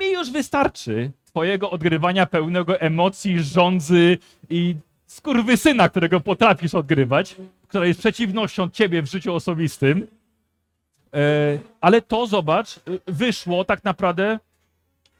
mi 0.00 0.12
już 0.12 0.30
wystarczy 0.30 1.10
twojego 1.36 1.70
odgrywania 1.70 2.26
pełnego 2.26 2.80
emocji, 2.80 3.42
żądzy 3.42 4.18
i 4.50 4.76
skurwysyna, 5.06 5.88
którego 5.88 6.20
potrafisz 6.20 6.74
odgrywać, 6.74 7.36
która 7.68 7.86
jest 7.86 8.00
przeciwnością 8.00 8.70
ciebie 8.70 9.02
w 9.02 9.06
życiu 9.06 9.34
osobistym. 9.34 10.06
E, 11.14 11.58
ale 11.80 12.02
to, 12.02 12.26
zobacz, 12.26 12.80
wyszło 13.06 13.64
tak 13.64 13.84
naprawdę 13.84 14.38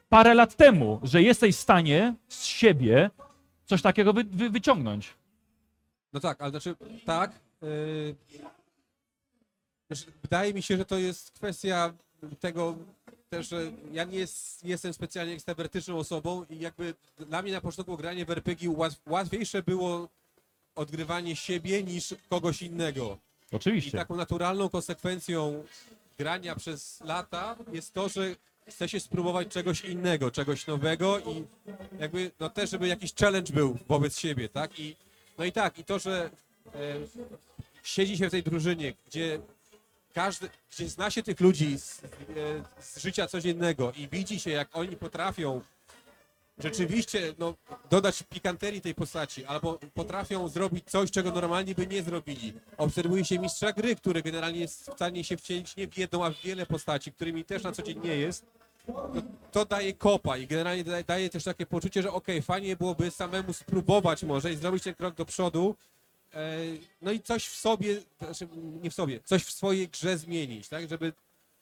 parę 0.09 0.33
lat 0.33 0.55
temu, 0.55 0.99
że 1.03 1.21
jesteś 1.21 1.55
w 1.55 1.59
stanie 1.59 2.15
z 2.27 2.43
siebie 2.43 3.09
coś 3.65 3.81
takiego 3.81 4.13
wy, 4.13 4.23
wy, 4.23 4.49
wyciągnąć. 4.49 5.13
No 6.13 6.19
tak, 6.19 6.41
ale 6.41 6.51
znaczy 6.51 6.75
tak. 7.05 7.31
Yy, 7.61 8.15
wydaje 10.21 10.53
mi 10.53 10.61
się, 10.61 10.77
że 10.77 10.85
to 10.85 10.97
jest 10.97 11.31
kwestia 11.31 11.93
tego 12.39 12.75
też, 13.29 13.49
ja 13.91 14.03
nie 14.03 14.17
jest, 14.17 14.63
nie 14.63 14.69
jestem 14.69 14.93
specjalnie 14.93 15.33
ekstrawertyczną 15.33 15.97
osobą 15.97 16.45
i 16.49 16.59
jakby 16.59 16.93
dla 17.19 17.41
mnie 17.41 17.51
na 17.51 17.61
początku 17.61 17.97
granie 17.97 18.25
w 18.25 18.31
RPG 18.31 18.69
łat, 18.69 18.95
łatwiejsze 19.07 19.63
było 19.63 20.09
odgrywanie 20.75 21.35
siebie 21.35 21.83
niż 21.83 22.15
kogoś 22.29 22.61
innego. 22.61 23.17
I 23.51 23.55
Oczywiście. 23.55 23.97
taką 23.97 24.15
naturalną 24.15 24.69
konsekwencją 24.69 25.63
grania 26.17 26.55
przez 26.55 27.01
lata 27.01 27.55
jest 27.71 27.93
to, 27.93 28.09
że 28.09 28.35
chce 28.67 28.89
się 28.89 28.99
spróbować 28.99 29.47
czegoś 29.47 29.81
innego, 29.81 30.31
czegoś 30.31 30.67
nowego 30.67 31.19
i 31.19 31.45
jakby, 31.99 32.31
no 32.39 32.49
też, 32.49 32.69
żeby 32.69 32.87
jakiś 32.87 33.13
challenge 33.13 33.53
był 33.53 33.77
wobec 33.87 34.19
siebie, 34.19 34.49
tak? 34.49 34.79
I, 34.79 34.95
no 35.37 35.45
i 35.45 35.51
tak, 35.51 35.79
i 35.79 35.83
to, 35.83 35.99
że 35.99 36.29
e, 36.75 36.95
siedzi 37.83 38.17
się 38.17 38.27
w 38.27 38.31
tej 38.31 38.43
drużynie, 38.43 38.93
gdzie 39.07 39.39
każdy, 40.17 40.49
gdzie 40.71 40.89
zna 40.89 41.11
się 41.11 41.23
tych 41.23 41.39
ludzi 41.39 41.79
z, 41.79 42.03
e, 42.03 42.07
z 42.79 42.97
życia 42.99 43.27
codziennego 43.27 43.91
i 43.91 44.07
widzi 44.07 44.39
się, 44.39 44.51
jak 44.51 44.77
oni 44.77 44.95
potrafią 44.95 45.61
rzeczywiście 46.57 47.33
no, 47.39 47.53
dodać 47.89 48.23
pikanterii 48.23 48.81
tej 48.81 48.95
postaci, 48.95 49.45
albo 49.45 49.79
potrafią 49.93 50.47
zrobić 50.47 50.85
coś, 50.89 51.11
czego 51.11 51.31
normalnie 51.31 51.75
by 51.75 51.87
nie 51.87 52.03
zrobili. 52.03 52.53
Obserwuje 52.77 53.25
się 53.25 53.39
mistrza 53.39 53.73
gry, 53.73 53.95
który 53.95 54.21
generalnie 54.21 54.59
jest 54.59 54.89
w 54.89 54.93
stanie 54.93 55.23
się 55.23 55.37
wcielić 55.37 55.75
nie 55.75 55.87
w 55.87 55.97
jedną, 55.97 56.25
a 56.25 56.29
w 56.29 56.41
wiele 56.41 56.65
postaci, 56.65 57.11
którymi 57.11 57.45
też 57.45 57.63
na 57.63 57.71
co 57.71 57.83
dzień 57.83 57.99
nie 58.03 58.15
jest. 58.15 58.45
To, 58.85 59.11
to 59.51 59.65
daje 59.65 59.93
kopa 59.93 60.37
i 60.37 60.47
generalnie 60.47 60.83
daje, 60.83 61.03
daje 61.03 61.29
też 61.29 61.43
takie 61.43 61.65
poczucie, 61.65 62.01
że 62.01 62.11
okej, 62.11 62.41
fajnie 62.41 62.75
byłoby 62.75 63.11
samemu 63.11 63.53
spróbować 63.53 64.23
może 64.23 64.51
i 64.51 64.55
zrobić 64.55 64.83
ten 64.83 64.95
krok 64.95 65.15
do 65.15 65.25
przodu, 65.25 65.75
no 67.01 67.11
i 67.11 67.19
coś 67.19 67.47
w 67.47 67.55
sobie, 67.55 68.01
znaczy 68.19 68.47
nie 68.81 68.89
w 68.89 68.93
sobie, 68.93 69.19
coś 69.23 69.43
w 69.43 69.51
swojej 69.51 69.87
grze 69.87 70.17
zmienić, 70.17 70.69
tak, 70.69 70.89
żeby 70.89 71.13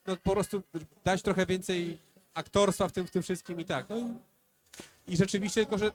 no, 0.07 0.17
po 0.17 0.31
prostu 0.31 0.61
dać 1.03 1.21
trochę 1.21 1.45
więcej 1.45 1.97
aktorstwa 2.33 2.87
w 2.87 2.91
tym, 2.91 3.07
w 3.07 3.11
tym 3.11 3.23
wszystkim 3.23 3.59
i 3.61 3.65
tak. 3.65 3.89
No 3.89 3.97
i 3.97 4.35
i 5.07 5.17
rzeczywiście, 5.17 5.61
tylko 5.61 5.77
że 5.77 5.91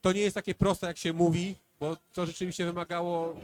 to 0.00 0.12
nie 0.12 0.20
jest 0.20 0.34
takie 0.34 0.54
proste, 0.54 0.86
jak 0.86 0.98
się 0.98 1.12
mówi, 1.12 1.54
bo 1.80 1.96
to 2.12 2.26
rzeczywiście 2.26 2.64
wymagało 2.64 3.36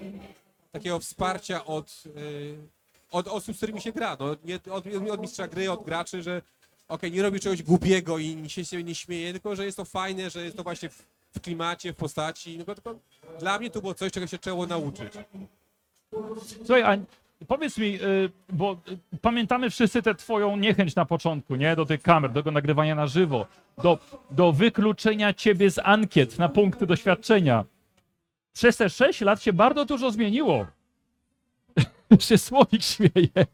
takiego 0.73 0.99
wsparcia 0.99 1.65
od, 1.65 2.03
y, 2.17 2.57
od 3.11 3.29
osób, 3.29 3.55
z 3.55 3.57
którymi 3.57 3.81
się 3.81 3.93
gra. 3.93 4.17
No, 4.21 4.37
nie, 4.45 4.61
od, 4.71 4.85
od 5.11 5.21
mistrza 5.21 5.49
gry, 5.49 5.71
od 5.71 5.85
graczy, 5.85 6.23
że 6.23 6.43
okej, 6.89 7.13
nie 7.13 7.23
robi 7.23 7.41
czegoś 7.41 7.63
głupiego 7.63 8.19
i 8.19 8.51
się 8.51 8.65
siebie 8.65 8.85
nie 8.85 8.95
śmieje, 8.95 9.33
tylko 9.33 9.57
że 9.57 9.65
jest 9.65 9.77
to 9.77 9.85
fajne, 9.85 10.31
że 10.31 10.45
jest 10.45 10.57
to 10.57 10.63
właśnie 10.63 10.91
w, 11.37 11.41
klimacie, 11.41 11.93
w 11.93 11.97
postaci. 11.97 12.59
No, 12.59 12.75
tylko 12.75 12.95
dla 13.39 13.59
mnie 13.59 13.71
to 13.71 13.81
było 13.81 13.95
coś, 13.95 14.13
czego 14.13 14.27
się 14.27 14.39
trzeba 14.39 14.67
nauczyć. 14.67 15.13
Słuchaj, 16.65 16.83
a 16.83 16.97
powiedz 17.47 17.79
mi, 17.79 17.95
y, 18.03 18.31
bo 18.49 18.77
y, 19.13 19.19
pamiętamy 19.21 19.71
wszyscy 19.71 20.03
tę 20.03 20.15
twoją 20.15 20.57
niechęć 20.57 20.95
na 20.95 21.05
początku, 21.05 21.57
nie? 21.57 21.77
Do 21.77 21.87
tych 21.87 22.03
kamer, 22.03 22.33
do 22.33 22.41
tego 22.41 22.51
nagrywania 22.51 22.95
na 22.95 23.07
żywo, 23.07 23.47
do, 23.83 23.99
do 24.31 24.53
wykluczenia 24.53 25.35
ciebie 25.35 25.71
z 25.71 25.79
ankiet 25.79 26.39
na 26.39 26.49
punkty 26.49 26.87
doświadczenia. 26.87 27.65
Przez 28.53 28.77
te 28.77 28.91
6 28.91 29.21
lat 29.21 29.43
się 29.43 29.53
bardzo 29.53 29.85
dużo 29.85 30.11
zmieniło. 30.11 30.67
się 32.21 32.39
Słowik 32.39 32.83
śmieje. 32.83 33.47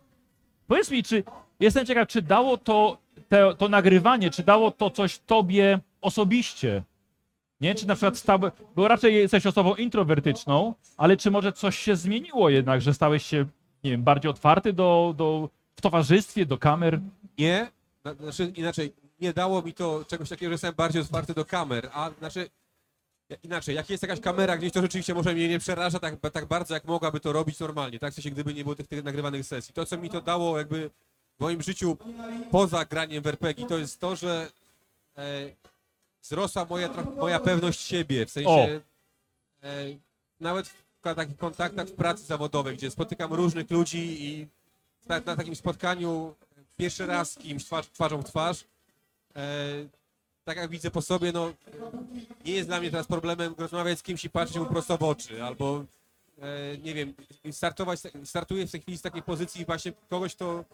Powiedz 0.66 0.90
mi, 0.90 1.02
czy 1.02 1.24
jestem 1.60 1.86
ciekaw, 1.86 2.08
czy 2.08 2.22
dało 2.22 2.56
to, 2.56 2.98
te, 3.28 3.54
to 3.54 3.68
nagrywanie, 3.68 4.30
czy 4.30 4.42
dało 4.42 4.70
to 4.70 4.90
coś 4.90 5.18
tobie 5.18 5.78
osobiście? 6.00 6.82
Nie? 7.62 7.74
Czy 7.74 7.86
na 7.86 7.94
przykład 7.94 8.16
stałe, 8.18 8.52
bo 8.76 8.88
raczej 8.88 9.14
jesteś 9.14 9.46
osobą 9.46 9.74
introwertyczną, 9.74 10.74
ale 10.96 11.16
czy 11.16 11.30
może 11.30 11.52
coś 11.52 11.78
się 11.78 11.96
zmieniło 11.96 12.50
jednak, 12.50 12.80
że 12.82 12.94
stałeś 12.94 13.26
się, 13.26 13.46
nie 13.84 13.90
wiem, 13.90 14.02
bardziej 14.02 14.30
otwarty 14.30 14.72
do, 14.72 15.14
do, 15.16 15.48
w 15.76 15.80
towarzystwie, 15.80 16.46
do 16.46 16.58
kamer? 16.58 17.00
Nie, 17.38 17.70
na- 18.04 18.14
znaczy 18.14 18.52
inaczej, 18.56 18.92
nie 19.20 19.32
dało 19.32 19.62
mi 19.62 19.72
to 19.74 20.04
czegoś 20.08 20.28
takiego, 20.28 20.50
że 20.50 20.54
jestem 20.54 20.74
bardziej 20.74 21.02
otwarty 21.02 21.34
do 21.34 21.44
kamer, 21.44 21.90
a 21.92 22.10
znaczy 22.18 22.50
inaczej, 23.42 23.76
jak 23.76 23.90
jest 23.90 24.02
jakaś 24.02 24.20
kamera 24.20 24.56
gdzieś, 24.56 24.72
to 24.72 24.80
rzeczywiście 24.82 25.14
może 25.14 25.34
mnie 25.34 25.48
nie 25.48 25.58
przeraża 25.58 25.98
tak, 25.98 26.14
tak 26.32 26.46
bardzo, 26.46 26.74
jak 26.74 26.84
mogłaby 26.84 27.20
to 27.20 27.32
robić 27.32 27.60
normalnie, 27.60 27.98
tak, 27.98 28.12
w 28.12 28.14
sensie 28.14 28.30
gdyby 28.30 28.54
nie 28.54 28.62
było 28.62 28.74
tych, 28.76 28.86
tych 28.88 29.04
nagrywanych 29.04 29.46
sesji. 29.46 29.74
To, 29.74 29.86
co 29.86 29.98
mi 29.98 30.10
to 30.10 30.20
dało 30.20 30.58
jakby 30.58 30.90
w 31.38 31.40
moim 31.40 31.62
życiu 31.62 31.96
poza 32.50 32.84
graniem 32.84 33.22
w 33.22 33.26
RPG, 33.26 33.66
to 33.66 33.78
jest 33.78 34.00
to, 34.00 34.16
że 34.16 34.50
e, 35.16 35.22
wzrosła 36.22 36.64
moja, 36.70 36.88
moja 37.16 37.40
pewność 37.40 37.80
siebie, 37.80 38.26
w 38.26 38.30
sensie 38.30 38.50
e, 39.62 39.84
nawet 40.40 40.68
w 40.68 41.00
ka- 41.00 41.14
takich 41.14 41.36
kontaktach 41.36 41.86
w 41.88 41.92
pracy 41.92 42.22
zawodowej, 42.24 42.76
gdzie 42.76 42.90
spotykam 42.90 43.32
różnych 43.32 43.70
ludzi 43.70 44.24
i 44.24 44.46
na, 45.06 45.20
na 45.20 45.36
takim 45.36 45.56
spotkaniu 45.56 46.34
pierwszy 46.76 47.06
raz 47.06 47.30
z 47.32 47.38
kimś 47.38 47.64
twarz, 47.64 47.86
twarzą 47.86 48.22
w 48.22 48.24
twarz, 48.24 48.64
e, 49.36 49.42
tak 50.44 50.56
jak 50.56 50.70
widzę 50.70 50.90
po 50.90 51.02
sobie, 51.02 51.32
no 51.32 51.52
nie 52.44 52.52
jest 52.52 52.68
dla 52.68 52.80
mnie 52.80 52.90
teraz 52.90 53.06
problemem 53.06 53.54
rozmawiać 53.58 53.98
z 53.98 54.02
kimś 54.02 54.24
i 54.24 54.30
patrzeć 54.30 54.56
mu 54.58 54.66
prosto 54.66 54.98
w 54.98 55.02
oczy, 55.02 55.44
albo 55.44 55.84
e, 56.38 56.78
nie 56.78 56.94
wiem, 56.94 57.14
startować, 57.52 58.00
startuję 58.24 58.66
w 58.66 58.70
tej 58.70 58.80
chwili 58.80 58.98
z 58.98 59.02
takiej 59.02 59.22
pozycji 59.22 59.64
właśnie 59.64 59.92
kogoś, 60.10 60.34
kto 60.34 60.64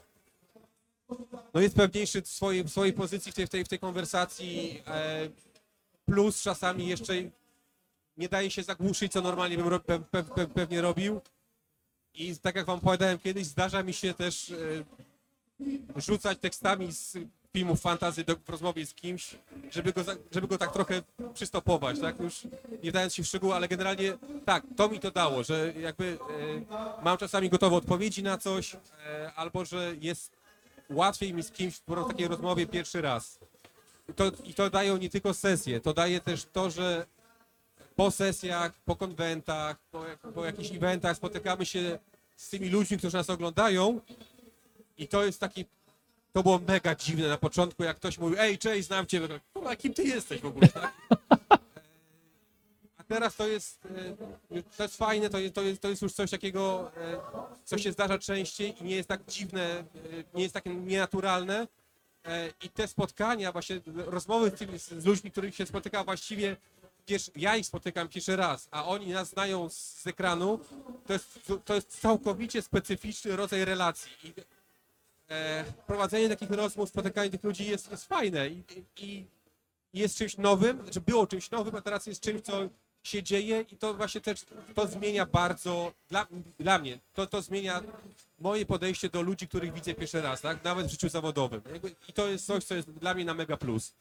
no 1.54 1.60
jest 1.60 1.76
pewniejszy 1.76 2.22
w 2.22 2.28
swojej, 2.28 2.64
w 2.64 2.70
swojej 2.70 2.92
pozycji 2.92 3.32
w 3.32 3.34
tej, 3.34 3.46
w 3.46 3.50
tej, 3.50 3.64
w 3.64 3.68
tej 3.68 3.78
konwersacji, 3.78 4.82
e, 4.86 5.28
plus 6.06 6.42
czasami 6.42 6.86
jeszcze 6.86 7.14
nie 8.16 8.28
daje 8.28 8.50
się 8.50 8.62
zagłuszyć, 8.62 9.12
co 9.12 9.20
normalnie 9.20 9.56
bym 9.56 9.68
ro, 9.68 9.80
pe, 9.80 9.98
pe, 9.98 10.24
pe, 10.24 10.46
pewnie 10.46 10.80
robił. 10.80 11.20
I 12.14 12.36
tak 12.36 12.56
jak 12.56 12.66
wam 12.66 12.80
powiedziałem 12.80 13.18
kiedyś, 13.18 13.46
zdarza 13.46 13.82
mi 13.82 13.92
się 13.92 14.14
też 14.14 14.50
e, 14.50 14.56
rzucać 15.96 16.38
tekstami 16.38 16.92
z 16.92 17.16
filmów 17.52 17.80
fantazy 17.80 18.24
do, 18.24 18.36
w 18.36 18.48
rozmowie 18.48 18.86
z 18.86 18.94
kimś, 18.94 19.34
żeby 19.70 19.92
go, 19.92 20.04
żeby 20.30 20.48
go 20.48 20.58
tak 20.58 20.72
trochę 20.72 21.02
przystopować, 21.34 22.00
tak? 22.00 22.20
Już 22.20 22.46
nie 22.82 22.90
wdając 22.90 23.14
się 23.14 23.22
w 23.22 23.26
szczegóły, 23.26 23.54
ale 23.54 23.68
generalnie 23.68 24.18
tak, 24.44 24.62
to 24.76 24.88
mi 24.88 25.00
to 25.00 25.10
dało, 25.10 25.44
że 25.44 25.72
jakby 25.80 26.18
e, 26.98 27.02
mam 27.04 27.18
czasami 27.18 27.50
gotowe 27.50 27.76
odpowiedzi 27.76 28.22
na 28.22 28.38
coś, 28.38 28.74
e, 28.74 29.32
albo 29.36 29.64
że 29.64 29.94
jest 30.00 30.37
łatwiej 30.90 31.34
mi 31.34 31.42
z 31.42 31.50
kimś 31.50 31.76
w 31.76 32.08
takiej 32.08 32.28
rozmowie 32.28 32.66
pierwszy 32.66 33.02
raz. 33.02 33.38
I 34.08 34.14
to, 34.14 34.24
I 34.44 34.54
to 34.54 34.70
dają 34.70 34.96
nie 34.96 35.10
tylko 35.10 35.34
sesje, 35.34 35.80
to 35.80 35.94
daje 35.94 36.20
też 36.20 36.44
to, 36.44 36.70
że 36.70 37.06
po 37.96 38.10
sesjach, 38.10 38.72
po 38.84 38.96
konwentach, 38.96 39.76
po, 39.90 40.04
po 40.34 40.44
jakichś 40.44 40.72
eventach 40.72 41.16
spotykamy 41.16 41.66
się 41.66 41.98
z 42.36 42.48
tymi 42.48 42.68
ludźmi, 42.68 42.98
którzy 42.98 43.16
nas 43.16 43.30
oglądają 43.30 44.00
i 44.98 45.08
to 45.08 45.24
jest 45.24 45.40
taki, 45.40 45.64
to 46.32 46.42
było 46.42 46.60
mega 46.68 46.94
dziwne 46.94 47.28
na 47.28 47.38
początku, 47.38 47.84
jak 47.84 47.96
ktoś 47.96 48.18
mówił, 48.18 48.38
ej, 48.40 48.58
cześć, 48.58 48.86
znam 48.86 49.06
cię, 49.06 49.20
Kurwa, 49.54 49.76
kim 49.76 49.94
ty 49.94 50.02
jesteś 50.02 50.40
w 50.40 50.46
ogóle, 50.46 50.68
tak? 50.68 50.92
Teraz 53.08 53.36
to 53.36 53.46
jest, 53.46 53.86
e, 54.50 54.62
to 54.76 54.82
jest 54.82 54.96
fajne, 54.96 55.30
to 55.30 55.38
jest, 55.38 55.54
to 55.54 55.62
jest, 55.62 55.82
to 55.82 55.88
jest 55.88 56.02
już 56.02 56.12
coś 56.12 56.30
takiego, 56.30 56.92
e, 56.96 57.20
co 57.64 57.78
się 57.78 57.92
zdarza 57.92 58.18
częściej 58.18 58.74
i 58.80 58.84
nie 58.84 58.96
jest 58.96 59.08
tak 59.08 59.24
dziwne, 59.28 59.62
e, 59.62 59.84
nie 60.34 60.42
jest 60.42 60.54
takie 60.54 60.74
nienaturalne. 60.74 61.68
I 62.62 62.68
te 62.70 62.88
spotkania, 62.88 63.52
właśnie 63.52 63.80
rozmowy 63.86 64.50
z, 64.50 64.54
tymi, 64.54 64.78
z 64.78 65.04
ludźmi, 65.04 65.30
których 65.30 65.54
się 65.54 65.66
spotyka 65.66 66.04
właściwie 66.04 66.56
pierwszy, 67.06 67.30
ja 67.36 67.56
ich 67.56 67.66
spotykam 67.66 68.08
pierwszy 68.08 68.36
raz, 68.36 68.68
a 68.70 68.84
oni 68.84 69.06
nas 69.06 69.28
znają 69.28 69.68
z, 69.68 70.06
ekranu, 70.06 70.60
to 71.06 71.12
jest, 71.12 71.40
to 71.64 71.74
jest 71.74 72.00
całkowicie 72.00 72.62
specyficzny 72.62 73.36
rodzaj 73.36 73.64
relacji. 73.64 74.12
I, 74.24 74.32
e, 75.28 75.64
prowadzenie 75.86 76.28
takich 76.28 76.50
rozmów, 76.50 76.88
spotykanie 76.88 77.30
tych 77.30 77.44
ludzi 77.44 77.66
jest, 77.66 77.90
jest 77.90 78.04
fajne 78.04 78.48
i, 78.48 78.62
i 78.96 79.24
jest 79.94 80.16
czymś 80.18 80.36
nowym, 80.36 80.82
znaczy 80.82 81.00
było 81.00 81.26
czymś 81.26 81.50
nowym, 81.50 81.76
a 81.76 81.80
teraz 81.80 82.06
jest 82.06 82.20
czymś, 82.20 82.40
co 82.42 82.68
się 83.08 83.22
dzieje 83.22 83.64
i 83.72 83.76
to 83.76 83.94
właśnie 83.94 84.20
też 84.20 84.44
to 84.74 84.86
zmienia 84.86 85.26
bardzo, 85.26 85.92
dla, 86.10 86.26
dla 86.58 86.78
mnie, 86.78 86.98
to, 87.14 87.26
to 87.26 87.42
zmienia 87.42 87.82
moje 88.40 88.66
podejście 88.66 89.08
do 89.08 89.22
ludzi, 89.22 89.48
których 89.48 89.72
widzę 89.72 89.94
pierwszy 89.94 90.22
raz, 90.22 90.40
tak? 90.40 90.64
Nawet 90.64 90.86
w 90.86 90.90
życiu 90.90 91.08
zawodowym. 91.08 91.60
I 92.08 92.12
to 92.12 92.28
jest 92.28 92.46
coś, 92.46 92.64
co 92.64 92.74
jest 92.74 92.90
dla 92.90 93.14
mnie 93.14 93.24
na 93.24 93.34
mega 93.34 93.56
plus. 93.56 93.94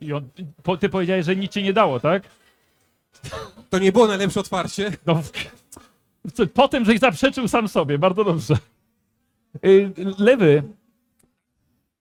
I 0.00 0.12
on, 0.12 0.28
po, 0.62 0.76
ty 0.76 0.88
powiedziałeś, 0.88 1.26
że 1.26 1.36
nic 1.36 1.52
ci 1.52 1.62
nie 1.62 1.72
dało, 1.72 2.00
tak? 2.00 2.22
To 3.70 3.78
nie 3.78 3.92
było 3.92 4.06
najlepsze 4.06 4.40
otwarcie. 4.40 4.92
No, 5.06 5.22
po 6.54 6.68
tym, 6.68 6.84
żeś 6.84 7.00
zaprzeczył 7.00 7.48
sam 7.48 7.68
sobie, 7.68 7.98
bardzo 7.98 8.24
dobrze. 8.24 8.54
Y, 9.64 9.92
Lewy, 10.18 10.62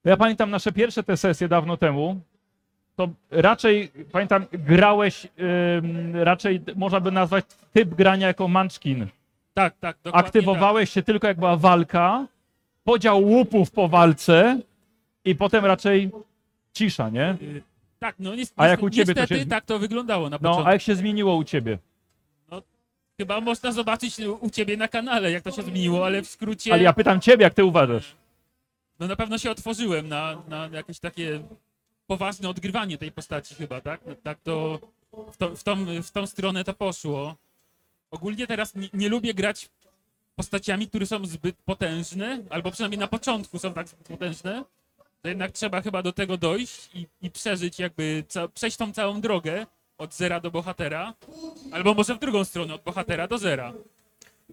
ja 0.04 0.18
pamiętam 0.18 0.50
nasze 0.50 0.72
pierwsze 0.72 1.04
te 1.04 1.18
sesje 1.18 1.48
dawno 1.48 1.78
temu, 1.78 2.22
to 3.00 3.10
raczej, 3.32 3.92
pamiętam, 4.12 4.46
grałeś, 4.52 5.28
ym, 5.78 6.16
raczej 6.16 6.62
można 6.76 7.00
by 7.00 7.12
nazwać 7.12 7.46
typ 7.74 7.96
grania 7.96 8.28
jako 8.28 8.48
munchkin. 8.48 9.08
Tak, 9.54 9.74
tak, 9.80 9.98
dokładnie 10.04 10.28
Aktywowałeś 10.28 10.90
się 10.90 11.04
tylko 11.04 11.28
jak 11.28 11.38
była 11.38 11.58
walka, 11.58 12.28
podział 12.84 13.24
łupów 13.24 13.72
po 13.72 13.88
walce 13.88 14.60
i 15.26 15.36
potem 15.36 15.66
raczej 15.66 16.12
cisza, 16.74 17.10
nie? 17.10 17.36
Tak, 17.40 17.42
Y, 17.42 17.62
tak 18.00 18.16
no 18.20 18.36
nies- 18.36 18.54
A 18.58 18.68
jak 18.68 18.84
u 18.84 18.88
niestety- 18.88 18.96
ciebie 18.96 19.14
to 19.16 19.22
niestety 19.22 19.42
się- 19.42 19.46
tak 19.50 19.66
to 19.66 19.80
wyglądało 19.80 20.30
na 20.30 20.38
No, 20.42 20.50
początku. 20.50 20.70
a 20.70 20.72
jak 20.74 20.82
się 20.82 20.96
zmieniło 20.96 21.36
u 21.36 21.44
ciebie? 21.44 21.78
Chyba 23.18 23.42
można 23.42 23.72
zobaczyć 23.72 24.16
u 24.40 24.50
ciebie 24.50 24.78
na 24.78 24.88
kanale, 24.88 25.32
jak 25.32 25.44
to 25.44 25.52
się 25.52 25.62
zmieniło, 25.62 26.06
ale 26.06 26.22
w 26.22 26.28
skrócie... 26.28 26.74
Ale 26.74 26.84
ja 26.84 26.94
pytam 26.94 27.22
ciebie, 27.22 27.44
jak 27.44 27.54
ty 27.54 27.64
uważasz? 27.66 28.16
No 29.00 29.08
na 29.08 29.16
pewno 29.16 29.38
się 29.38 29.52
otworzyłem 29.52 30.08
na, 30.08 30.38
na 30.50 30.68
jakieś 30.72 31.00
takie 31.00 31.40
poważne 32.10 32.50
odgrywanie 32.50 32.98
tej 32.98 33.12
postaci 33.12 33.56
chyba, 33.56 33.82
tak? 33.82 34.02
No, 34.06 34.16
Tak 34.24 34.40
to 34.40 34.80
w, 35.32 35.38
to, 35.38 35.56
w, 35.56 35.64
tą, 35.64 35.86
w 36.04 36.12
tą 36.12 36.28
stronę 36.28 36.64
to 36.64 36.74
poszło. 36.74 37.36
Ogólnie 38.12 38.48
teraz 38.48 38.76
nie, 38.76 38.90
nie 38.94 39.10
lubię 39.10 39.34
grać 39.34 39.70
postaciami, 40.36 40.88
które 40.88 41.06
są 41.06 41.26
zbyt 41.26 41.56
potężne, 41.66 42.44
albo 42.50 42.72
przynajmniej 42.72 43.00
na 43.00 43.08
początku 43.08 43.60
są 43.60 43.74
tak 43.74 43.88
potężne, 44.08 44.64
to 45.22 45.30
jednak 45.30 45.52
trzeba 45.52 45.82
chyba 45.82 46.02
do 46.04 46.12
tego 46.14 46.38
dojść 46.38 46.90
i, 46.94 47.08
i 47.22 47.32
przeżyć 47.32 47.80
jakby, 47.80 48.24
przejść 48.54 48.78
tą 48.78 48.94
całą 48.94 49.22
drogę 49.22 49.66
od 49.98 50.14
zera 50.14 50.40
do 50.40 50.52
bohatera, 50.52 51.14
albo 51.72 51.94
może 51.94 52.16
w 52.16 52.20
drugą 52.20 52.46
stronę, 52.46 52.74
od 52.74 52.84
bohatera 52.84 53.28
do 53.28 53.38
zera. 53.38 53.74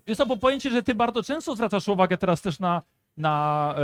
Jest 0.07 0.23
to, 0.41 0.61
ci, 0.61 0.71
że 0.71 0.83
ty 0.83 0.95
bardzo 0.95 1.23
często 1.23 1.55
zwracasz 1.57 1.89
uwagę 1.89 2.19
teraz 2.19 2.43
też 2.43 2.59
na, 2.59 2.83
na 3.17 3.75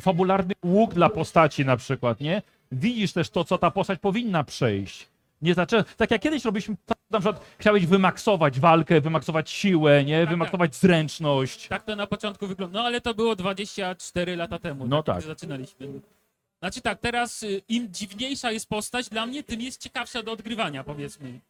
fabularny 0.00 0.54
łuk 0.64 0.94
dla 0.94 1.08
postaci 1.08 1.64
na 1.64 1.76
przykład, 1.76 2.20
nie? 2.20 2.42
Widzisz 2.72 3.12
też 3.12 3.30
to, 3.30 3.44
co 3.44 3.58
ta 3.58 3.70
postać 3.70 3.98
powinna 3.98 4.44
przejść. 4.44 5.08
Nie 5.42 5.54
zaczę... 5.54 5.84
Tak 5.96 6.10
jak 6.10 6.22
kiedyś 6.22 6.44
robiliśmy, 6.44 6.76
na 7.10 7.20
przykład 7.20 7.44
chciałeś 7.58 7.86
wymaksować 7.86 8.60
walkę, 8.60 9.00
wymaksować 9.00 9.50
siłę, 9.50 10.04
nie? 10.04 10.20
Tak, 10.20 10.30
Wymaksować 10.30 10.76
zręczność. 10.76 11.68
Tak 11.68 11.82
to 11.82 11.96
na 11.96 12.06
początku 12.06 12.46
wygląda. 12.46 12.78
No 12.78 12.86
ale 12.86 13.00
to 13.00 13.14
było 13.14 13.36
24 13.36 14.36
lata 14.36 14.58
temu. 14.58 14.86
No 14.86 15.02
tak. 15.02 15.16
tak. 15.16 15.24
Zaczynaliśmy. 15.24 15.88
Znaczy 16.60 16.80
tak, 16.80 16.98
teraz 16.98 17.42
y, 17.42 17.62
im 17.68 17.92
dziwniejsza 17.92 18.52
jest 18.52 18.68
postać 18.68 19.08
dla 19.08 19.26
mnie, 19.26 19.42
tym 19.42 19.60
jest 19.60 19.82
ciekawsza 19.82 20.22
do 20.22 20.32
odgrywania, 20.32 20.84
powiedzmy. 20.84 21.40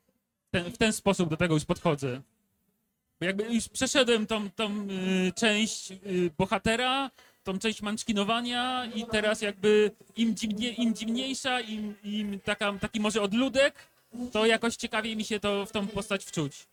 Ten, 0.51 0.65
w 0.65 0.79
ten 0.79 0.93
sposób 0.93 1.31
do 1.31 1.37
tego 1.37 1.55
już 1.55 1.65
podchodzę. 1.65 2.21
Bo 3.21 3.27
jakby 3.27 3.55
już 3.55 3.69
przeszedłem 3.69 4.27
tą, 4.27 4.51
tą 4.51 4.71
y, 4.71 5.33
część 5.37 5.91
y, 5.91 6.31
bohatera, 6.39 7.11
tą 7.45 7.59
część 7.59 7.83
manczkinowania 7.83 8.87
i 8.95 9.07
teraz 9.07 9.43
jakby 9.43 9.91
im, 10.17 10.37
dziwnie, 10.37 10.69
im 10.69 10.95
dziwniejsza, 10.95 11.61
im, 11.61 11.95
im 12.05 12.41
taka, 12.41 12.73
taki 12.81 13.01
może 13.01 13.23
odludek, 13.23 13.75
to 14.33 14.47
jakoś 14.47 14.77
ciekawiej 14.77 15.17
mi 15.17 15.25
się 15.25 15.41
to 15.41 15.67
w 15.67 15.73
tą 15.73 15.87
postać 15.87 16.25
wczuć. 16.25 16.67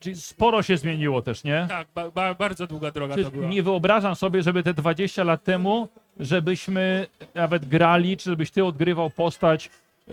Czyli 0.00 0.16
sporo 0.16 0.62
się 0.62 0.76
zmieniło 0.76 1.22
też, 1.22 1.44
nie? 1.44 1.66
Tak, 1.68 1.88
ba, 1.94 2.10
ba, 2.10 2.34
bardzo 2.34 2.66
długa 2.66 2.90
droga 2.90 3.16
to 3.16 3.30
była. 3.30 3.48
nie 3.48 3.62
wyobrażam 3.62 4.16
sobie, 4.16 4.42
żeby 4.42 4.62
te 4.62 4.74
20 4.74 5.24
lat 5.24 5.44
temu, 5.44 5.88
żebyśmy 6.20 7.06
nawet 7.34 7.64
grali, 7.68 8.16
czy 8.16 8.30
żebyś 8.30 8.50
ty 8.50 8.64
odgrywał 8.64 9.10
postać 9.10 9.70
e, 10.08 10.12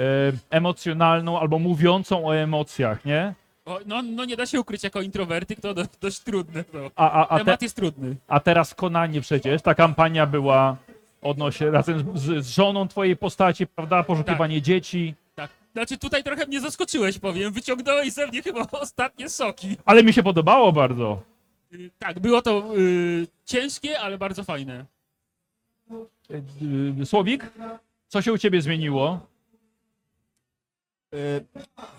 emocjonalną 0.49 1.39
albo 1.39 1.59
mówiącą 1.59 2.27
o 2.27 2.35
emocjach, 2.35 3.05
nie? 3.05 3.33
O, 3.69 3.79
no, 3.85 4.01
no 4.01 4.25
nie 4.25 4.37
da 4.37 4.45
się 4.45 4.59
ukryć 4.59 4.83
jako 4.83 5.01
introwertyk, 5.01 5.59
to 5.61 5.73
do, 5.73 5.83
dość 6.01 6.19
trudne 6.19 6.63
to. 6.63 6.91
A, 6.95 7.11
a, 7.11 7.27
a, 7.27 7.37
te, 7.37 7.45
Temat 7.45 7.61
jest 7.61 7.75
trudny. 7.75 8.15
a 8.27 8.39
teraz 8.39 8.75
Konanie 8.75 9.21
przecież 9.21 9.61
ta 9.61 9.75
kampania 9.75 10.25
była 10.25 10.77
odnośnie 11.21 11.71
razem 11.71 12.17
z, 12.17 12.45
z 12.45 12.49
żoną 12.49 12.87
twojej 12.87 13.17
postaci, 13.17 13.67
prawda? 13.67 14.03
Poszukiwanie 14.03 14.61
dzieci. 14.61 15.15
Tak. 15.35 15.49
Znaczy 15.73 15.97
tutaj 15.97 16.23
trochę 16.23 16.45
mnie 16.45 16.61
zaskoczyłeś, 16.61 17.19
powiem. 17.19 17.53
Wyciągnąłeś 17.53 18.13
ze 18.13 18.27
mnie 18.27 18.41
chyba 18.41 18.65
ostatnie 18.71 19.29
soki. 19.29 19.77
Ale 19.85 20.03
mi 20.03 20.13
się 20.13 20.23
podobało 20.23 20.71
bardzo. 20.71 21.21
Y, 21.73 21.89
Tak, 21.99 22.19
było 22.19 22.41
to 22.41 22.63
y, 22.77 23.27
ciężkie, 23.45 23.99
ale 23.99 24.17
bardzo 24.17 24.43
fajne. 24.43 24.85
Y, 26.31 26.43
y, 27.01 27.05
Słowik, 27.05 27.51
co 28.07 28.21
się 28.21 28.33
u 28.33 28.37
ciebie 28.37 28.61
zmieniło? 28.61 29.19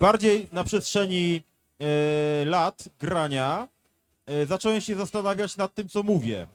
Bardziej 0.01 0.47
na 0.53 0.64
przestrzeni 0.64 1.43
lat 2.47 2.89
grania 2.99 3.68
e, 4.26 4.47
zacząłem 4.47 4.81
się 4.81 4.95
zastanawiać 4.95 5.57
nad 5.57 5.74
tym, 5.74 5.89
co 5.89 6.03
mówię. 6.03 6.47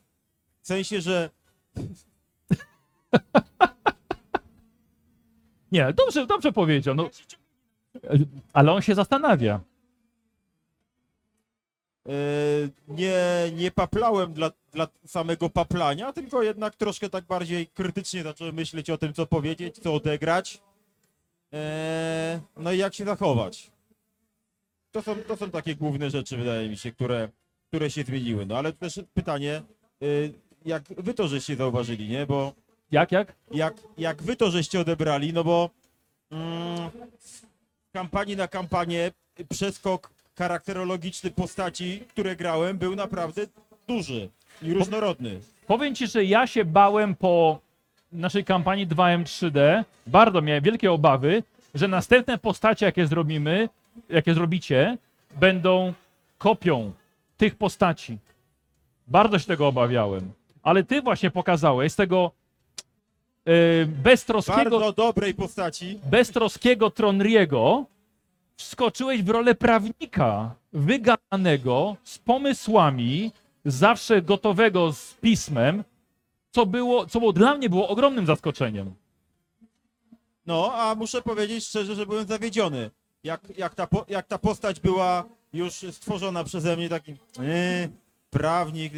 W 0.61 0.67
sensie, 0.67 1.01
że 1.01 1.29
Nie, 5.71 5.93
dobrze, 5.93 6.27
dobrze 6.27 6.51
powiedział. 6.51 6.95
No, 6.95 7.09
ale 8.53 8.71
on 8.71 8.81
się 8.81 8.95
zastanawia. 8.95 9.59
e, 12.09 12.11
nie, 12.87 13.15
nie 13.53 13.71
paplałem 13.71 14.33
dla, 14.33 14.51
dla 14.73 14.87
samego 15.05 15.49
paplania, 15.49 16.13
tylko 16.13 16.43
jednak 16.43 16.75
troszkę 16.75 17.09
tak 17.09 17.25
bardziej 17.25 17.67
krytycznie 17.67 18.23
zacząłem 18.23 18.55
myśleć 18.55 18.89
o 18.89 18.97
tym, 18.97 19.13
co 19.13 19.25
powiedzieć, 19.25 19.79
co 19.79 19.93
odegrać. 19.93 20.61
E, 21.53 22.41
no 22.57 22.71
i 22.71 22.77
jak 22.77 22.93
się 22.93 23.05
zachować. 23.05 23.71
To 24.95 25.01
są, 25.01 25.15
to 25.15 25.37
są 25.37 25.51
takie 25.51 25.75
główne 25.75 26.09
rzeczy, 26.09 26.37
wydaje 26.37 26.69
mi 26.69 26.77
się, 26.77 26.91
które, 26.91 27.29
które 27.67 27.89
się 27.91 28.03
zmieniły. 28.03 28.45
No 28.45 28.57
ale 28.57 28.73
też 28.73 28.99
pytanie, 29.13 29.61
y, 30.03 30.33
jak 30.65 30.83
wy 30.97 31.13
to 31.13 31.27
żeście 31.27 31.55
zauważyli, 31.55 32.09
nie? 32.09 32.25
Bo 32.25 32.53
Jak, 32.91 33.11
jak? 33.11 33.35
jak, 33.51 33.73
jak 33.97 34.23
wy 34.23 34.35
to 34.35 34.51
żeście 34.51 34.79
odebrali, 34.79 35.33
no 35.33 35.43
bo 35.43 35.69
mm, 36.31 36.89
z 37.19 37.41
kampanii 37.93 38.35
na 38.35 38.47
kampanię 38.47 39.11
przeskok 39.49 40.09
charakterologiczny 40.37 41.31
postaci, 41.31 41.99
które 42.09 42.35
grałem, 42.35 42.77
był 42.77 42.95
naprawdę 42.95 43.41
duży 43.87 44.29
i 44.61 44.73
różnorodny. 44.73 45.39
Powiem 45.67 45.95
ci, 45.95 46.07
że 46.07 46.25
ja 46.25 46.47
się 46.47 46.65
bałem 46.65 47.15
po 47.15 47.59
naszej 48.11 48.45
kampanii 48.45 48.87
2M3D, 48.87 49.83
bardzo 50.07 50.41
miałem 50.41 50.63
wielkie 50.63 50.91
obawy, 50.91 51.43
że 51.73 51.87
następne 51.87 52.37
postacie, 52.37 52.85
jakie 52.85 53.07
zrobimy, 53.07 53.69
jakie 54.09 54.33
zrobicie, 54.33 54.97
będą 55.39 55.93
kopią 56.37 56.91
tych 57.37 57.55
postaci. 57.55 58.17
Bardzo 59.07 59.39
się 59.39 59.45
tego 59.45 59.67
obawiałem. 59.67 60.31
Ale 60.63 60.83
ty 60.83 61.01
właśnie 61.01 61.31
pokazałeś 61.31 61.91
z 61.91 61.95
tego 61.95 62.31
yy, 63.45 63.53
beztroskiego, 64.03 64.79
Bardzo 64.79 64.93
dobrej 64.93 65.33
postaci. 65.33 65.99
beztroskiego 66.09 66.89
Tronriego 66.89 67.85
wskoczyłeś 68.57 69.23
w 69.23 69.29
rolę 69.29 69.55
prawnika 69.55 70.55
wygadanego, 70.73 71.97
z 72.03 72.17
pomysłami, 72.17 73.31
zawsze 73.65 74.21
gotowego 74.21 74.93
z 74.93 75.13
pismem, 75.13 75.83
co 76.51 76.65
było, 76.65 77.05
co 77.05 77.19
było 77.19 77.33
dla 77.33 77.55
mnie 77.55 77.69
było 77.69 77.87
ogromnym 77.87 78.25
zaskoczeniem. 78.25 78.93
No, 80.45 80.73
a 80.73 80.95
muszę 80.95 81.21
powiedzieć 81.21 81.65
szczerze, 81.65 81.95
że 81.95 82.05
byłem 82.05 82.27
zawiedziony. 82.27 82.91
Jak, 83.25 83.41
jak, 83.57 83.75
ta, 83.75 83.87
po, 83.87 84.05
jak 84.09 84.27
ta 84.27 84.37
postać 84.37 84.79
była 84.79 85.23
już 85.53 85.73
stworzona 85.73 86.43
przeze 86.43 86.77
mnie, 86.77 86.89
taki 86.89 87.11
e, 87.39 87.89
prawnik, 88.29 88.93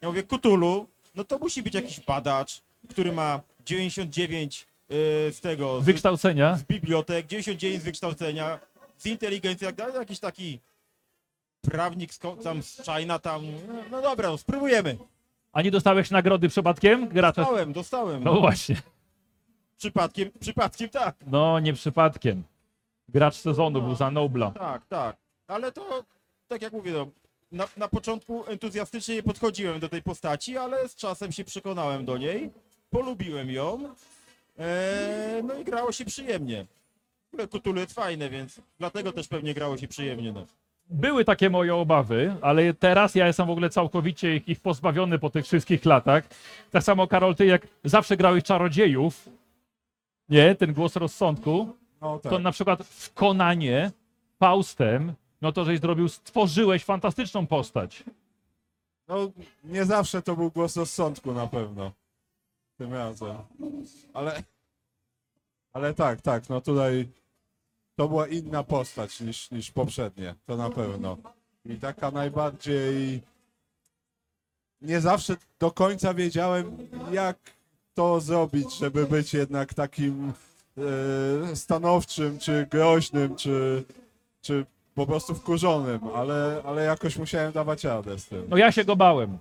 ja 0.00 0.08
mówię, 0.08 0.22
Kutulu, 0.22 0.86
no 1.14 1.24
to 1.24 1.38
musi 1.38 1.62
być 1.62 1.74
jakiś 1.74 2.00
badacz, 2.00 2.62
który 2.90 3.12
ma 3.12 3.40
99 3.66 4.66
e, 4.90 4.94
z 5.32 5.40
tego, 5.40 5.80
z, 5.80 5.84
Wykształcenia. 5.84 6.56
z 6.56 6.62
bibliotek, 6.62 7.26
99 7.26 7.82
z 7.82 7.84
wykształcenia, 7.84 8.58
z 8.98 9.06
inteligencji, 9.06 9.64
jak 9.64 9.74
dalej, 9.74 9.94
jakiś 9.94 10.18
taki 10.18 10.60
prawnik 11.62 12.14
z, 12.14 12.18
tam 12.18 12.62
z 12.62 12.82
China, 12.82 13.18
tam, 13.18 13.42
no, 13.68 13.74
no 13.90 14.02
dobra, 14.02 14.28
no 14.28 14.38
spróbujemy. 14.38 14.96
A 15.52 15.62
nie 15.62 15.70
dostałeś 15.70 16.10
nagrody 16.10 16.48
przypadkiem? 16.48 17.08
Gracze. 17.08 17.40
Dostałem, 17.40 17.72
dostałem. 17.72 18.24
No 18.24 18.40
właśnie. 18.40 18.76
Przypadkiem, 19.78 20.30
przypadkiem 20.40 20.88
tak. 20.88 21.16
No, 21.26 21.60
nie 21.60 21.72
przypadkiem. 21.72 22.42
Gracz 23.12 23.34
sezonu 23.34 23.82
był 23.82 23.94
za 23.94 24.10
Nobla. 24.10 24.50
Tak, 24.50 24.86
tak. 24.86 25.16
Ale 25.46 25.72
to, 25.72 26.04
tak 26.48 26.62
jak 26.62 26.72
mówię, 26.72 26.92
no, 26.92 27.06
na, 27.52 27.68
na 27.76 27.88
początku 27.88 28.46
entuzjastycznie 28.46 29.14
nie 29.14 29.22
podchodziłem 29.22 29.80
do 29.80 29.88
tej 29.88 30.02
postaci, 30.02 30.56
ale 30.56 30.88
z 30.88 30.94
czasem 30.94 31.32
się 31.32 31.44
przekonałem 31.44 32.04
do 32.04 32.18
niej, 32.18 32.50
polubiłem 32.90 33.50
ją, 33.50 33.94
e, 34.58 35.42
no 35.44 35.54
i 35.54 35.64
grało 35.64 35.92
się 35.92 36.04
przyjemnie. 36.04 36.66
W 37.30 37.34
ogóle 37.34 37.48
Cthulhu 37.48 37.80
jest 37.80 37.94
fajne, 37.94 38.30
więc 38.30 38.60
dlatego 38.78 39.12
też 39.12 39.28
pewnie 39.28 39.54
grało 39.54 39.76
się 39.76 39.88
przyjemnie. 39.88 40.32
No. 40.32 40.46
Były 40.90 41.24
takie 41.24 41.50
moje 41.50 41.74
obawy, 41.74 42.36
ale 42.40 42.74
teraz 42.74 43.14
ja 43.14 43.26
jestem 43.26 43.46
w 43.46 43.50
ogóle 43.50 43.70
całkowicie 43.70 44.36
ich 44.36 44.60
pozbawiony 44.60 45.18
po 45.18 45.30
tych 45.30 45.44
wszystkich 45.44 45.84
latach. 45.84 46.24
Tak 46.70 46.82
samo, 46.82 47.06
Karol, 47.06 47.34
ty 47.34 47.46
jak 47.46 47.66
zawsze 47.84 48.16
grałeś 48.16 48.44
czarodziejów, 48.44 49.28
nie, 50.28 50.54
ten 50.54 50.72
głos 50.72 50.96
rozsądku, 50.96 51.76
No 52.00 52.18
tak. 52.18 52.32
to 52.32 52.38
na 52.38 52.52
przykład 52.52 52.82
w 52.82 53.14
Konanie, 53.14 53.90
Faustem, 54.38 55.14
no 55.42 55.52
to 55.52 55.64
żeś 55.64 55.80
zrobił, 55.80 56.08
stworzyłeś 56.08 56.84
fantastyczną 56.84 57.46
postać. 57.46 58.04
No, 59.08 59.30
nie 59.64 59.84
zawsze 59.84 60.22
to 60.22 60.36
był 60.36 60.50
głos 60.50 60.76
rozsądku 60.76 61.32
na 61.32 61.46
pewno. 61.46 61.92
Tym 62.78 62.94
razem. 62.94 63.36
Ale. 64.12 64.42
Ale 65.72 65.94
tak, 65.94 66.20
tak, 66.20 66.48
no 66.48 66.60
tutaj 66.60 67.08
to 67.96 68.08
była 68.08 68.26
inna 68.26 68.62
postać 68.62 69.20
niż, 69.20 69.50
niż 69.50 69.70
poprzednie, 69.70 70.34
to 70.46 70.56
na 70.56 70.70
pewno. 70.70 71.16
I 71.64 71.76
taka 71.76 72.10
najbardziej. 72.10 73.22
Nie 74.80 75.00
zawsze 75.00 75.36
do 75.58 75.70
końca 75.70 76.14
wiedziałem, 76.14 76.76
jak 77.12 77.38
to 77.94 78.20
zrobić, 78.20 78.78
żeby 78.78 79.06
być 79.06 79.34
jednak 79.34 79.74
takim 79.74 80.32
stanowczym, 81.54 82.38
czy 82.38 82.66
groźnym, 82.70 83.36
czy, 83.36 83.84
czy 84.42 84.66
po 84.94 85.06
prostu 85.06 85.34
wkurzonym, 85.34 86.00
ale, 86.14 86.62
ale 86.64 86.84
jakoś 86.84 87.16
musiałem 87.16 87.52
dawać 87.52 87.84
radę 87.84 88.18
z 88.18 88.26
tym. 88.26 88.46
No 88.48 88.56
ja 88.56 88.72
się 88.72 88.84
go 88.84 88.96
bałem. 88.96 89.38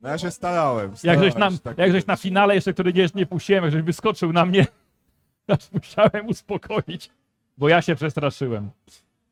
No 0.00 0.08
ja 0.08 0.18
się 0.18 0.30
starałem. 0.30 0.90
Jak 0.90 0.98
starałem 0.98 1.24
żeś, 1.24 1.34
nam, 1.34 1.52
się 1.52 1.58
tak 1.58 1.78
jak 1.78 1.92
żeś 1.92 2.00
być. 2.00 2.06
na 2.06 2.16
finale 2.16 2.54
jeszcze, 2.54 2.72
który 2.72 2.92
nie, 2.92 3.06
nie 3.14 3.26
puściłem, 3.26 3.64
jak 3.64 3.72
żeś 3.72 3.82
wyskoczył 3.82 4.32
na 4.32 4.46
mnie, 4.46 4.66
aż 5.48 5.72
musiałem 5.72 6.26
uspokoić, 6.26 7.10
bo 7.58 7.68
ja 7.68 7.82
się 7.82 7.94
przestraszyłem. 7.94 8.70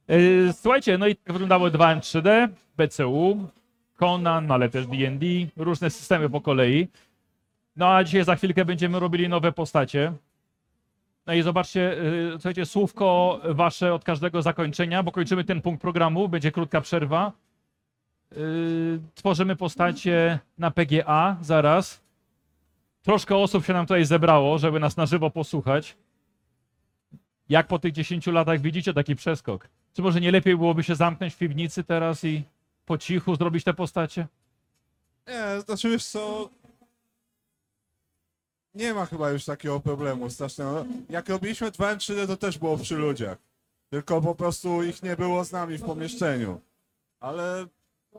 Yy, 0.09 0.53
słuchajcie, 0.61 0.99
no 0.99 1.07
i 1.07 1.17
tak 1.17 1.33
wyglądało 1.33 1.69
2M3D, 1.69 2.49
BCU, 2.77 3.49
Conan, 3.97 4.53
ale 4.53 4.69
też 4.69 4.87
D&D, 4.87 5.27
różne 5.57 5.91
systemy 5.91 6.31
po 6.31 6.41
kolei. 6.41 6.89
No 7.77 7.89
a 7.95 8.05
dzisiaj 8.05 8.25
za 8.25 8.37
chwilkę 8.37 8.65
będziemy 8.65 9.01
robili 9.01 9.29
nowe 9.29 9.53
postacie. 9.53 10.13
No 11.27 11.35
i 11.35 11.43
zobaczcie, 11.43 11.81
yy, 11.81 12.33
słuchajcie, 12.33 12.67
słówko 12.67 13.41
wasze 13.45 13.95
od 13.95 14.05
każdego 14.05 14.43
zakończenia, 14.43 15.03
bo 15.03 15.13
kończymy 15.13 15.45
ten 15.45 15.63
punkt 15.63 15.83
programu, 15.83 16.29
będzie 16.29 16.53
krótka 16.53 16.81
przerwa. 16.81 17.33
Yy, 18.37 19.01
tworzymy 19.15 19.57
postacie 19.57 20.39
na 20.59 20.71
PGA 20.71 21.37
zaraz. 21.41 22.01
Troszkę 23.03 23.37
osób 23.37 23.67
się 23.67 23.73
nam 23.73 23.87
tutaj 23.87 24.05
zebrało, 24.05 24.59
żeby 24.59 24.81
nas 24.81 24.97
na 24.97 25.07
żywo 25.07 25.31
posłuchać. 25.31 25.97
Jak 27.49 27.67
po 27.67 27.79
tych 27.79 27.93
10 27.93 28.27
latach 28.27 28.61
widzicie 28.61 28.95
taki 28.95 29.17
przeskok? 29.17 29.69
Czy 29.93 30.03
może 30.03 30.21
nie 30.21 30.33
lepiej 30.33 30.57
byłoby 30.57 30.83
się 30.83 30.95
zamknąć 30.95 31.35
w 31.35 31.39
piwnicy 31.39 31.85
teraz 31.85 32.25
i 32.25 32.45
po 32.87 32.99
cichu 32.99 33.37
zrobić 33.37 33.65
te 33.65 33.75
postacie? 33.75 34.27
Nie, 35.29 35.61
znaczy 35.61 35.91
wiesz 35.91 36.05
co... 36.05 36.51
Nie 38.77 38.95
ma 38.95 39.07
chyba 39.07 39.31
już 39.31 39.45
takiego 39.45 39.81
problemu 39.81 40.31
strasznego. 40.31 40.85
Jak 41.09 41.29
robiliśmy 41.29 41.71
2M3D 41.71 42.27
to 42.27 42.37
też 42.37 42.59
było 42.59 42.79
przy 42.79 42.97
ludziach. 42.97 43.39
Tylko 43.91 44.21
po 44.21 44.35
prostu 44.35 44.83
ich 44.83 45.03
nie 45.03 45.17
było 45.17 45.45
z 45.45 45.53
nami 45.53 45.79
w 45.79 45.83
pomieszczeniu. 45.83 46.61
Ale 47.21 47.67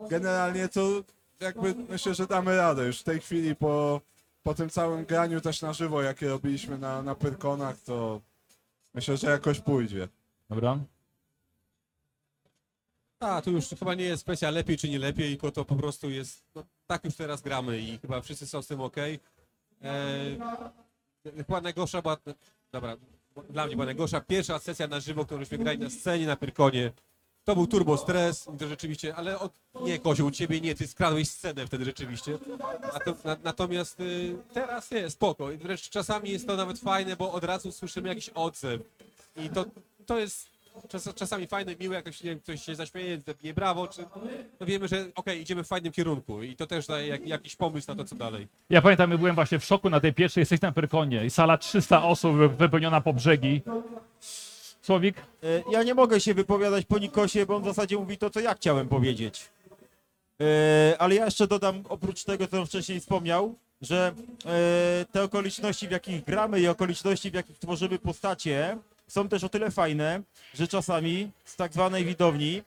generalnie 0.10 0.70
to 0.70 1.04
jakby 1.40 1.76
myślę, 1.90 2.14
że 2.16 2.28
damy 2.28 2.58
radę 2.58 2.86
już 2.86 3.00
w 3.00 3.04
tej 3.04 3.20
chwili 3.20 3.56
po, 3.56 4.02
po 4.44 4.54
tym 4.54 4.70
całym 4.70 5.06
graniu 5.06 5.42
też 5.42 5.62
na 5.62 5.74
żywo, 5.74 6.02
jakie 6.02 6.28
robiliśmy 6.30 6.78
na, 6.78 7.02
na 7.02 7.16
Pyrkonach, 7.16 7.78
to 7.80 8.22
myślę, 8.94 9.18
że 9.18 9.28
jakoś 9.32 9.60
pójdzie. 9.60 10.08
Dobra. 10.50 10.80
A, 13.20 13.42
tu 13.42 13.52
już 13.52 13.68
chyba 13.68 13.96
nie 13.96 14.04
jest 14.04 14.24
kwestia 14.24 14.50
lepiej 14.50 14.78
czy 14.78 14.90
nie 14.90 15.00
lepiej, 15.00 15.38
bo 15.38 15.52
to 15.52 15.66
po 15.66 15.76
prostu 15.76 16.10
jest, 16.10 16.44
no, 16.56 16.64
tak 16.88 17.06
już 17.06 17.16
teraz 17.16 17.42
gramy 17.42 17.80
i 17.80 17.98
chyba 17.98 18.22
wszyscy 18.22 18.48
są 18.48 18.62
z 18.62 18.68
tym 18.68 18.82
ok. 18.82 18.96
Eee, 19.82 20.38
chyba 21.38 21.62
najgorsza 21.62 22.02
była, 22.02 22.18
dobra, 22.72 22.98
dla 23.50 23.66
mnie 23.66 23.76
była 23.76 23.86
najgorsza 23.86 24.22
pierwsza 24.22 24.60
sesja 24.60 24.88
na 24.88 25.00
żywo, 25.00 25.26
którą 25.26 25.40
żeśmy 25.40 25.58
grali 25.58 25.80
na 25.80 25.90
scenie 25.90 26.28
na 26.28 26.36
Pyrkonie. 26.36 26.92
To 27.44 27.56
był 27.56 27.68
turbo 27.68 27.98
stres, 27.98 28.48
to 28.60 28.68
rzeczywiście, 28.68 29.16
ale 29.16 29.40
od, 29.40 29.54
nie 29.82 30.00
Kozioł, 30.00 30.32
ciebie 30.32 30.62
nie, 30.62 30.76
ty 30.76 30.88
skradłeś 30.88 31.30
scenę 31.30 31.68
wtedy 31.68 31.86
rzeczywiście. 31.86 32.38
Nato, 32.94 33.16
na, 33.24 33.38
natomiast 33.44 34.00
y, 34.00 34.36
teraz 34.54 34.92
jest 34.92 35.16
spoko 35.16 35.48
wręcz 35.48 35.90
czasami 35.90 36.30
jest 36.30 36.48
to 36.48 36.56
nawet 36.56 36.80
fajne, 36.80 37.16
bo 37.16 37.32
od 37.32 37.44
razu 37.44 37.72
słyszymy 37.72 38.10
jakiś 38.10 38.30
odzew 38.30 38.82
i 39.36 39.50
to, 39.50 39.66
to 40.06 40.20
jest 40.20 40.57
czas, 40.90 41.10
czasami 41.16 41.48
fajne, 41.48 41.76
miłe, 41.80 41.96
jak 41.96 42.04
ktoś, 42.06 42.24
nie 42.24 42.30
wiem, 42.30 42.40
ktoś 42.40 42.64
się 42.64 42.76
zaśmieje, 42.76 43.20
zabije 43.28 43.54
brawo, 43.54 43.88
czy 43.88 44.02
no 44.60 44.66
wiemy, 44.66 44.88
że 44.88 45.06
okej, 45.16 45.42
idziemy 45.42 45.64
w 45.64 45.68
fajnym 45.68 45.92
kierunku 45.92 46.44
i 46.44 46.56
to 46.56 46.68
też 46.68 46.88
daje 46.88 47.08
jak, 47.08 47.28
jakiś 47.28 47.56
pomysł 47.56 47.88
na 47.88 47.96
to, 47.96 48.06
co 48.06 48.16
dalej. 48.16 48.48
Ja 48.70 48.82
pamiętam, 48.82 49.12
ja 49.12 49.18
byłem 49.18 49.36
właśnie 49.36 49.60
w 49.60 49.66
szoku 49.66 49.90
na 49.90 50.00
tej 50.00 50.14
pierwszej 50.14 50.46
sesji 50.46 50.60
na 50.66 50.72
Pyrkonie 50.72 51.26
i 51.26 51.30
sala 51.30 51.58
300 51.58 52.04
osób 52.04 52.36
wy- 52.36 52.50
wypełniona 52.50 53.02
po 53.02 53.14
brzegi. 53.14 53.62
Słowik? 54.82 55.18
E, 55.44 55.46
Ja 55.72 55.84
nie 55.84 55.94
mogę 55.94 56.20
się 56.20 56.34
wypowiadać 56.34 56.86
po 56.86 57.00
Nikosie, 57.00 57.46
bo 57.46 57.56
on 57.56 57.62
w 57.62 57.66
zasadzie 57.66 57.98
mówi 57.98 58.18
to, 58.18 58.30
co 58.30 58.40
ja 58.40 58.54
chciałem 58.54 58.88
powiedzieć. 58.88 59.50
E, 60.42 60.96
Ale 61.02 61.16
ja 61.16 61.26
jeszcze 61.26 61.48
dodam, 61.48 61.84
oprócz 61.90 62.24
tego, 62.24 62.48
co 62.48 62.60
on 62.60 62.66
wcześniej 62.66 63.00
wspomniał, 63.00 63.56
że 63.82 64.12
e, 64.46 65.06
te 65.12 65.24
okoliczności, 65.24 65.88
w 65.88 65.92
jakich 65.92 66.24
gramy 66.24 66.60
i 66.60 66.68
okoliczności, 66.68 67.32
w 67.32 67.34
jakich 67.34 67.58
tworzymy 67.60 68.00
postacie, 68.00 68.78
są 69.08 69.30
też 69.30 69.44
o 69.44 69.50
tyle 69.50 69.72
fajne, 69.72 70.22
że 70.54 70.68
czasami 70.68 71.32
z 71.46 71.56
tak 71.56 71.74
zwanej 71.74 72.06
widowni 72.06 72.64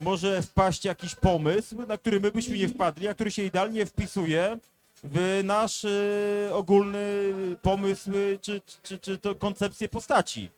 może 0.00 0.42
wpaść 0.42 0.84
jakiś 0.84 1.14
pomysł, 1.14 1.86
na 1.86 1.98
który 1.98 2.20
my 2.20 2.30
byśmy 2.30 2.58
nie 2.58 2.68
wpadli, 2.68 3.08
a 3.08 3.14
który 3.14 3.30
się 3.30 3.42
idealnie 3.42 3.86
wpisuje 3.86 4.58
w 5.04 5.40
nasz 5.44 5.84
e, 5.84 5.90
ogólny 6.52 7.32
pomysł 7.62 8.10
czy, 8.40 8.60
czy, 8.82 8.98
czy 8.98 9.18
to 9.18 9.34
koncepcję 9.34 9.88
postaci. 9.88 10.50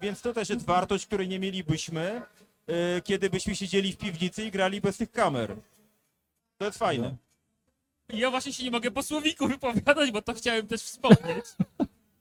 Więc 0.00 0.20
to 0.20 0.32
też 0.32 0.48
jest 0.48 0.64
wartość, 0.64 1.06
której 1.06 1.28
nie 1.28 1.38
mielibyśmy, 1.38 2.22
e, 2.66 3.00
kiedy 3.00 3.30
byśmy 3.30 3.56
siedzieli 3.56 3.92
w 3.92 3.96
piwnicy 3.96 4.44
i 4.44 4.50
grali 4.50 4.80
bez 4.80 4.96
tych 4.96 5.12
kamer. 5.12 5.56
To 6.58 6.64
jest 6.64 6.78
fajne. 6.78 7.16
Ja 8.08 8.30
właśnie 8.30 8.52
się 8.52 8.64
nie 8.64 8.70
mogę 8.70 8.90
po 8.90 9.02
słowiku 9.02 9.48
wypowiadać, 9.48 10.10
bo 10.10 10.22
to 10.22 10.34
chciałem 10.34 10.66
też 10.66 10.82
wspomnieć. 10.82 11.44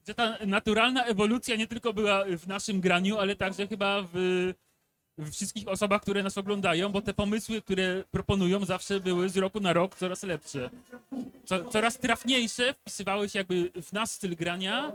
Że 0.07 0.13
ta 0.13 0.37
naturalna 0.45 1.05
ewolucja 1.05 1.55
nie 1.55 1.67
tylko 1.67 1.93
była 1.93 2.25
w 2.37 2.47
naszym 2.47 2.81
graniu, 2.81 3.17
ale 3.17 3.35
także 3.35 3.67
chyba 3.67 4.01
w, 4.13 4.53
w 5.17 5.31
wszystkich 5.31 5.67
osobach, 5.67 6.01
które 6.01 6.23
nas 6.23 6.37
oglądają, 6.37 6.89
bo 6.89 7.01
te 7.01 7.13
pomysły, 7.13 7.61
które 7.61 8.03
proponują, 8.11 8.65
zawsze 8.65 8.99
były 8.99 9.29
z 9.29 9.37
roku 9.37 9.59
na 9.59 9.73
rok 9.73 9.95
coraz 9.95 10.23
lepsze. 10.23 10.69
Co, 11.45 11.65
coraz 11.65 11.97
trafniejsze 11.97 12.73
wpisywały 12.73 13.29
się 13.29 13.39
jakby 13.39 13.71
w 13.81 13.93
nasz 13.93 14.09
styl 14.09 14.35
grania 14.35 14.91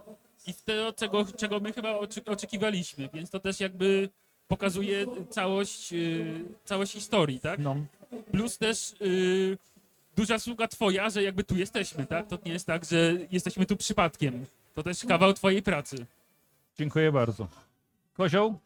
i 0.47 0.53
w 0.53 0.63
to, 0.63 0.93
czego, 0.93 1.27
czego 1.37 1.61
my 1.61 1.73
chyba 1.73 1.99
oczekiwaliśmy. 2.27 3.09
Więc 3.15 3.31
to 3.31 3.41
też 3.41 3.61
jakby 3.61 4.09
pokazuje 4.49 5.07
całość, 5.31 5.93
yy, 5.93 6.45
całość 6.65 6.93
historii, 6.93 7.41
tak? 7.41 7.61
No. 7.61 7.77
Plus 8.33 8.59
też 8.59 8.95
y, 9.03 9.59
duża 10.17 10.39
sługa 10.39 10.69
twoja, 10.69 11.11
że 11.11 11.23
jakby 11.23 11.45
tu 11.45 11.57
jesteśmy, 11.57 12.07
tak? 12.07 12.29
To 12.29 12.39
nie 12.45 12.53
jest 12.53 12.67
tak, 12.67 12.85
że 12.85 13.17
jesteśmy 13.31 13.67
tu 13.67 13.77
przypadkiem. 13.77 14.47
To 14.75 14.83
też 14.83 15.05
kawał 15.05 15.33
twojej 15.33 15.63
pracy. 15.63 16.07
Dziękuję 16.79 17.13
bardzo. 17.13 17.49
Kozioł? 18.15 18.59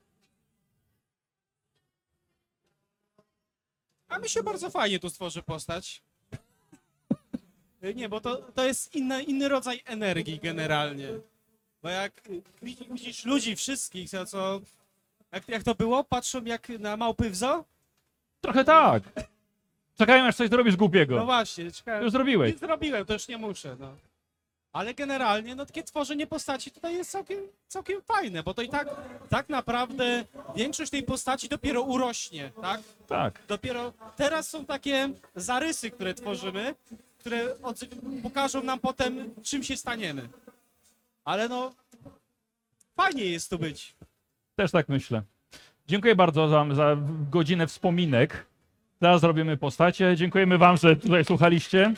A 4.08 4.18
mi 4.18 4.28
się 4.28 4.42
bardzo 4.42 4.70
fajnie 4.70 4.98
tu 4.98 5.10
stworzy 5.10 5.42
postać. 5.42 6.02
Nie, 7.94 8.08
bo 8.08 8.20
to, 8.20 8.36
to 8.36 8.64
jest 8.64 8.94
inny, 8.94 9.22
inny 9.22 9.48
rodzaj 9.48 9.80
energii 9.84 10.38
generalnie. 10.42 11.08
Bo 11.82 11.88
jak 11.88 12.12
widzi- 12.62 12.86
widzisz 12.92 13.24
ludzi 13.24 13.56
wszystkich, 13.56 14.10
to 14.10 14.26
co... 14.26 14.60
Jak, 15.32 15.48
jak 15.48 15.62
to 15.62 15.74
było? 15.74 16.04
Patrzą 16.04 16.44
jak 16.44 16.68
na 16.68 16.96
małpy 16.96 17.30
w 17.30 17.36
zoo? 17.36 17.64
Trochę 18.40 18.64
tak. 18.64 19.02
Czekają, 19.98 20.24
aż 20.24 20.36
coś 20.36 20.48
zrobisz 20.50 20.74
No 20.74 20.78
głupiego. 20.78 21.24
właśnie, 21.24 21.72
czekałem. 21.72 22.02
Już 22.02 22.12
zrobiłeś. 22.12 22.52
Nie 22.52 22.58
zrobiłem, 22.58 23.06
to 23.06 23.12
już 23.12 23.28
nie 23.28 23.38
muszę, 23.38 23.76
no. 23.80 23.96
Ale 24.74 24.94
generalnie, 24.94 25.54
no 25.54 25.66
takie 25.66 25.82
tworzenie 25.82 26.26
postaci 26.26 26.70
tutaj 26.70 26.94
jest 26.94 27.10
całkiem, 27.10 27.38
całkiem 27.68 28.02
fajne, 28.02 28.42
bo 28.42 28.54
to 28.54 28.62
i 28.62 28.68
tak, 28.68 28.88
tak 29.28 29.48
naprawdę 29.48 30.24
większość 30.56 30.90
tej 30.90 31.02
postaci 31.02 31.48
dopiero 31.48 31.82
urośnie, 31.82 32.50
tak? 32.62 32.80
Tak. 33.08 33.42
Dopiero 33.48 33.92
teraz 34.16 34.50
są 34.50 34.64
takie 34.64 35.08
zarysy, 35.36 35.90
które 35.90 36.14
tworzymy, 36.14 36.74
które 37.18 37.54
pokażą 38.22 38.62
nam 38.62 38.78
potem, 38.78 39.34
czym 39.42 39.62
się 39.62 39.76
staniemy. 39.76 40.28
Ale 41.24 41.48
no, 41.48 41.72
fajnie 42.96 43.24
jest 43.24 43.50
tu 43.50 43.58
być. 43.58 43.94
Też 44.56 44.70
tak 44.70 44.88
myślę. 44.88 45.22
Dziękuję 45.86 46.14
bardzo 46.16 46.48
za, 46.48 46.66
za 46.74 46.96
godzinę 47.30 47.66
wspominek. 47.66 48.46
Teraz 49.00 49.20
zrobimy 49.20 49.56
postacie. 49.56 50.16
Dziękujemy 50.16 50.58
Wam, 50.58 50.76
że 50.76 50.96
tutaj 50.96 51.24
słuchaliście. 51.24 51.94